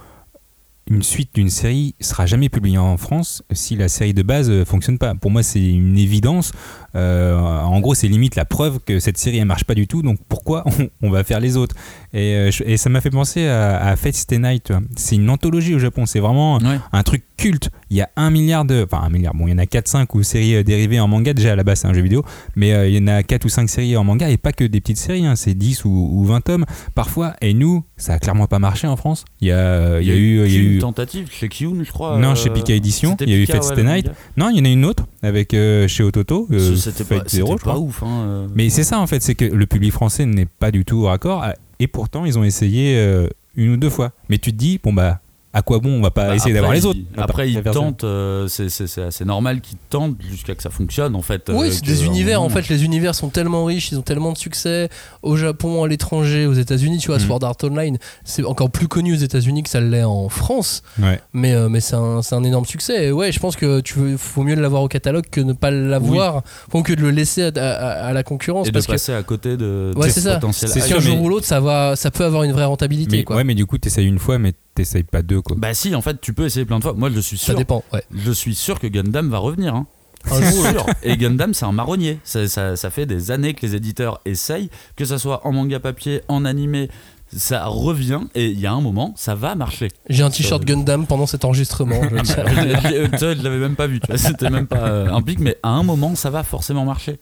[0.87, 4.64] une suite d'une série sera jamais publiée en France si la série de base euh,
[4.64, 5.14] fonctionne pas.
[5.14, 6.53] Pour moi, c'est une évidence.
[6.95, 10.03] Euh, en gros, c'est limite la preuve que cette série elle marche pas du tout.
[10.03, 11.74] Donc pourquoi on, on va faire les autres?
[12.12, 14.72] Et, euh, et ça m'a fait penser à, à Fate Stay Night.
[14.97, 16.07] C'est une anthologie au Japon.
[16.07, 16.78] C'est vraiment Ouais.
[16.93, 17.70] un truc culte.
[17.91, 18.85] Il y a un milliard de.
[18.91, 19.35] Enfin, un milliard.
[19.35, 21.32] Bon, il y en a 4-5 ou séries euh, dérivées en manga.
[21.35, 22.24] Déjà, à la base, c'est un jeu vidéo.
[22.57, 24.64] Mais euh, il y en a 4 ou 5 séries en manga et pas que
[24.64, 25.26] des petites séries.
[25.26, 25.37] hein.
[25.37, 26.64] C'est 10 ou, ou 20 tomes
[26.95, 27.35] parfois.
[27.41, 29.24] Et nous, ça a clairement pas marché en France.
[29.41, 30.45] Il y a, il y a eu.
[30.47, 32.18] il y a une eu- tentative chez Kyun, je crois.
[32.18, 34.11] Non, euh, chez Pika c'était il y a eu Fate ouais, Stay le Night.
[34.37, 36.49] Non, il y en a une autre avec euh, chez Ototo.
[36.51, 38.03] euh, C'était pas, Zero, pas ouf.
[38.03, 38.47] Hein, euh.
[38.55, 41.43] Mais c'est ça en fait, c'est que le public français n'est pas du tout raccord
[41.43, 44.12] ah, et pourtant ils ont essayé euh, une ou deux fois.
[44.28, 45.20] Mais tu te dis, bon bah,
[45.55, 48.48] à quoi bon on va pas Bah, essayer d'avoir les autres Après, ils tentent, euh,
[48.48, 51.50] c'est- normal qu'ils tentent jusqu'à que ça fonctionne en fait.
[51.55, 52.42] Oui, euh, c'est des univers.
[52.42, 54.88] En fait, les univers sont tellement riches, ils ont tellement de succès
[55.22, 56.98] au Japon, à l'étranger, aux États-Unis.
[56.98, 57.24] Tu vois, Mhm.
[57.26, 60.82] Sword Art Online, c'est encore plus connu aux États-Unis que ça l'est en France.
[61.00, 61.20] Ouais.
[61.32, 63.07] Mais, euh, mais c'est un, c'est un énorme succès.
[63.07, 65.70] Et ouais, je pense que tu veux, faut mieux l'avoir au catalogue que ne pas
[65.70, 66.42] l'avoir,
[66.72, 68.66] ou que de le laisser à, à- à la concurrence.
[68.66, 70.20] Et de parce que passer à côté de, Ouais, de c'est
[70.66, 73.18] C'est un sûr, jour mais- ou l'autre, ça, va, ça peut avoir une vraie rentabilité.
[73.18, 73.36] Mais, quoi.
[73.36, 75.57] ouais, mais du coup, t'essayes une fois, mais t'essayes pas deux quoi.
[75.59, 76.93] Bah si, en fait, tu peux essayer plein de fois.
[76.95, 77.55] Moi, je suis ça sûr.
[77.57, 77.85] dépend.
[77.93, 78.03] Ouais.
[78.14, 79.75] Je suis sûr que Gundam va revenir.
[79.75, 79.87] Hein.
[80.31, 80.87] Un jour ou Sûr.
[81.03, 82.18] Et Gundam, c'est un marronnier.
[82.25, 85.81] Ça, ça- ça fait des années que les éditeurs essayent, que ça soit en manga
[85.81, 86.89] papier, en animé,
[87.37, 88.20] ça revient.
[88.35, 89.89] Et il y a un moment, ça va marcher.
[90.09, 92.01] J'ai un t-shirt Gundam pendant cet enregistrement.
[92.05, 94.01] je je, je- l'avais même pas vu.
[94.01, 94.16] tu vois.
[94.16, 97.18] C'était même pas euh, un pic, mais à un moment, ça va forcément marcher.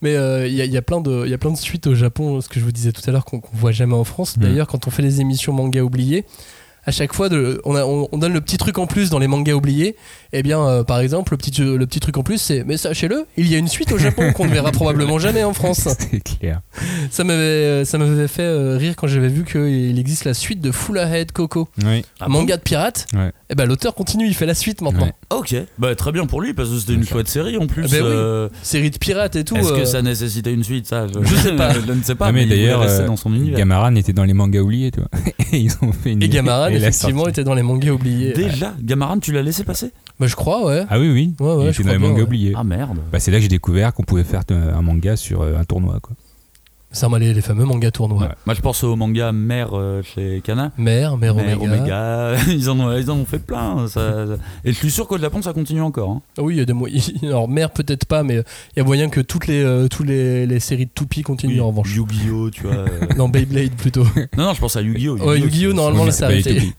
[0.00, 1.56] Mais euh, il y, a- il y a plein de il y a plein de
[1.56, 3.94] suites au Japon, ce que je vous disais tout à l'heure qu'on qu'on voit jamais
[3.94, 4.36] en France.
[4.36, 4.40] Mm.
[4.42, 6.24] D'ailleurs, quand on fait les émissions manga oubliés,
[6.88, 9.18] à chaque fois, de, on, a- on- on donne le petit truc en plus dans
[9.18, 9.94] les mangas oubliés.
[10.32, 13.26] Et bien, euh, par exemple, le petit le petit truc en plus, c'est mais sachez-le,
[13.36, 15.86] il y a une suite au Japon qu'on ne verra probablement jamais en France.
[15.98, 16.60] c'est clair.
[17.10, 20.70] Ça m'avait ça m'avait fait euh, rire quand j'avais vu qu'il existe la suite de
[20.72, 22.04] Full Ahead Coco, Oui.
[22.20, 23.06] Ah un manga de pirate.
[23.14, 23.32] Ouais.
[23.50, 25.06] Et ben l'auteur continue, il fait la suite maintenant.
[25.06, 25.12] Ouais.
[25.30, 27.84] Ok, bah, très bien pour lui parce que c'était une chouette série en plus.
[27.84, 28.02] Ah bah oui.
[28.04, 29.56] euh, Série de pirates et tout.
[29.56, 31.06] Est-ce que euh, ça nécessitait une suite ça?
[31.06, 31.72] Je, Je sais pas.
[31.86, 32.26] je ne sais pas.
[32.26, 33.56] Non, mais d'ailleurs, euh, dans son univers.
[33.58, 35.08] Gamaran était dans les mangas oubliés, tu vois.
[35.52, 36.22] et ils ont fait une.
[36.22, 38.34] Et Gamaran, et effectivement, était dans les mangas oubliés.
[38.34, 39.92] Déjà, Gamaran, tu l'as laissé passer?
[40.20, 40.84] Bah, je crois, ouais.
[40.90, 41.34] Ah oui, oui.
[41.40, 42.52] Ouais, ouais, il je était dans les mangas oubliés.
[42.54, 42.98] Ah merde.
[43.10, 46.00] Bah, c'est là que j'ai découvert qu'on pouvait faire un manga sur euh, un tournoi.
[46.02, 46.14] Quoi.
[46.90, 48.22] Ça m'a les, les fameux mangas tournois.
[48.22, 48.28] Ouais.
[48.46, 50.72] Moi je pense au manga Mère euh, chez Kana.
[50.78, 52.32] Mère, Mère, Mère Oméga.
[52.34, 52.34] Oméga.
[52.48, 53.86] ils, en ont, ils en ont fait plein.
[53.88, 56.10] ça- ça- Et je suis sûr qu'au Japon ça continue encore.
[56.10, 56.22] hein.
[56.38, 57.12] Ah oui, il y a des moyens.
[57.22, 58.36] Alors, Mère, peut-être pas, mais
[58.74, 61.60] il y a moyen que toutes les, euh, tous les, les séries de Toupie continuent
[61.60, 61.94] en revanche.
[61.94, 62.48] Yu-Gi-Oh!
[62.50, 62.72] tu vois.
[62.76, 62.86] euh.
[63.18, 64.04] Non, Beyblade plutôt.
[64.38, 65.18] non, non, je pense à Yu-Gi-Oh!
[65.18, 66.72] Ouais, Yu-Gi-Oh, normalement, là, c'est pas arrêté.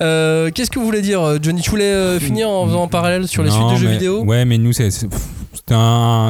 [0.00, 3.26] Euh, Qu'est-ce que vous voulez dire, Johnny Tu voulais euh, finir en faisant un parallèle
[3.26, 4.24] sur les Non, suites de jeux vidéo?
[4.24, 4.90] Ouais, mais nous, c'est-
[5.66, 5.74] c'est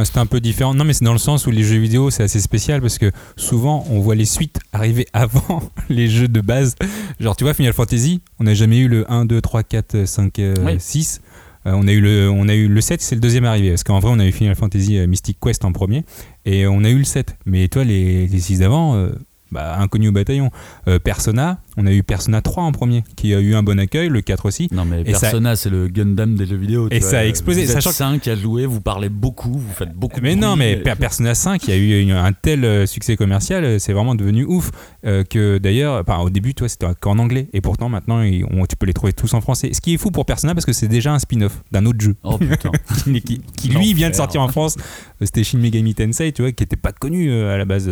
[0.04, 0.74] c'est un, un peu différent.
[0.74, 3.10] Non, mais c'est dans le sens où les jeux vidéo, c'est assez spécial parce que
[3.36, 6.74] souvent, on voit les suites arriver avant les jeux de base.
[7.20, 10.38] Genre, tu vois, Final Fantasy, on n'a jamais eu le 1, 2, 3, 4, 5,
[10.38, 10.76] euh, Oui.
[10.78, 11.20] 6.
[11.66, 13.70] Euh, on, a eu le, on a eu le 7, c'est le deuxième arrivé.
[13.70, 16.04] Parce qu'en vrai, on a eu Final Fantasy euh, Mystic Quest en premier.
[16.44, 17.36] Et on a eu le 7.
[17.46, 19.10] Mais toi, les, les 6 d'avant, euh,
[19.50, 20.50] bah, inconnu au bataillon.
[20.88, 24.08] Euh, Persona, on a eu Persona 3 en premier, qui a eu un bon accueil,
[24.10, 24.68] le 4 aussi.
[24.72, 26.88] Non mais Et ça- Persona c'est le Gundam des jeux vidéo.
[26.90, 27.08] tu Et vois.
[27.10, 29.94] ça a explosé, Vous êtes sachant que- 5 à jouer, vous parlez beaucoup, vous faites
[29.94, 30.20] beaucoup.
[30.20, 33.16] Mais de non, mais Per- Persona 5, il y a eu un tel euh, succès
[33.16, 34.70] commercial, euh, c'est vraiment devenu ouf.
[35.06, 37.48] euh, que d'ailleurs, enfin, au début, toi, c'était qu'en anglais.
[37.52, 39.70] Et pourtant, maintenant, ils- on- tu peux les trouver tous en français.
[39.72, 42.16] Ce qui est fou pour Persona, parce que c'est déjà un spin-off d'un autre jeu.
[42.24, 42.70] Oh putain.
[43.04, 44.76] qui, qui- qui, lui vient de sortir en France.
[45.22, 47.88] C'était Shin Megami Tensei, tu vois, qui était pas connu à la base.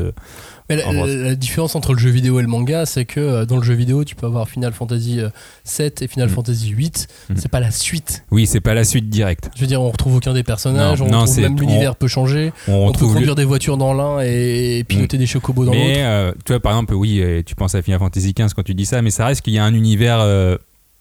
[0.69, 3.57] Mais la, la- la différence entre le jeu vidéo et le manga, c'est que dans
[3.57, 5.29] le jeu vidéo, tu peux avoir Final Fantasy euh,
[5.65, 6.33] 7 et Final Mm.
[6.33, 7.09] Fantasy 8.
[7.31, 7.35] Mm.
[7.37, 8.25] C'est pas la suite.
[8.31, 9.51] Oui, c'est pas la suite directe.
[9.55, 11.61] Je veux dire, on retrouve aucun des personnages, Non, on non, retrouve c'est- même on-
[11.61, 12.53] l'univers peut changer.
[12.69, 15.73] On On, peut le- conduire des voitures dans l'un et, et piloter des chocobos dans
[15.73, 15.85] l'autre.
[15.85, 18.63] Mais euh, tu vois, par exemple, oui, euh, tu penses à Final Fantasy XV quand
[18.65, 20.57] tu dis ça, mais ça reste qu'il y a un univers euh,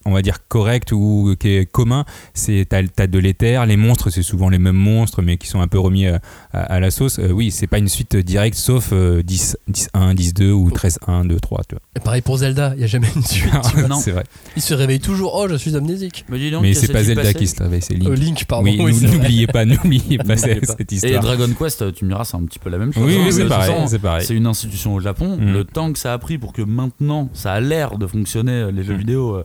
[0.06, 4.10] on va dire correct ou qui est commun, c'est t'as, t'as de l'éther, les monstres
[4.10, 6.20] c'est souvent les mêmes monstres mais qui sont un peu remis à,
[6.54, 7.20] à- à la sauce.
[7.20, 10.70] Euh, oui, c'est pas une suite directe sauf euh, 10 10 1 10 2 ou
[10.72, 13.46] 13 1 2 3 tu Et pareil pour Zelda, il n'y a jamais une suite.
[13.52, 13.62] vois.
[13.88, 13.96] vois.
[13.98, 14.24] c'est vrai.
[14.56, 16.26] Il se réveille toujours, oh je suis amnésique.
[16.30, 18.10] Mais, dis donc, Mais c'est pas Zelda qui se réveille, c'est Link.
[18.10, 18.66] Euh, Link, pardon.
[18.68, 20.74] oui, n'oubliez pas, n'oubliez pas cette, pas.
[20.78, 21.22] cette Et histoire.
[21.24, 23.04] Dragon Quest, tu me diras, c'est un petit peu la même chose.
[23.06, 23.30] oui, hein.
[23.34, 24.26] oui, pareil, c'est pareil.
[24.26, 25.38] C'est une institution au Japon.
[25.38, 25.52] Mm.
[25.54, 28.72] Le temps que ça a pris pour que maintenant ça a l'air de fonctionner euh,
[28.72, 28.98] les jeux Mm.
[29.00, 29.44] vidéo.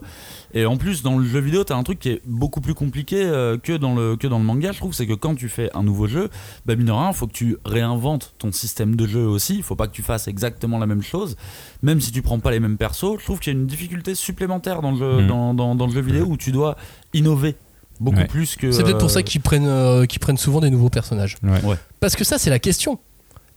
[0.53, 3.23] Et en plus, dans le jeu vidéo, t'as un truc qui est beaucoup plus compliqué
[3.23, 4.93] euh, que, dans le, que dans le manga, je trouve.
[4.93, 6.29] C'est que quand tu fais un nouveau jeu,
[6.65, 9.55] bah, mine de rien, faut que tu réinventes ton système de jeu aussi.
[9.55, 11.35] Il faut pas que tu fasses exactement la même chose.
[11.83, 14.15] Même si tu prends pas les mêmes persos, je trouve qu'il y a une difficulté
[14.15, 15.27] supplémentaire dans le jeu, Mm.
[15.27, 16.75] dans, dans- dans le jeu vidéo où tu dois
[17.13, 17.55] innover
[17.99, 18.25] beaucoup Ouais.
[18.27, 18.71] plus que.
[18.71, 21.37] C'est peut-être pour ça qu'ils prennent, euh, qu'ils prennent souvent des nouveaux personnages.
[21.43, 21.63] Ouais.
[21.63, 21.75] Ouais.
[21.99, 22.99] Parce que ça, c'est la question.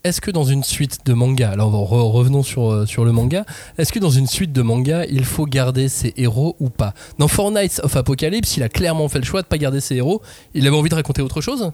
[0.05, 3.47] Est-ce que dans une suite de manga, alors re- revenons sur, euh, sur le manga,
[3.79, 6.93] est-ce que dans une suite de manga, il faut garder ses héros ou pas?
[7.19, 9.97] Dans Four Knights of Apocalypse, il a clairement fait le choix de pas garder ses
[9.97, 10.21] héros.
[10.53, 11.73] Il avait envie de raconter autre chose?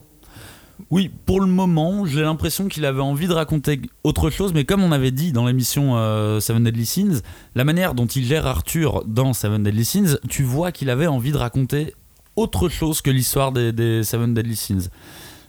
[0.91, 4.83] Oui, pour le moment, j'ai l'impression qu'il avait envie de raconter autre chose, mais comme
[4.83, 7.21] on avait dit dans l'émission euh, Seven Deadly Sins,
[7.57, 11.33] la manière dont il gère Arthur dans Seven Deadly Sins, tu vois qu'il avait envie
[11.33, 11.95] de raconter
[12.37, 14.89] autre chose que l'histoire des, des Seven Deadly Sins.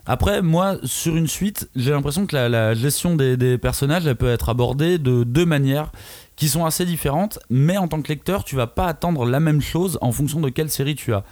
[0.06, 4.50] Après, moi, sur une suite, j'ai l'impression que la, gestion des, personnages, elle peut être
[4.50, 5.92] abordée de deux manières
[6.36, 9.62] qui sont assez différentes, mais en tant que lecteur, tu vas pas attendre la même
[9.62, 11.24] chose en fonction de quelle série tu as.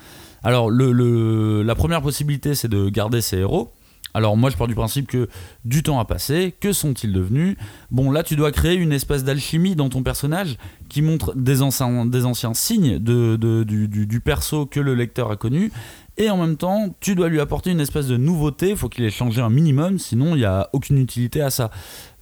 [0.44, 3.74] Alors, la première possibilité, c'est de garder ses héros.
[4.14, 5.30] Alors moi je pars du principe que
[5.66, 7.58] du temps a passé, que sont-ils devenus?
[7.92, 10.58] Bon là tu dois créer une espèce d'alchimie dans ton personnage
[10.90, 15.72] qui montre des anciens, signes du- du perso que le lecteur a connu
[16.20, 19.10] et en même temps tu dois lui apporter une espèce de nouveauté, faut qu'il ait
[19.10, 21.72] changé un minimum sinon il n'y a aucune utilité à ça.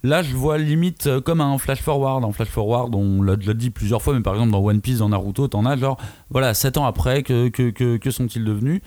[0.02, 3.52] Là je vois limite euh, comme un flash forward, un flash forward on l'a déjà
[3.52, 5.98] dit plusieurs fois mais par exemple dans One Piece, dans Naruto t'en as genre
[6.30, 8.80] voilà 7 ans après que, que, que, sont-ils devenus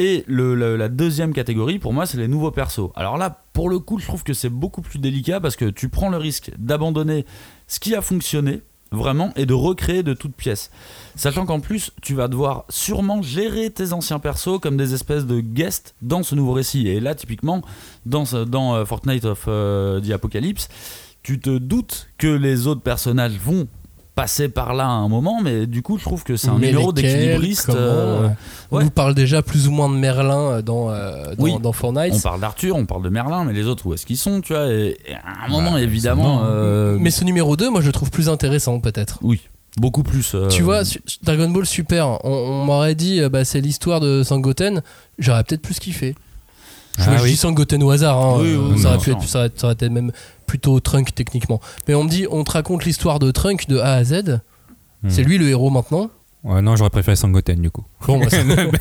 [0.00, 2.90] et la deuxième catégorie, pour moi, c'est les nouveaux persos.
[2.94, 5.88] Alors là, pour le coup, je trouve que c'est beaucoup plus délicat parce que tu
[5.88, 7.26] prends le risque d'abandonner
[7.66, 10.70] ce qui a fonctionné, vraiment, et de recréer de toutes pièces.
[11.14, 15.40] Sachant qu'en plus, tu vas devoir sûrement gérer tes anciens persos comme des espèces de
[15.40, 16.88] guests dans ce nouveau récit.
[16.88, 17.62] Et là, typiquement,
[18.06, 20.68] dans, dans euh, Fortnite of euh, the Apocalypse,
[21.22, 23.68] tu te doutes que les autres personnages vont
[24.22, 26.72] passer par là à un moment, mais du coup, je trouve que c'est un Mais
[26.72, 27.68] numéro d'équilibriste.
[27.70, 27.74] euh,
[28.24, 28.32] euh, ouais.
[28.72, 31.54] On nous parle déjà plus ou moins de Merlin euh, dans, euh, dans, Oui.
[31.62, 32.14] dans Four Knights.
[32.16, 34.54] On parle d'Arthur, on parle de Merlin, mais les autres, où est-ce qu'ils sont, tu
[34.54, 36.42] vois et, et à un moment, Bah, évidemment.
[36.44, 39.18] euh, Mais ce numéro 2, moi je le trouve plus intéressant peut-être.
[39.22, 39.40] Oui,
[39.76, 40.34] beaucoup plus.
[40.50, 40.82] Tu vois,
[41.22, 44.82] Dragon Ball Super, on, on m'aurait dit bah, c'est l'histoire de Sangoten,
[45.20, 46.16] j'aurais peut-être plus kiffé.
[46.98, 47.30] Je, Ah oui.
[47.30, 49.74] dis Sangoten au hasard, hein, Oui, oui, ça, aurait pu être, ça, aurait, ça aurait
[49.74, 50.10] été même
[50.48, 51.60] plutôt Trunk techniquement.
[51.86, 54.40] Mais on me dit, on te raconte l'histoire de Trunk de A à Z,
[55.04, 55.10] Hmm.
[55.10, 56.10] c'est lui le héros maintenant.
[56.42, 57.84] Ouais, non, j'aurais préféré Sangoten du coup.
[58.06, 58.26] Bon, bah,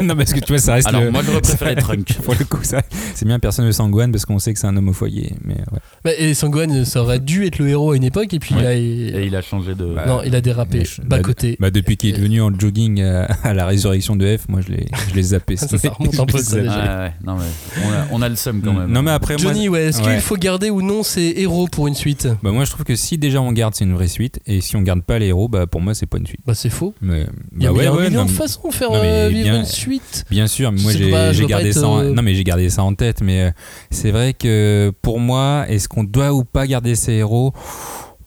[0.03, 0.87] non, parce que tu vois, ça reste.
[0.87, 2.17] Alors, le- moi, j'aurais préféré Trunk.
[2.23, 2.81] Pour le coup, ça-
[3.15, 5.33] c'est bien personne ne Sangohan parce qu'on sait que c'est un homme au foyer.
[5.43, 5.79] Mais ouais.
[6.03, 8.61] Bah, et Sangohan, ça aurait dû être le héros à une époque, et puis Ouais.
[8.61, 9.35] là, Et il...
[9.35, 9.85] a changé de.
[9.85, 11.57] Bah, non, il a dérapé, bas bah, côté.
[11.59, 14.71] Bah, depuis qu'il est devenu en jogging euh, à la résurrection de F, moi je
[14.71, 15.57] l'ai, je l'ai zappé.
[15.57, 17.03] Ça, ça remonte un peu, ça, déjà.
[17.03, 18.91] Ouais, non, mais on a, on a le seum quand même.
[18.91, 20.13] Non, mais après, moi, Johnny, ouais, est-ce ouais.
[20.13, 22.27] qu'il faut garder ou non ses héros pour une suite?
[22.43, 24.39] Bah, moi je trouve que si déjà on garde, c'est une vraie suite.
[24.45, 26.41] Et si on garde pas les héros, bah, pour moi c'est pas une suite.
[26.45, 26.93] Bah c'est faux.
[27.01, 27.25] Mais,
[27.57, 28.91] Il y a, bah, il y a ouais, un ouais, million non, de de faire
[29.07, 30.25] mais euh, vivre bien- une suite.
[30.29, 30.91] Bien sûr, mais moi
[31.31, 31.87] j'ai, gardé ça.
[31.87, 33.21] En, euh, non mais j'ai gardé ça en tête.
[33.21, 33.51] Mais euh,
[33.91, 37.53] c'est vrai que pour moi, est-ce qu'on doit ou pas garder ces héros?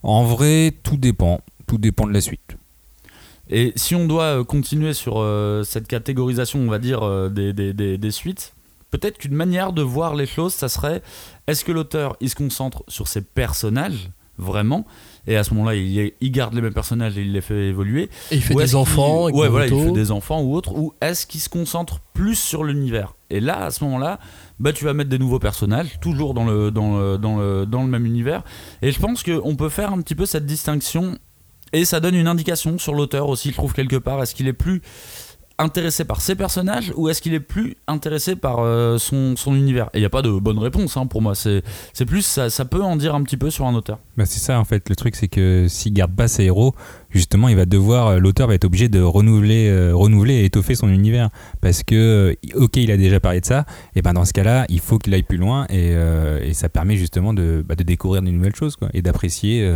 [0.02, 1.40] En vrai, tout dépend.
[1.66, 2.56] Tout dépend de la suite.
[3.48, 7.72] Et si on doit continuer sur euh, cette catégorisation, on va dire, euh, des, des,
[7.72, 8.54] des, des suites,
[8.90, 11.02] peut-être qu'une manière de voir les choses, ça serait
[11.46, 14.84] est-ce que l'auteur il se concentre sur ses personnages vraiment?
[15.26, 18.08] Et à ce moment-là il, il garde les mêmes personnages et il les fait évoluer.
[18.30, 19.30] Et il fait Ou des enfants.
[19.30, 22.64] ouais voilà il fait des enfants ou autre ou est-ce qu'il se concentre plus sur
[22.64, 23.14] l'univers?
[23.30, 24.18] Et là à ce moment-là
[24.58, 27.82] bah tu vas mettre des nouveaux personnages toujours dans le dans le, dans le, dans
[27.82, 28.42] le même univers.
[28.82, 31.18] Et je pense qu'on peut faire un petit peu cette distinction
[31.72, 34.22] et ça donne une indication sur l'auteur aussi je trouve quelque part.
[34.22, 34.82] Est-ce qu'il est plus
[35.61, 39.86] intéressé par ses personnages ou est-ce qu'il est plus intéressé par euh, son, univers?
[39.92, 41.62] Et il n'y a pas de bonne réponse hein, pour moi c'est
[42.06, 44.58] plus ça, ça peut en dire un petit peu sur un auteur Bah, c'est ça
[44.58, 44.88] en fait.
[44.88, 46.74] Le truc c'est que s'il garde pas ses héros,
[47.11, 50.74] justement, il va devoir, euh, l'auteur va être obligé de renouveler, euh, renouveler et étoffer
[50.74, 51.28] son univers
[51.61, 53.66] parce que ok, il a déjà parlé de ça.
[53.94, 55.94] Et ben dans ce cas-là, il faut qu'il aille plus loin et,
[56.52, 59.66] ça permet justement de, bah, de découvrir de nouvelles choses quoi, et d'apprécier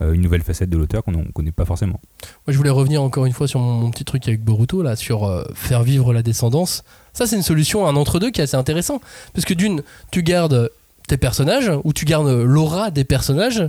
[0.00, 2.00] une nouvelle facette de l'auteur qu'on ne connaît pas forcément.
[2.46, 4.96] Moi, je voulais revenir encore une fois sur mon, mon petit truc avec Boruto, là,
[4.96, 6.82] sur euh, faire vivre la descendance.
[7.12, 9.00] Ça, c'est une solution, un entre-deux qui est assez intéressant.
[9.34, 10.70] Parce que d'une, tu gardes
[11.08, 13.68] tes personnages, ou tu gardes l'aura des personnages,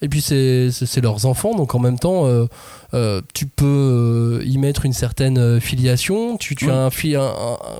[0.00, 2.46] Et puis c'est c'est- c'est leurs enfants, donc en même temps, euh,
[2.94, 6.36] euh, tu peux euh, y mettre une certaine euh, filiation.
[6.36, 7.22] Tu, as un, fi- un,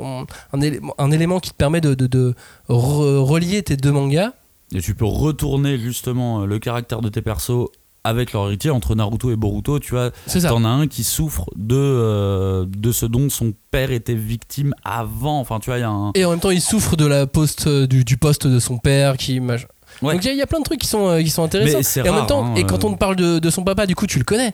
[0.03, 2.35] un- un élément, un élément qui te permet de, de- de
[2.69, 4.33] re- relier tes deux mangas.
[4.75, 7.69] Et tu peux retourner justement euh, le caractère de tes persos
[8.09, 9.79] avec leur héritier entre Naruto et Boruto.
[9.79, 10.49] Tu vois, C'est ça.
[10.49, 15.39] t'en as un qui souffre de, euh, de ce dont son père était victime avant.
[15.41, 16.13] Enfin, tu vois, il y a un.
[16.15, 18.79] Et en même temps, il souffre de la poste euh, du, du poste de son
[18.79, 19.41] père qui.
[19.41, 20.13] Ouais.
[20.15, 21.43] Donc il y, a- il y a plein de trucs qui sont, euh, qui sont
[21.43, 21.81] intéressants.
[22.05, 23.95] Et en même temps, hein, et quand on te parle de, de son papa, du
[23.95, 24.53] coup, tu le connais.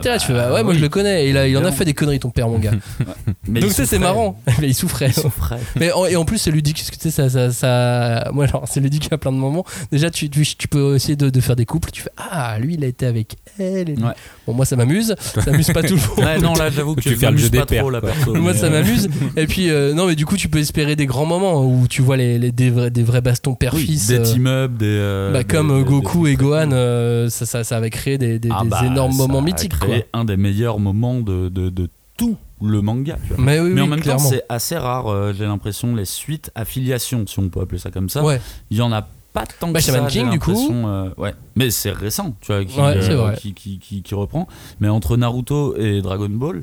[0.00, 1.26] T'es là, tu fais, bah ouais, moi je le connais.
[1.26, 2.70] Et il, a- il en a fait des conneries, ton père, mon gars.
[3.48, 3.98] Mais Donc il ça, c'est souffrait.
[3.98, 4.40] marrant.
[4.60, 5.08] Mais il souffrait.
[5.08, 5.58] Il souffrait.
[5.76, 6.78] Mais en- et en plus, c'est ludique.
[6.78, 9.64] Parce que tu sais, ça, ça, ça- Moi, alors, c'est ludique à plein de moments.
[9.90, 11.90] Déjà, tu, tu, tu peux essayer de, de faire des couples.
[11.90, 13.90] Tu fais Ah, lui, il a été avec elle.
[13.90, 14.02] et lui.
[14.02, 14.12] Ouais.
[14.46, 15.14] Bon, moi, ça m'amuse.
[15.20, 16.18] Ça m'amuse pas tout le monde.
[16.26, 17.90] Ouais, non, là, j'avoue que Tu je fais le m'amuse jeu des pas pères, trop,
[17.90, 18.10] la quoi.
[18.10, 18.34] perso.
[18.34, 19.08] Moi, mais, ça euh, m'amuse.
[19.36, 22.02] Et puis, euh, non, mais du coup, tu peux espérer des grands moments où tu
[22.02, 24.06] vois les, les- des, vrais, des vrais bastons oui, père-fils.
[24.08, 24.86] des euh, team-up, des.
[24.88, 28.16] euh, bah, des- comme des- des Goku et Gohan, euh, ça, ça, ça avait créé
[28.18, 29.72] des, des- Ah des bah, énormes ça moments a mythiques.
[29.86, 33.16] Créé un des meilleurs moments de, de, de tout le manga.
[33.26, 33.44] tu vois.
[33.44, 34.22] Mais oui, Mais en oui, même clairement.
[34.22, 37.90] temps, c'est assez rare, euh, j'ai l'impression, les suites affiliations, si on peut appeler ça
[37.90, 38.22] comme ça.
[38.22, 38.40] Ouais.
[38.70, 40.08] Il y en a pas tant Bah, que Shaman ça.
[40.10, 40.70] King, du coup.
[40.72, 41.34] euh, ouais.
[41.56, 44.46] Mais c'est récent, tu vois, qui, Ouais, c'est euh, qui, qui, qui- qui reprend.
[44.80, 46.62] Mais entre Naruto et Dragon Ball,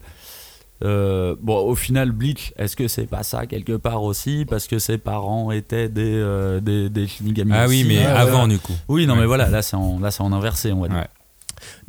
[0.85, 4.45] euh, bon, au final, Bleach, est-ce que c'est pas ça quelque part aussi?
[4.49, 7.51] Parce que ses parents étaient des, euh, des, des Shinigami.
[7.53, 8.71] Ah oui, mais avant du coup.
[8.87, 9.21] Oui, non, Ouais.
[9.21, 11.05] mais voilà, là c'est en, là, c'est en inversé, on va dire.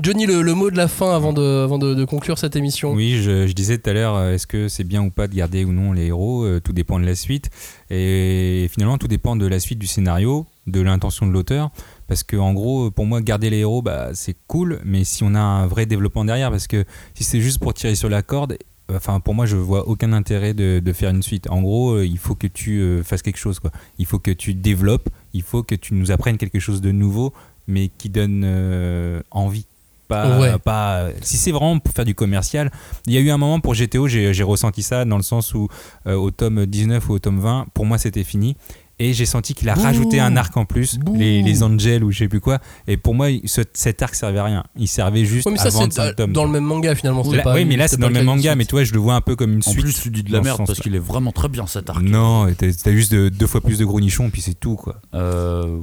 [0.00, 2.92] Johnny, le, le mot de la fin avant de, conclure cette émission.
[2.92, 5.64] Oui, je, disais tout à l'heure, euh, est-ce que c'est bien ou pas de garder
[5.64, 7.50] ou non les héros euh, Tout dépend de la suite.
[7.90, 11.70] Et finalement, tout dépend de la suite du scénario, de l'intention de l'auteur.
[12.08, 15.34] Parce que, en gros, pour moi, garder les héros, bah, c'est cool, mais si on
[15.34, 18.56] a un vrai développement derrière, parce que si c'est juste pour tirer sur la corde,
[18.92, 21.48] enfin, pour moi, je vois aucun intérêt de, faire une suite.
[21.50, 23.60] En gros, euh, il faut que tu fasses quelque chose.
[23.98, 27.32] Il faut que tu développes, il faut que tu nous apprennes quelque chose de nouveau,
[27.66, 29.66] mais qui donne euh, envie.
[30.08, 30.58] Pas, Ouais.
[30.58, 32.72] pas, si c'est vraiment pour faire du commercial,
[33.06, 35.54] il y a eu un moment pour GTO, j'ai j'ai ressenti ça dans le sens
[35.54, 35.68] où
[36.08, 38.56] euh, au tome 19 ou au tome 20, pour moi c'était fini.
[39.02, 39.82] Et j'ai senti qu'il a Bouh.
[39.82, 41.16] rajouté un arc en plus, Bouh.
[41.16, 42.58] les, les Angels ou je sais plus quoi.
[42.86, 44.64] Et pour moi, ce- cet arc servait à rien.
[44.76, 46.32] Il servait juste Ouais, mais ça, à vendre c'est 5 tomes.
[46.32, 47.24] dans le même manga finalement.
[47.32, 49.14] Là- pas- oui, mais là c'est dans le même manga, mais toi je le vois
[49.14, 49.80] un peu comme une En suite.
[49.80, 52.02] plus, tu dis de la merde parce qu'il est vraiment très bien cet arc.
[52.02, 55.00] Non, t'as juste de- deux fois plus de gros nichons, puis c'est tout quoi.
[55.14, 55.78] Euh...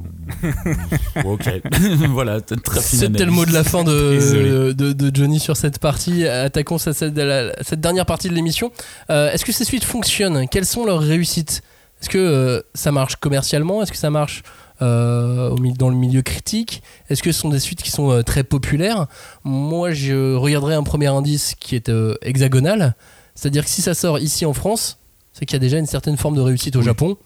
[1.24, 1.50] ok.
[2.10, 6.26] voilà, très C'était le mot de la fin de, de, de Johnny sur cette partie.
[6.26, 8.70] Attaquons cette, cette dernière partie de l'émission.
[9.10, 10.46] Euh, Est-ce que ces suites fonctionnent?
[10.48, 11.62] Quelles sont leurs réussites?
[12.00, 13.82] Est-ce que euh, ça marche commercialement?
[13.82, 14.42] Est-ce que ça marche
[14.82, 16.82] euh, dans le milieu critique?
[17.08, 19.06] Est-ce que ce sont des suites qui sont euh, très populaires?
[19.44, 21.90] Moi, je regarderais un premier indice qui est
[22.22, 22.94] hexagonal.
[23.34, 24.98] C'est-à-dire que si ça sort ici en France,
[25.32, 27.16] c'est qu'il y a déjà une certaine forme de réussite au Japon.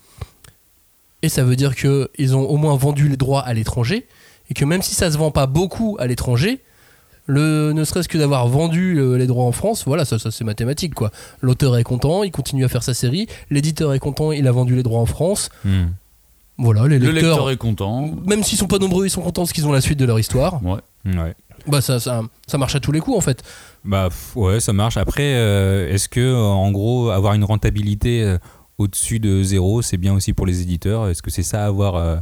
[1.22, 4.06] Et ça veut dire qu'ils ont au moins vendu les droits à l'étranger.
[4.50, 6.62] Et que même si ça se vend pas beaucoup à l'étranger,
[7.26, 10.44] le, ne serait-ce que d'avoir vendu euh, les droits en France, voilà, ça, ça, c'est
[10.44, 11.10] mathématique quoi.
[11.40, 13.26] L'auteur est content, il continue à faire sa série.
[13.50, 15.50] L'éditeur est content, il a vendu les droits en France.
[15.64, 15.86] Hmm.
[16.58, 18.10] Voilà, les Le lecteurs, lecteur est content.
[18.26, 20.18] même s'ils sont pas nombreux, ils sont contents parce qu'ils ont la suite de leur
[20.18, 20.62] histoire.
[20.64, 20.80] Ouais.
[21.06, 21.34] Ouais.
[21.66, 23.42] Bah ça, ça, ça marche à tous les coups en fait.
[23.84, 24.96] Bah ouais, ça marche.
[24.96, 28.38] Après, euh, est-ce que en gros avoir une rentabilité euh,
[28.78, 31.08] au-dessus de zéro, c'est bien aussi pour les éditeurs?
[31.08, 32.16] Est-ce que c'est ça avoir euh,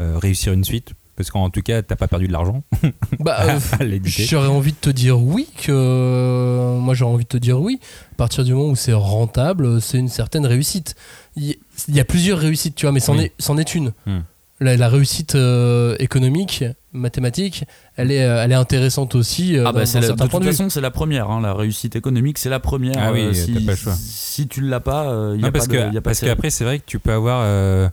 [0.00, 0.92] euh, réussir une suite?
[1.16, 2.64] Parce qu'en tout cas, t'as pas perdu de l'argent
[3.20, 3.38] Bah,
[3.80, 3.98] euh.
[4.04, 7.78] J'aurais envie de te dire oui, que moi j'aurais envie de te dire oui.
[8.12, 10.94] À partir du moment où c'est rentable, c'est une certaine réussite.
[11.36, 11.56] Il
[11.88, 13.24] y, a plusieurs réussites, tu vois, mais c'en Oui.
[13.24, 13.92] est, c'en est une.
[14.06, 14.20] Hmm.
[14.60, 17.64] La, la réussite euh, économique, mathématique,
[17.96, 19.56] elle est, euh, elle est intéressante aussi.
[19.58, 21.40] euh, Ah dans- bah c'est dans la- de toute de façon c'est la première, hein,
[21.40, 22.94] la réussite économique c'est la première.
[22.98, 23.94] Ah oui, euh, t'as si, pas le choix.
[23.98, 26.00] si tu l'as pas, il y Non, a parce pas de, que y a pas
[26.02, 27.88] parce qu'après c'est vrai que tu peux avoir euh,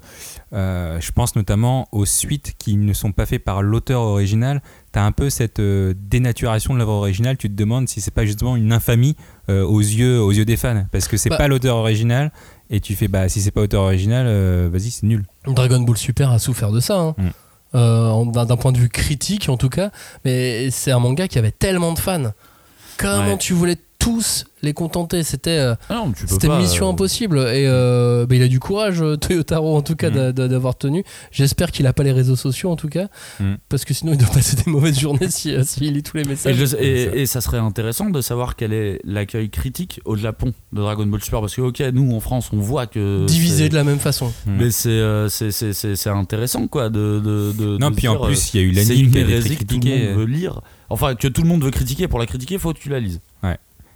[0.53, 4.61] euh, je pense notamment aux suites qui ne sont pas faites par l'auteur original
[4.93, 8.13] tu as un peu cette euh, dénaturation de l'œuvre originale tu te demandes si c'est
[8.13, 9.15] pas justement une infamie
[9.49, 12.31] euh, aux yeux aux yeux des fans parce que c'est Bah- pas l'auteur original
[12.71, 15.97] et tu fais bah si c'est pas l'auteur original euh, vas-y c'est nul Dragon Ball
[15.97, 16.97] Super a souffert de ça.
[16.97, 17.15] hein.
[17.17, 17.27] Mm.
[17.75, 19.91] Euh, d'un d'un point de vue critique en tout cas.
[20.25, 22.31] Mais c'est un manga qui avait tellement de fans.
[22.97, 23.37] Comment Ouais.
[23.37, 25.49] tu voulais tous les contenter C'était.
[25.57, 29.75] euh, Ah C'était mission euh, impossible et euh, bah, il a du courage euh, Toyotaro
[29.75, 30.13] en tout cas Mm.
[30.13, 31.03] d'a- d'a- d'avoir tenu.
[31.31, 33.07] J'espère qu'il a pas les réseaux sociaux en tout cas
[33.39, 33.53] Mm.
[33.69, 36.23] parce que sinon il doit passer des mauvaises journées si, euh, s'il lit tous les
[36.23, 36.55] Et, messages.
[36.55, 40.79] je- et- et ça serait intéressant de savoir quel est l'accueil critique au Japon de
[40.81, 43.83] Dragon Ball Super parce que ok nous en France on voit que Divisé de la
[43.83, 44.31] même façon.
[44.47, 48.03] mais c'est euh, c'est- c'est c'est- c'est intéressant quoi de, de, de- non de puis
[48.03, 49.75] se en dire, plus il y a eu l'anime une qui avait été que tout
[49.75, 52.57] le critiqué monde veut lire enfin que tout le monde veut critiquer pour la critiquer
[52.57, 53.19] faut que tu la lises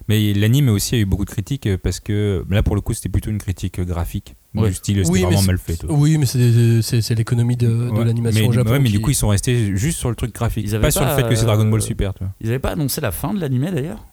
[0.08, 2.94] Mais l'anime aussi a eu beaucoup de critiques euh, parce que là, pour le coup,
[2.94, 4.34] c'était plutôt une critique graphique.
[4.54, 4.68] Ouais.
[4.68, 5.84] Du style, c'était Oui, vraiment mal fait.
[5.88, 8.04] Oui, mais c'est l'économie de, de Ouais.
[8.04, 8.70] l'animation mais, au Japon.
[8.70, 10.64] ouais, mais du coup, ils sont restés juste sur le truc graphique.
[10.66, 12.32] Ils avaient Pas, sur le pas, fait que c'est Dragon Ball euh, Super, tu vois.
[12.40, 14.04] Ils avaient pas annoncé la fin de l'animé d'ailleurs?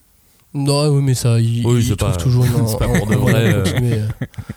[0.55, 2.67] Non, oui, mais ça, ils, Oui, trouvent pas- toujours une.
[2.67, 3.63] c'est pas pour de vrai, euh.
[3.81, 4.07] euh.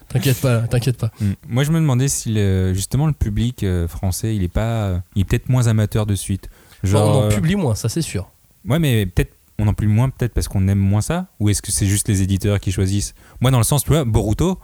[0.09, 1.11] T'inquiète pas, t'inquiète pas.
[1.21, 1.25] Mm.
[1.49, 5.23] Moi, je me demandais si le- justement le public euh, français, il est pas, il
[5.23, 6.49] est peut-être moins amateur de suite.
[6.83, 8.29] Genre, on en euh, publie moins, ça c'est sûr.
[8.69, 11.63] ouais, mais peut-être on en publie moins, peut-être parce qu'on aime moins ça, ou est-ce
[11.63, 13.15] que c'est juste les éditeurs qui choisissent?
[13.41, 14.59] Moi, dans le sens, tu vois, Boruto,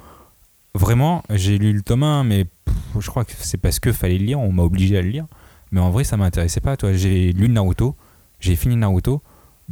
[0.75, 4.19] vraiment, j'ai lu le tome 1, mais pff, je crois que c'est parce que fallait
[4.19, 5.27] le lire, on m'a obligé à le lire.
[5.71, 6.77] Mais en vrai, ça m'intéressait pas.
[6.77, 7.97] Toi, j'ai lu Naruto,
[8.41, 9.23] j'ai fini Naruto,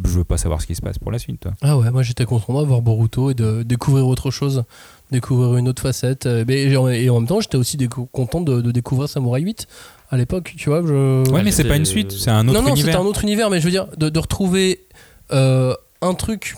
[0.03, 1.41] je veux pas savoir ce qui se passe pour la suite.
[1.41, 1.53] Toi.
[1.61, 4.65] Ah ouais, moi j'étais content d'avoir Boruto et de découvrir autre chose,
[5.11, 6.25] découvrir une autre facette.
[6.25, 6.87] euh, mais- et en-
[7.21, 7.77] même temps, j'étais aussi
[8.13, 9.67] content de, de découvrir Samurai 8
[10.11, 10.81] à l'époque, tu vois.
[10.87, 11.29] Je...
[11.31, 13.01] Ouais, mais c'est pas une suite, c'est un autre non, non, c'était univers.
[13.03, 14.87] un autre univers, mais je veux dire, de, de retrouver
[15.33, 16.57] un truc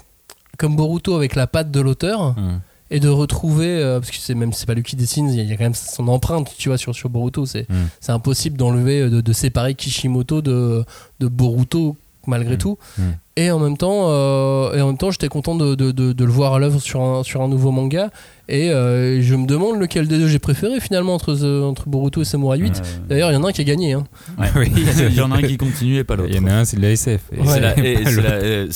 [0.58, 2.60] comme Boruto avec la patte de l'auteur Hum.
[2.90, 5.40] et de retrouver, euh, parce que c'est même c'est pas lui qui dessine, il y,
[5.40, 7.46] a- il y a quand même son empreinte, tu vois, sur, sur Boruto.
[7.46, 7.74] C'est Mm.
[8.00, 10.84] c'est impossible d'enlever, euh, de, de séparer Kishimoto de,
[11.20, 11.96] de Boruto
[12.26, 12.58] malgré Mm.
[12.58, 12.78] tout.
[12.98, 13.02] Mm.
[13.36, 16.24] Et en même temps, euh, et en même temps, j'étais content de, de- de- de
[16.24, 18.10] le voir à l'œuvre sur un, sur un nouveau manga.
[18.48, 22.20] Et euh, je me demande lequel des deux j'ai préféré finalement entre, The- entre Boruto
[22.20, 22.76] et Samurai 8.
[22.76, 23.94] Euh, D'ailleurs, il y en a un qui a gagné.
[23.94, 24.04] Hein.
[24.38, 24.48] ouais.
[24.56, 24.70] Oui.
[25.08, 26.28] Il y en a un qui continue et pas l'autre.
[26.30, 27.22] Il y en a un, c'est de la SF.
[27.32, 28.66] Ouais.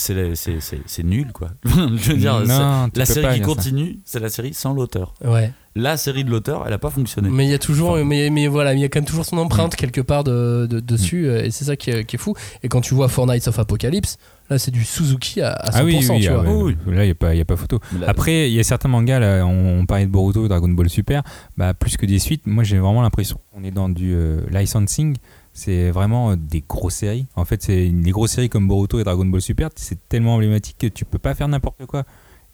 [0.86, 1.48] C'est nul quoi.
[1.64, 5.12] Je veux dire, Non, la série pas qui continue, c'est la série sans l'auteur.
[5.24, 5.52] Ouais.
[5.78, 7.28] La série de l'auteur, elle a pas fonctionné.
[7.30, 8.04] Mais il y a toujours, Enfin.
[8.04, 9.76] mais, mais voilà, il y a quand même toujours son empreinte Mm.
[9.76, 12.34] quelque part de, de- dessus, euh, et c'est ça qui est, qui est fou.
[12.62, 14.16] Et quand tu vois Four Nights of Apocalypse,
[14.48, 16.42] là c'est du Suzuki à, à 100%, Ah oui, oui, tu ah vois.
[16.64, 16.94] ouais, Oui.
[16.94, 17.78] là il n'y a, pas- y a pas photo.
[18.06, 21.22] Après, il y a certains mangas, là, on, on parlait de Boruto, Dragon Ball Super,
[21.58, 25.16] bah, plus que des suites, moi j'ai vraiment l'impression qu'on est dans du euh, licensing,
[25.52, 27.26] c'est vraiment euh, des grosses séries.
[27.36, 30.76] En fait, c'est des grosses séries comme Boruto et Dragon Ball Super, c'est tellement emblématique
[30.78, 32.04] que tu peux pas faire n'importe quoi.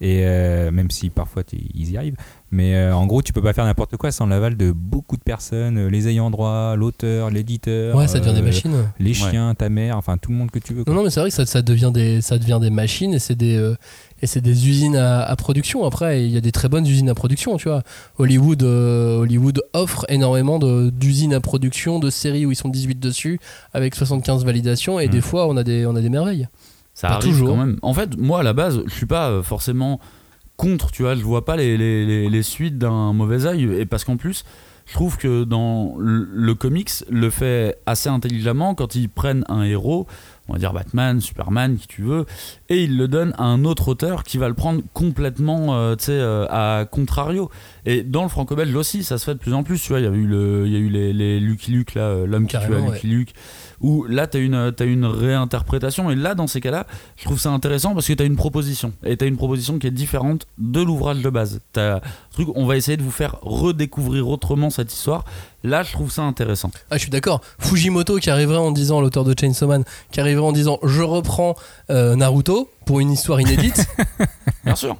[0.05, 2.17] Et euh, même si parfois ils y arrivent,
[2.51, 5.23] mais euh, en gros, tu peux pas faire n'importe quoi sans l'aval de beaucoup de
[5.23, 8.75] personnes, euh, les ayants droit, l'auteur, l'éditeur, Ouais, ça devient des machines.
[8.99, 10.83] les chiens, ta mère, enfin tout le monde que tu veux.
[10.83, 10.91] quoi.
[10.93, 13.19] Non, non, mais c'est vrai que ça, ça devient des, ça devient des machines et
[13.19, 13.75] c'est des, euh,
[14.21, 15.85] et c'est des usines à, à production.
[15.85, 17.81] Après, il y a des très bonnes usines à production, tu vois.
[18.17, 20.59] Hollywood, euh, Hollywood offre énormément
[20.91, 23.39] d'usines à production, de séries où ils sont 18 dessus,
[23.73, 25.11] avec 75 validations, et Mm.
[25.11, 26.49] des fois, on a des, on a des merveilles.
[26.93, 27.49] Ça Pas arrive toujours.
[27.49, 27.77] quand même.
[27.81, 29.99] En fait, moi à la base, je suis pas euh, forcément
[30.57, 33.85] contre, tu vois, je vois pas les, les, les- les suites d'un mauvais œil, et
[33.87, 34.43] parce qu'en plus,
[34.85, 39.63] je trouve que dans le, le comics le fait assez intelligemment quand ils prennent un
[39.63, 40.05] héros,
[40.49, 42.25] on va dire Batman, Superman, qui tu veux,
[42.69, 46.05] et ils le donnent à un autre auteur qui va le prendre complètement, euh, tu
[46.05, 47.49] sais, euh, à contrario.
[47.85, 50.05] Et dans le franco-belge aussi, ça se fait de plus en plus, tu vois, il
[50.05, 52.47] y a eu, le, il y a eu les, les Lucky Luke, là, euh, l'homme
[52.47, 53.33] qui tue à Lucky Luke,
[53.81, 57.49] où là, tu as une, une réinterprétation, et là, dans ces cas-là, je trouve ça
[57.49, 60.47] intéressant parce que tu as une proposition, et tu as une proposition qui est différente
[60.57, 61.59] de l'ouvrage de base.
[61.75, 61.99] Un
[62.31, 65.25] truc, on va essayer de vous faire redécouvrir autrement cette histoire.
[65.63, 66.71] Là, je trouve ça intéressant.
[66.89, 67.41] Ah, je suis d'accord.
[67.59, 71.55] Fujimoto qui arriverait en disant, l'auteur de Chainsaw Man, qui arriverait en disant Je reprends
[71.89, 73.85] euh, Naruto pour une histoire inédite,
[74.65, 74.97] Bien sûr.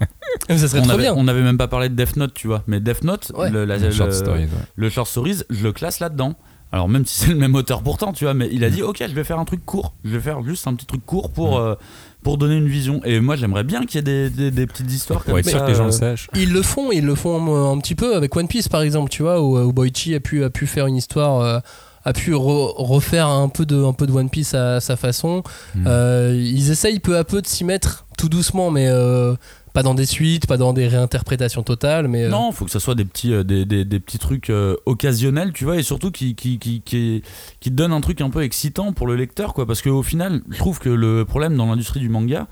[0.49, 1.13] ça serait on trop avait, bien.
[1.15, 2.63] on n'avait même pas parlé de Death Note, tu vois.
[2.67, 3.49] Mais Death Note, Ouais.
[3.49, 4.49] le, la- short le- stories, ouais.
[4.75, 6.33] le short stories, je le classe là-dedans.
[6.71, 8.97] Alors même si c'est le même auteur pourtant, tu vois, mais il a dit ok,
[9.07, 11.59] je vais faire un truc court, je vais faire juste un petit truc court pour
[11.59, 11.75] euh,
[12.23, 12.99] pour donner une vision.
[13.05, 15.51] Et moi j'aimerais bien qu'il y ait des, des- des petites histoires comme être ça.
[15.51, 16.29] sûr que les gens euh, le sachent.
[16.33, 19.11] Ils le font, ils le font euh, un petit peu avec One Piece par exemple,
[19.11, 21.59] tu vois, où, où Boichi a pu, a pu faire une histoire, euh,
[22.05, 25.43] a pu re- refaire un peu, de, un peu de One Piece à, sa façon.
[25.75, 25.83] Mm.
[25.87, 29.35] Euh, ils essayent peu à peu de s'y mettre tout doucement, mais euh,
[29.73, 32.07] pas dans des suites, pas dans des réinterprétations totales.
[32.07, 34.49] Mais, euh, Non, faut que ça soit des petits, euh, des, des- des petits trucs
[34.49, 38.43] euh, occasionnels, tu vois, et surtout qui, qui, qui, qui, donnent un truc un peu
[38.43, 39.65] excitant pour le lecteur, quoi.
[39.65, 42.47] Parce qu'au final, je trouve que le problème dans l'industrie du manga,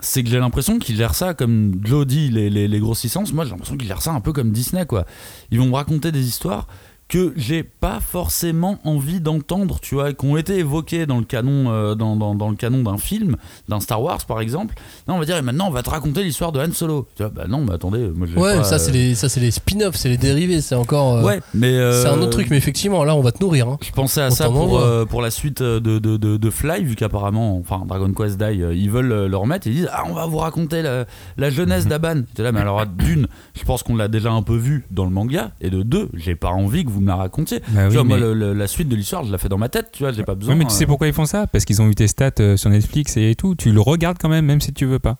[0.00, 3.32] c'est que j'ai l'impression qu'ils gèrent ça comme Joe dit, les, les, les grosses licences.
[3.32, 5.04] Moi, j'ai l'impression qu'ils gèrent ça un peu comme Disney, quoi.
[5.50, 6.68] Ils vont me raconter des histoires
[7.08, 11.70] que j'ai pas forcément envie d'entendre, tu vois, qui ont été évoquées dans le canon,
[11.70, 13.36] euh, dans, dans, dans le canon d'un film,
[13.68, 14.74] d'un Star Wars par exemple.
[15.08, 17.08] Non, on va dire, et maintenant on va te raconter l'histoire de Han Solo.
[17.16, 19.40] Tu vois, bah non, mais attendez, moi je ouais, pas, ça c'est les, ça c'est
[19.40, 21.14] les spin-offs, c'est les dérivés, c'est encore.
[21.16, 23.68] euh, Ouais, mais euh, C'est un autre truc, mais effectivement, là on va te nourrir.
[23.68, 23.78] hein.
[23.82, 24.78] Je pensais à On ça pour,
[25.08, 28.90] pour la suite de, de, de, de Fly, vu qu'apparemment, enfin Dragon Quest Die, ils
[28.90, 31.06] veulent le remettre et ils disent Ah, on va vous raconter la,
[31.38, 32.16] la jeunesse d'Aban.
[32.28, 33.28] J'étais là, mais alors, d'une,
[33.58, 36.34] je pense qu'on l'a déjà un peu vu dans le manga, et de deux, j'ai
[36.34, 37.60] pas envie que vous me la racontiez.
[37.68, 39.48] Bah tu oui, vois, moi, mais- le- le- la suite de l'histoire, je la fais
[39.48, 40.54] dans ma tête, tu vois, j'ai pas besoin.
[40.54, 41.46] Mais tu sais euh, pourquoi ils font ça?
[41.46, 43.54] Parce qu'ils ont eu tes stats euh, sur Netflix et tout.
[43.54, 45.16] Tu le regardes quand même, même si tu veux pas.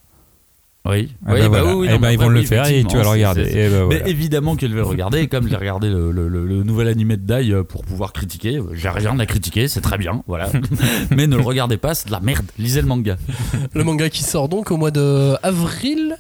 [0.88, 1.64] Oui, Ah oui, bah bah voilà.
[1.76, 3.42] oui, oui, Eh non, ben, mais ils vont le faire et tu vas le regarder.
[3.42, 6.28] Et ben, Mais évidemment que je vais le regarder, et comme j'ai regardé le, le-
[6.28, 9.82] le- le nouvel animé de Dai euh, pour pouvoir critiquer, j'ai rien à critiquer, c'est
[9.82, 10.48] très bien, voilà.
[11.10, 13.16] Mais ne le regardez pas, c'est de la merde, lisez le manga.
[13.74, 16.16] Le manga qui sort donc au mois de avril.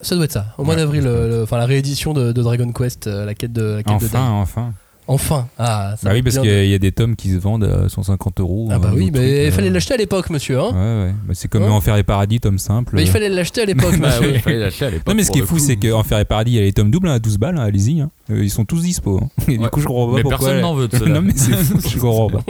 [0.00, 0.46] Ça doit être ça.
[0.58, 1.08] Au mois Ouais, d'avril,
[1.44, 4.18] enfin la réédition de, de Dragon Quest, euh, la quête de la quête de Enfin,
[4.18, 4.24] Dai.
[4.32, 4.72] enfin.
[5.06, 5.48] Enfin.
[5.58, 7.36] Ah, ça Bah oui, parce qu'il y, a- il y a des tomes qui se
[7.36, 8.68] vendent à 150 euros.
[8.70, 10.58] Ah bah oui, mais il euh, fallait l'acheter à l'époque, monsieur.
[10.58, 11.14] Hein Ouais, ouais.
[11.26, 12.94] Bah, c'est comme Hein Enfer et Paradis, tome simple.
[12.96, 14.28] mais il fallait l'acheter à l'époque, Bah monsieur.
[14.28, 16.24] oui, il fallait l'acheter à l'époque, Non mais ce qui est fou c'est qu'Enfer et
[16.24, 18.00] Paradis il y a les tomes doubles hein, à 12 balles, hein, allez-y.
[18.00, 18.10] hein.
[18.30, 19.20] Euh, ils sont tous dispo.
[19.22, 19.28] hein.
[19.48, 19.64] Et Ouais.
[19.64, 20.38] Du coup je comprends pas Mais pourquoi.
[20.38, 22.44] personne n'en veut de non mais c'est fou, je comprends pas.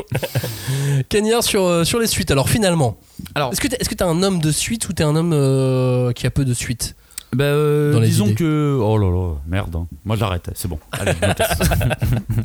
[1.09, 2.31] Cagnard sur, euh, sur les suites.
[2.31, 2.97] Alors finalement,
[3.35, 6.27] Alors, est-ce que que t'es un homme de suite ou t'es un homme euh, qui
[6.27, 6.95] a peu de suite
[7.35, 8.35] bah, euh, Dans les disons idées.
[8.37, 8.79] que.
[8.81, 9.77] Oh là là, merde.
[9.77, 9.87] hein.
[10.05, 10.79] Moi j'arrête, c'est bon.
[10.93, 11.95] Allez, je me.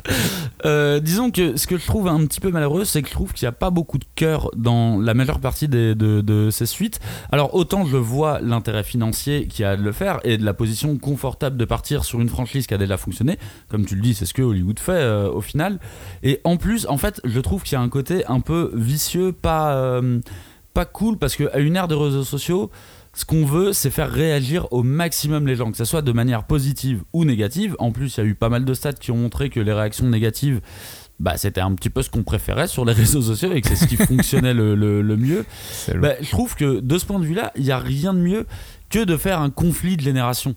[0.66, 3.32] Euh, disons que ce que je trouve un petit peu malheureux, c'est que je trouve
[3.32, 6.66] qu'il n'y a pas beaucoup de cœur dans la majeure partie des- de, de ces
[6.66, 7.00] suites.
[7.32, 10.52] Alors autant je vois l'intérêt financier qu'il y a de le faire et de la
[10.52, 13.38] position confortable de partir sur une franchise qui a déjà fonctionné.
[13.68, 15.78] Comme tu le dis, c'est ce que Hollywood fait euh, au final.
[16.22, 19.32] Et en plus, en fait, je trouve qu'il y a un côté un peu vicieux,
[19.32, 20.20] pas, euh,
[20.74, 22.70] pas cool, parce qu'à une ère des réseaux sociaux,
[23.12, 26.44] ce qu'on veut, c'est faire réagir au maximum les gens, que ce soit de manière
[26.44, 27.74] positive ou négative.
[27.80, 29.72] En plus, il y a eu pas mal de stats qui ont montré que les
[29.72, 30.60] réactions négatives,
[31.18, 33.76] bah, c'était un petit peu ce qu'on préférait sur les réseaux sociaux et que c'est
[33.76, 35.44] ce qui fonctionnait le, le- le mieux.
[35.96, 38.46] Bah, je trouve que de ce point de vue-là, il n'y a rien de mieux
[38.90, 40.54] que de faire un conflit de génération.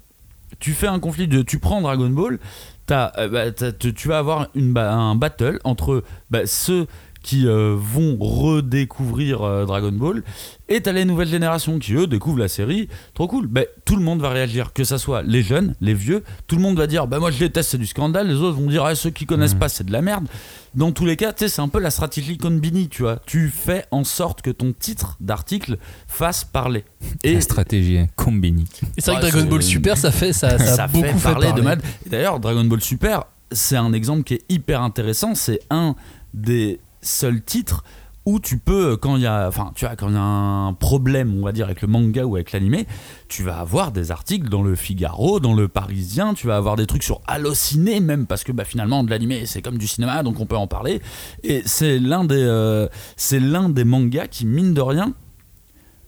[0.60, 1.42] Tu fais un conflit de.
[1.42, 2.38] Tu prends Dragon Ball,
[2.86, 6.86] t'as, euh, bah, tu vas avoir une, un battle entre bah, ceux
[7.24, 10.24] qui euh, vont redécouvrir euh, Dragon Ball
[10.70, 14.02] et t'as les nouvelles générations qui eux découvrent la série trop cool bah, tout le
[14.04, 17.08] monde va réagir que ça soit les jeunes les vieux tout le monde va dire
[17.08, 19.54] bah moi je déteste c'est du scandale les autres vont dire ah, ceux qui connaissent
[19.54, 19.60] Mhm.
[19.60, 20.28] pas c'est de la merde
[20.76, 23.50] dans tous les cas tu sais c'est un peu la stratégie Konbini tu vois tu
[23.50, 26.84] fais en sorte que ton titre d'article fasse parler
[27.24, 28.66] et La stratégie hein, combini.
[28.98, 31.06] Et c'est vrai Ouais, que Dragon Ball Super, ça fait ça, ça, a ça beaucoup
[31.08, 31.76] fait fait parler parler.
[31.78, 31.82] de.
[32.06, 35.36] Et D'ailleurs, Dragon Ball Super, c'est un exemple qui est hyper intéressant.
[35.36, 35.96] C'est un
[36.34, 37.84] des seuls titres
[38.26, 40.74] où tu peux, quand il y a, enfin, tu vois, quand il y a un
[40.74, 42.88] problème, on va dire, avec le manga ou avec l'animé,
[43.28, 46.88] tu vas avoir des articles dans le Figaro, dans le Parisien, tu vas avoir des
[46.88, 50.40] trucs sur Allociné même, parce que bah, finalement, de l'animé, c'est comme du cinéma, donc
[50.40, 51.02] on peut en parler.
[51.44, 52.88] Et c'est l'un des, euh,
[53.18, 55.14] c'est l'un des mangas qui, mine de rien,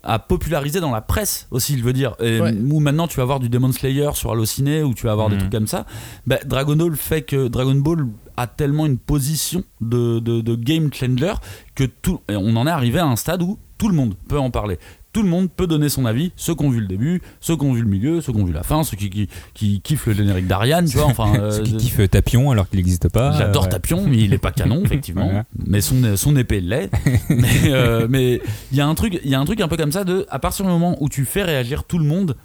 [0.06, 2.14] a popularisé dans la presse aussi, je veux dire.
[2.20, 2.54] Et Ouais.
[2.70, 5.34] Où maintenant tu vas avoir du Demon Slayer sur Allociné, ou tu vas avoir des
[5.34, 5.40] Mhm.
[5.40, 5.84] trucs comme ça.
[6.26, 10.90] Bah, Dragon Ball fait que Dragon Ball a tellement une position de, de- de game
[10.92, 11.32] changer
[11.74, 14.38] que tout, et on en est arrivé à un stade où tout le monde peut
[14.38, 14.78] en parler.
[15.16, 17.64] Tout le monde peut donner son avis, ceux qui ont vu le début, ceux qui
[17.64, 20.04] ont vu le milieu, ceux qui ont vu la fin, ceux qui, qui, qui kiffent
[20.08, 21.06] le générique d'Ariane, tu vois.
[21.06, 23.32] Enfin, euh, Ceux qui kiffent Tapion alors qu'il n'existe pas.
[23.32, 25.24] J'adore euh, Tapion, mais il est pas canon, effectivement.
[25.24, 25.44] Voilà.
[25.64, 26.90] Mais son, son épée l'est.
[27.30, 28.42] mais euh, mais
[28.72, 30.26] il y a un truc, il y a un truc un peu comme ça de,
[30.28, 32.36] à partir du moment où tu fais réagir tout le monde,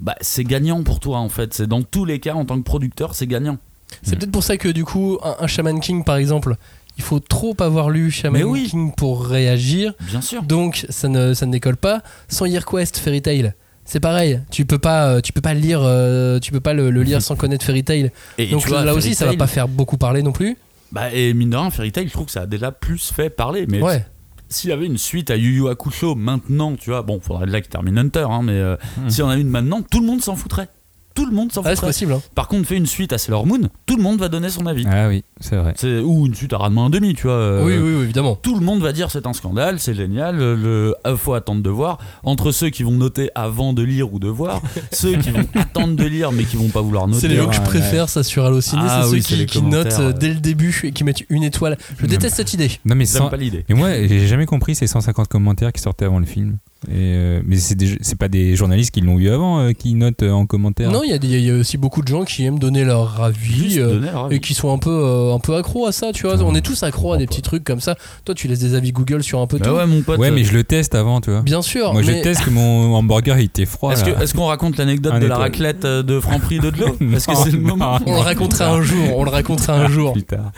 [0.00, 1.54] bah c'est gagnant pour toi en fait.
[1.54, 3.58] C'est dans tous les cas en tant que producteur, c'est gagnant.
[4.02, 6.56] C'est peut-être pour ça que du coup, un, un Shaman King par exemple,
[6.96, 8.68] il faut trop avoir lu Shaman oui.
[8.70, 9.94] King pour réagir.
[10.00, 10.42] Bien sûr.
[10.42, 12.02] Donc ça ne, ça ne décolle pas.
[12.28, 13.52] Sans Quest Fairy Tail,
[13.84, 14.40] c'est pareil.
[14.50, 17.20] Tu peux pas, euh, tu peux pas lire, euh, tu peux pas le, le lire
[17.22, 18.12] sans connaître Fairy Tail.
[18.38, 20.56] Et Donc vois, là aussi, Fairy ça va Tail, pas faire beaucoup parler non plus.
[20.92, 23.28] Bah, et mine de rien, Fairy Tail, je trouve que ça a déjà plus fait
[23.30, 23.66] parler.
[23.68, 24.06] Mais Ouais.
[24.48, 27.60] s'il y avait une suite à Yu Yu Hakusho maintenant, tu vois, bon, faudrait déjà
[27.60, 29.08] qu'il termine Hunter, hein, mais euh, Hmm.
[29.10, 30.68] si on a une maintenant, tout le monde s'en foutrait.
[31.14, 31.86] Tout le monde s'en Ah, c'est foutrait.
[31.88, 32.12] possible.
[32.12, 32.22] hein.
[32.34, 34.84] Par contre, fait une suite à Sailor Moon, tout le monde va donner son avis.
[34.90, 35.72] Ah oui, c'est vrai.
[35.76, 37.32] C'est ou une suite à Rademain 1,5, tu vois.
[37.34, 38.34] euh, oui, oui, oui, évidemment.
[38.36, 41.70] Tout le monde va dire c'est un scandale, c'est génial, le euh, faut attendre de
[41.70, 41.98] voir.
[42.24, 44.60] Entre ceux qui vont noter avant de lire ou de voir,
[44.92, 47.20] ceux qui vont attendre de lire mais qui vont pas vouloir noter.
[47.20, 49.46] C'est les gens que je ouais, préfère, ça sur Allociné, Ah c'est oui, ceux qui,
[49.46, 50.12] qui notent euh, euh.
[50.12, 51.78] dès le début et qui mettent une étoile.
[51.98, 52.70] Je Non, déteste cette idée.
[52.84, 53.64] Non mais J'aime sans- pas l'idée.
[53.68, 56.58] Et moi, j'ai jamais compris ces 150 commentaires qui sortaient avant le film.
[56.88, 60.30] Et euh, mais c'est pas des journalistes qui l'ont vu avant euh, qui notent euh,
[60.30, 60.90] en commentaire.
[60.90, 63.54] Non, il y, a y aussi beaucoup de gens qui aiment donner leur avis.
[63.64, 64.36] Juste euh, donner leur avis.
[64.36, 66.60] et qui sont un peu euh, un peu accros à ça tu vois on est
[66.60, 69.40] tous accros à des petits trucs comme ça toi tu laisses des avis Google sur
[69.40, 70.18] un peu Bah tout ouais, mon pote.
[70.18, 71.42] Ouais, mais je le teste avant, tu vois.
[71.42, 73.92] bien sûr Moi, mais je teste que mon hamburger il était froid.
[73.92, 77.50] Est-ce qu'on raconte l'anecdote Un de la raclette de Franprix de Joe Est-ce que c'est
[77.50, 80.52] le moment on le racontera un jour on le racontera un jour Plus tard.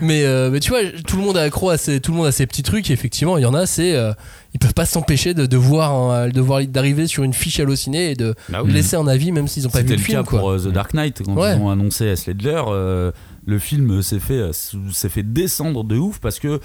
[0.00, 2.26] mais euh, mais tu vois tout le monde est accro à ces tout le monde
[2.26, 4.12] a ses petits trucs et effectivement il y en a c'est euh,
[4.54, 8.14] ils peuvent pas s'empêcher de, de voir de voir d'arriver sur une fiche hallucinée et
[8.14, 8.72] de Bah oui.
[8.72, 10.50] laisser un avis même s'ils ont pas vu C'était le le film cas quoi pour
[10.50, 11.56] euh, The Dark Knight quand Ouais.
[11.56, 12.26] ils ont annoncé S.
[12.26, 12.62] Ledger.
[12.68, 13.12] euh,
[13.46, 16.60] le film s'est fait, euh, s'est fait descendre de ouf parce que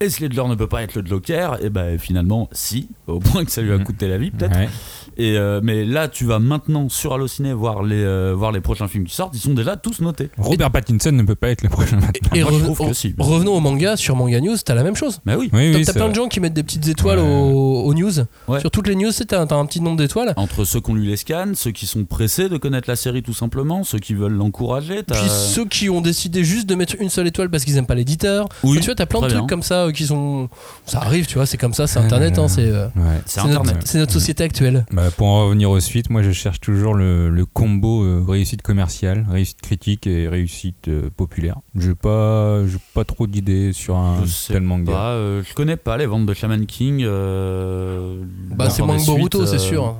[0.00, 0.20] S.
[0.20, 1.62] Ledger ne peut pas être le Joker.
[1.64, 3.84] Et ben finalement, si, au point que ça lui a Mhm.
[3.84, 4.56] coûté la vie peut-être.
[4.56, 4.68] Ouais.
[5.16, 8.88] Et euh, mais là, tu vas maintenant sur Allociné voir les euh, voir les prochains
[8.88, 9.34] films qui sortent.
[9.34, 10.30] Ils sont déjà tous notés.
[10.38, 12.12] Robert Pattinson ne peut pas être le prochain Batman.
[12.34, 13.14] Et Moi, je reven- trouve que si.
[13.18, 15.20] revenons au manga, sur Manga News, t'as la même chose.
[15.26, 15.50] Mais oui.
[15.52, 17.24] Oui, T'as oui, t'as c'est plein de gens qui mettent des petites étoiles Ouais.
[17.28, 18.12] aux, aux news.
[18.48, 18.60] Ouais.
[18.60, 20.32] Sur toutes les news, t'as un petit nombre d'étoiles.
[20.36, 23.34] Entre ceux qu'on lui les scanne, ceux qui sont pressés de connaître la série tout
[23.34, 25.02] simplement, ceux qui veulent l'encourager.
[25.02, 27.94] Puis ceux qui ont décidé juste de mettre une seule étoile parce qu'ils aiment pas
[27.94, 28.48] l'éditeur.
[28.62, 29.46] Oui, tu vois, t'as plein de trucs bien.
[29.46, 30.48] comme ça euh, qui sont.
[30.86, 32.62] Ça arrive, tu vois, c'est comme ça, c'est internet, hein, c'est.
[32.62, 33.76] euh, notre, Internet.
[33.84, 34.84] c'est notre société actuelle.
[34.92, 38.60] Bah, pour en revenir aux suites, moi je cherche toujours le, le combo euh, réussite
[38.62, 41.56] commerciale, réussite critique et réussite euh, populaire.
[41.76, 44.92] J'ai pas, j'ai pas trop d'idées sur un Je tel manga.
[44.92, 47.02] pas, euh, je connais pas les ventes de Shaman King.
[47.04, 48.22] euh,
[48.54, 49.96] Bah, c'est Mangue Boruto, c'est sûr.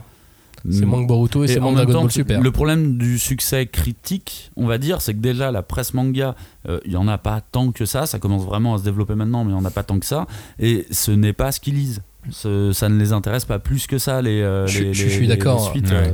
[0.70, 0.84] C'est.
[0.84, 2.40] Mangue Boruto et, c'est même Dragon temps, Ball Super.
[2.42, 6.34] Le problème du succès critique, on va dire, c'est que déjà la presse manga,
[6.68, 8.05] euh, il y en a pas tant que ça.
[8.05, 10.05] Ça commence vraiment à se développer maintenant, mais il y en a pas tant que
[10.05, 10.26] ça.
[10.59, 12.03] Et ce n'est pas ce qu'ils lisent.
[12.30, 14.40] Ce- ça ne les intéresse pas plus que ça les.
[14.42, 15.72] euh, Je- les- je les- suis d'accord.
[15.74, 15.80] Ouais.
[15.92, 16.12] euh,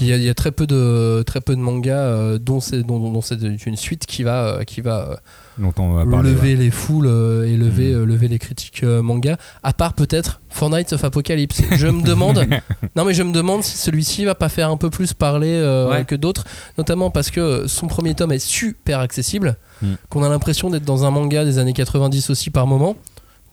[0.00, 2.58] Il y, a, il y a très peu de très peu de mangas euh, dont
[2.60, 5.16] c'est dont, dont c'est une suite qui va euh, qui va euh,
[5.58, 6.30] dont on va parler.
[6.30, 7.98] lever les foules euh, et lever Mm.
[8.00, 9.36] euh, lever les critiques euh, manga.
[9.62, 11.62] À part peut-être Fortnite of Apocalypse.
[11.76, 12.44] Je me demande.
[12.96, 15.88] non mais je me demande si celui-ci va pas faire un peu plus parler euh,
[15.88, 16.04] Ouais.
[16.04, 16.44] que d'autres,
[16.76, 19.94] notamment parce que son premier tome est super accessible, Mm.
[20.10, 22.96] qu'on a l'impression d'être dans un manga des années 90 aussi par moment.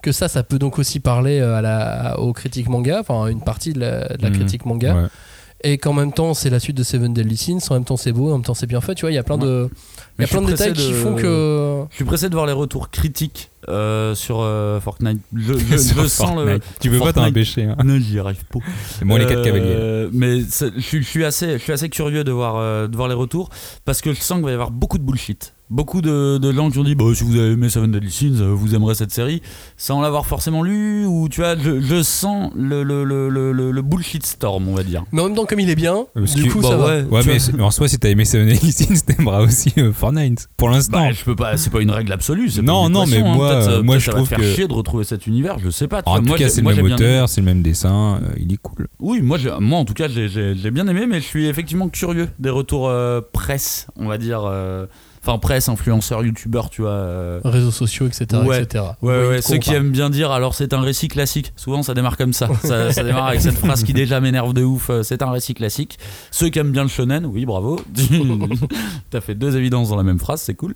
[0.01, 3.41] Que ça, ça peut donc aussi parler euh, à la, aux critiques manga, enfin une
[3.41, 4.33] partie de la, de la Mm.
[4.33, 5.07] critique manga Ouais.
[5.63, 8.11] et qu'en même temps c'est la suite de Seven Deadly Sins, en même temps c'est
[8.11, 9.69] beau, en même temps c'est bien fait, tu vois, il y a plein de,
[10.17, 11.83] y a plein de détails qui font que...
[11.91, 15.19] Je suis pressé de voir les retours critiques euh, sur euh, Fortnite.
[15.35, 16.59] Je, je- Sur je sens le.
[16.79, 17.63] Tu peux pas t'en empêcher.
[17.65, 17.75] Hein.
[17.83, 18.59] Non, j'y arrive pas.
[18.97, 20.09] C'est moi les quatre Euh, cavaliers.
[20.13, 22.95] Mais c'est- je suis- je suis assez, je suis assez curieux de voir, euh, de
[22.95, 23.49] voir les retours
[23.85, 25.53] parce que je sens qu'il va y avoir beaucoup de bullshit.
[25.69, 28.41] Beaucoup de, de gens qui ont dit bah, si vous avez aimé Seven Deadly Sins,
[28.41, 29.41] euh, vous aimerez cette série,
[29.77, 34.25] sans l'avoir forcément lu, ou tu vois, je, je sens le, le, le, le, bullshit
[34.25, 35.05] storm, on va dire.
[35.13, 36.85] Mais en même temps comme il est bien, Parce du que- coup bah ça va.
[37.03, 37.21] ouais.
[37.21, 40.49] Tu mais, mais en soi, si t'as aimé Seven Deadly Sins, t'aimeras aussi euh, Fortnite.
[40.57, 40.99] Pour l'instant.
[41.07, 42.49] Bah, je peux pas, c'est pas une règle absolue.
[42.61, 43.33] Non, pas une non, mais hein.
[43.33, 45.69] moi, Euh, moi, je ça va trouve faire que- chier de retrouver cet univers, je
[45.69, 46.01] sais pas.
[46.01, 46.21] tu en vois.
[46.21, 48.19] tout Moi, cas, c'est le même auteur, c'est le même dessin.
[48.23, 48.87] euh, il est cool.
[48.99, 51.89] Oui, moi, moi en tout cas, j'ai- j'ai j'ai bien aimé, mais je suis effectivement
[51.89, 54.41] curieux des retours euh, presse, on va dire.
[54.45, 54.85] euh,
[55.23, 56.89] Enfin, presse, influenceurs, youtubeurs, tu vois.
[56.93, 57.39] euh.
[57.43, 58.41] Réseaux sociaux, etc.
[58.43, 58.63] Ouais.
[58.63, 58.85] etc.
[59.03, 61.53] Ouais, ceux qui aiment bien dire alors c'est un récit classique.
[61.55, 62.49] Souvent ça démarre comme ça.
[62.63, 64.89] ça, ça démarre avec cette phrase qui déjà m'énerve de ouf.
[65.03, 65.99] C'est un récit classique.
[66.31, 67.79] Ceux qui aiment bien le shonen, oui, bravo.
[69.11, 70.73] T'as fait deux évidences dans la même phrase, c'est cool.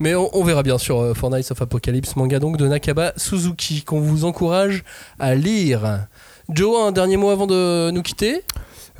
[0.00, 3.82] Mais on, on verra bien sur euh, Fortnite of Apocalypse, manga donc de Nakaba Suzuki,
[3.82, 4.84] qu'on vous encourage
[5.18, 6.06] à lire.
[6.48, 8.42] Joe, un dernier mot avant de nous quitter?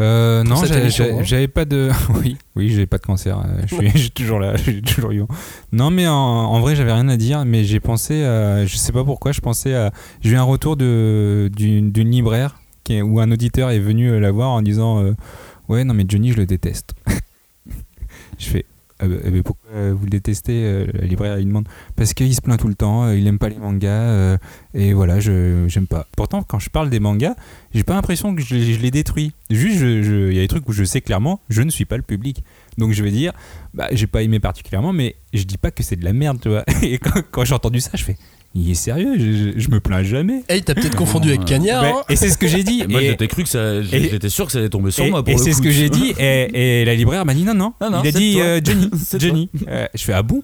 [0.00, 1.18] Euh, non, j'avais- hein.
[1.22, 1.90] j'avais pas de.
[2.22, 3.38] Oui, oui, j'ai pas de cancer.
[3.38, 5.28] euh, Je suis, je suis toujours là, je suis toujours vivant.
[5.70, 8.92] Non, mais en, en vrai, j'avais rien à dire, mais j'ai pensé, à, je sais
[8.92, 9.92] pas pourquoi, je pensais à.
[10.22, 14.30] J'ai eu un retour d'une libraire qui est- où un auditeur est venu euh, la
[14.30, 15.14] voir en disant euh,
[15.68, 16.94] Ouais, non, mais Johnny, je le déteste.
[18.38, 18.64] je fais.
[19.02, 21.66] Ah bah, ah bah, pourquoi vous le détestez euh, La libraire, il demande.
[21.96, 24.38] Parce qu'il se plaint tout le temps, euh, il aime pas les mangas, euh,
[24.74, 26.06] et voilà, je j'aime pas.
[26.16, 27.34] Pourtant, quand je parle des mangas,
[27.74, 29.32] j'ai pas l'impression que je, les- détruis.
[29.50, 32.02] Juste, il y a des trucs où je sais clairement, je ne suis pas le
[32.02, 32.44] public.
[32.78, 33.32] Donc je vais dire,
[33.74, 36.48] bah, j'ai pas aimé particulièrement, mais je dis pas que c'est de la merde, tu
[36.48, 36.64] vois.
[36.82, 36.98] Et
[37.30, 38.16] quand j'ai entendu ça, je fais,
[38.54, 40.44] il est sérieux, je, je- je me plains jamais.
[40.48, 41.84] Hey, t'as peut-être confondu avec Cagnard.
[41.84, 42.84] Hein et c'est ce que j'ai dit.
[42.88, 45.32] Moi j'étais cru que ça, j'étais sûr que ça allait tomber sur et, moi pour
[45.32, 45.56] et le c'est coup.
[45.58, 48.08] ce que j'ai dit et, et la libraire m'a dit non non, Non, non, il
[48.08, 50.42] a dit euh, Johnny Johnny Euh, je fais ah bon?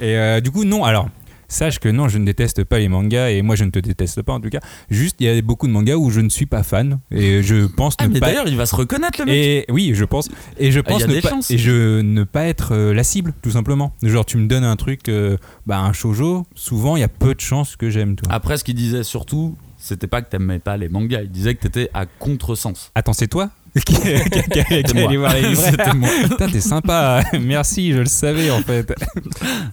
[0.00, 1.08] Et euh, du coup non alors
[1.50, 4.22] sache que non je ne déteste pas les mangas et moi je ne te déteste
[4.22, 6.46] pas en tout cas juste il y a beaucoup de mangas où je ne suis
[6.46, 9.26] pas fan et je pense Ah ne mais pas d'ailleurs il va se reconnaître le
[9.26, 9.34] mec.
[9.34, 10.28] et oui je pense
[10.58, 11.50] et je Ah, pense ne pas chances.
[11.50, 14.76] et je ne pas être euh, la cible tout simplement genre tu me donnes un
[14.76, 15.36] truc euh,
[15.66, 18.64] bah un shoujo souvent il y a peu de chances que j'aime toi Après ce
[18.64, 22.06] qu'il disait surtout, c'était pas que t'aimais pas les mangas, il disait que t'étais à
[22.06, 22.90] contresens.
[22.94, 25.94] attends c'est toi qui, qui- qui- qui- qui C'était allait voir les libraires.
[26.28, 27.22] Putain, t'es sympa.
[27.40, 28.92] Merci, je le savais en fait.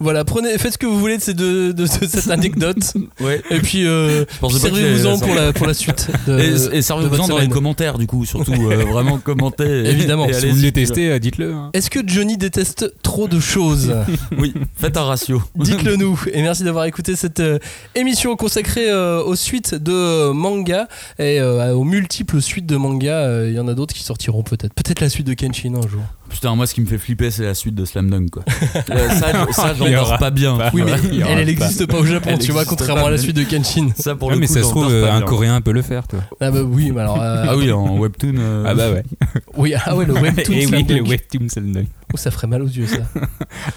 [0.00, 2.94] Voilà, prenez, faites ce que vous voulez de, ces deux- de, de cette anecdote.
[3.20, 3.42] Ouais.
[3.50, 6.08] Et puis, euh, servez-vous-en pour la, pour la suite.
[6.26, 9.86] De, Et, et servez-vous-en dans les commentaires du coup, surtout euh, vraiment commentez.
[9.86, 11.52] Évidemment, et si vous le détestez, euh, dites-le.
[11.52, 11.70] hein.
[11.72, 13.94] Est-ce que Johnny déteste trop de choses.
[14.38, 15.42] Oui, faites un ratio.
[15.56, 16.20] Dites-le nous.
[16.32, 17.58] Et merci d'avoir écouté cette euh,
[17.94, 20.86] émission consacrée euh, aux suites de manga
[21.18, 23.12] et euh, aux multiples suites de manga.
[23.14, 24.74] Euh, Il y en a d'autres qui sortiront peut-être.
[24.74, 26.02] Peut-être la suite de Kenshin un jour.
[26.28, 28.44] Putain, moi, ce qui me fait flipper, c'est la suite de Slam Dunk, quoi.
[28.90, 30.56] Euh, ça, je- ça, j'en dors pas bien.
[30.72, 31.44] Oui, mais Il elle, pas.
[31.44, 33.88] n'existe pas au Japon, Elle tu vois, contrairement pas, à la suite de Kenshin.
[33.96, 35.20] Ça, pour Ouais, le mais coup, ça se trouve, un bien.
[35.22, 36.20] coréen peut le faire, toi.
[36.40, 37.20] Ah bah oui, mais alors.
[37.20, 38.34] euh, Ah oui, en webtoon.
[38.38, 39.02] euh, Ah bah ouais.
[39.56, 41.08] oui, ah ouais, le webtoon Et Slam oui, le Dunk.
[41.08, 41.86] webtoon Slam Dunk.
[42.12, 42.98] Oh, ça ferait mal aux yeux, ça.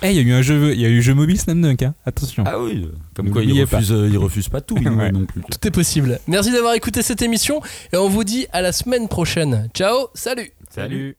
[0.03, 1.83] Eh, il y a eu un jeu, il y a eu jeu mobile Slam Dunk,
[1.83, 1.93] hein.
[2.05, 2.43] Attention.
[2.47, 5.11] Ah oui, comme quoi il refuse, euh, il refuse pas tout, Ouais.
[5.11, 5.41] non plus.
[5.41, 6.19] Tout est possible.
[6.27, 7.61] Merci d'avoir écouté cette émission
[7.93, 9.69] et on vous dit à la semaine prochaine.
[9.73, 11.17] Ciao, salut Salut.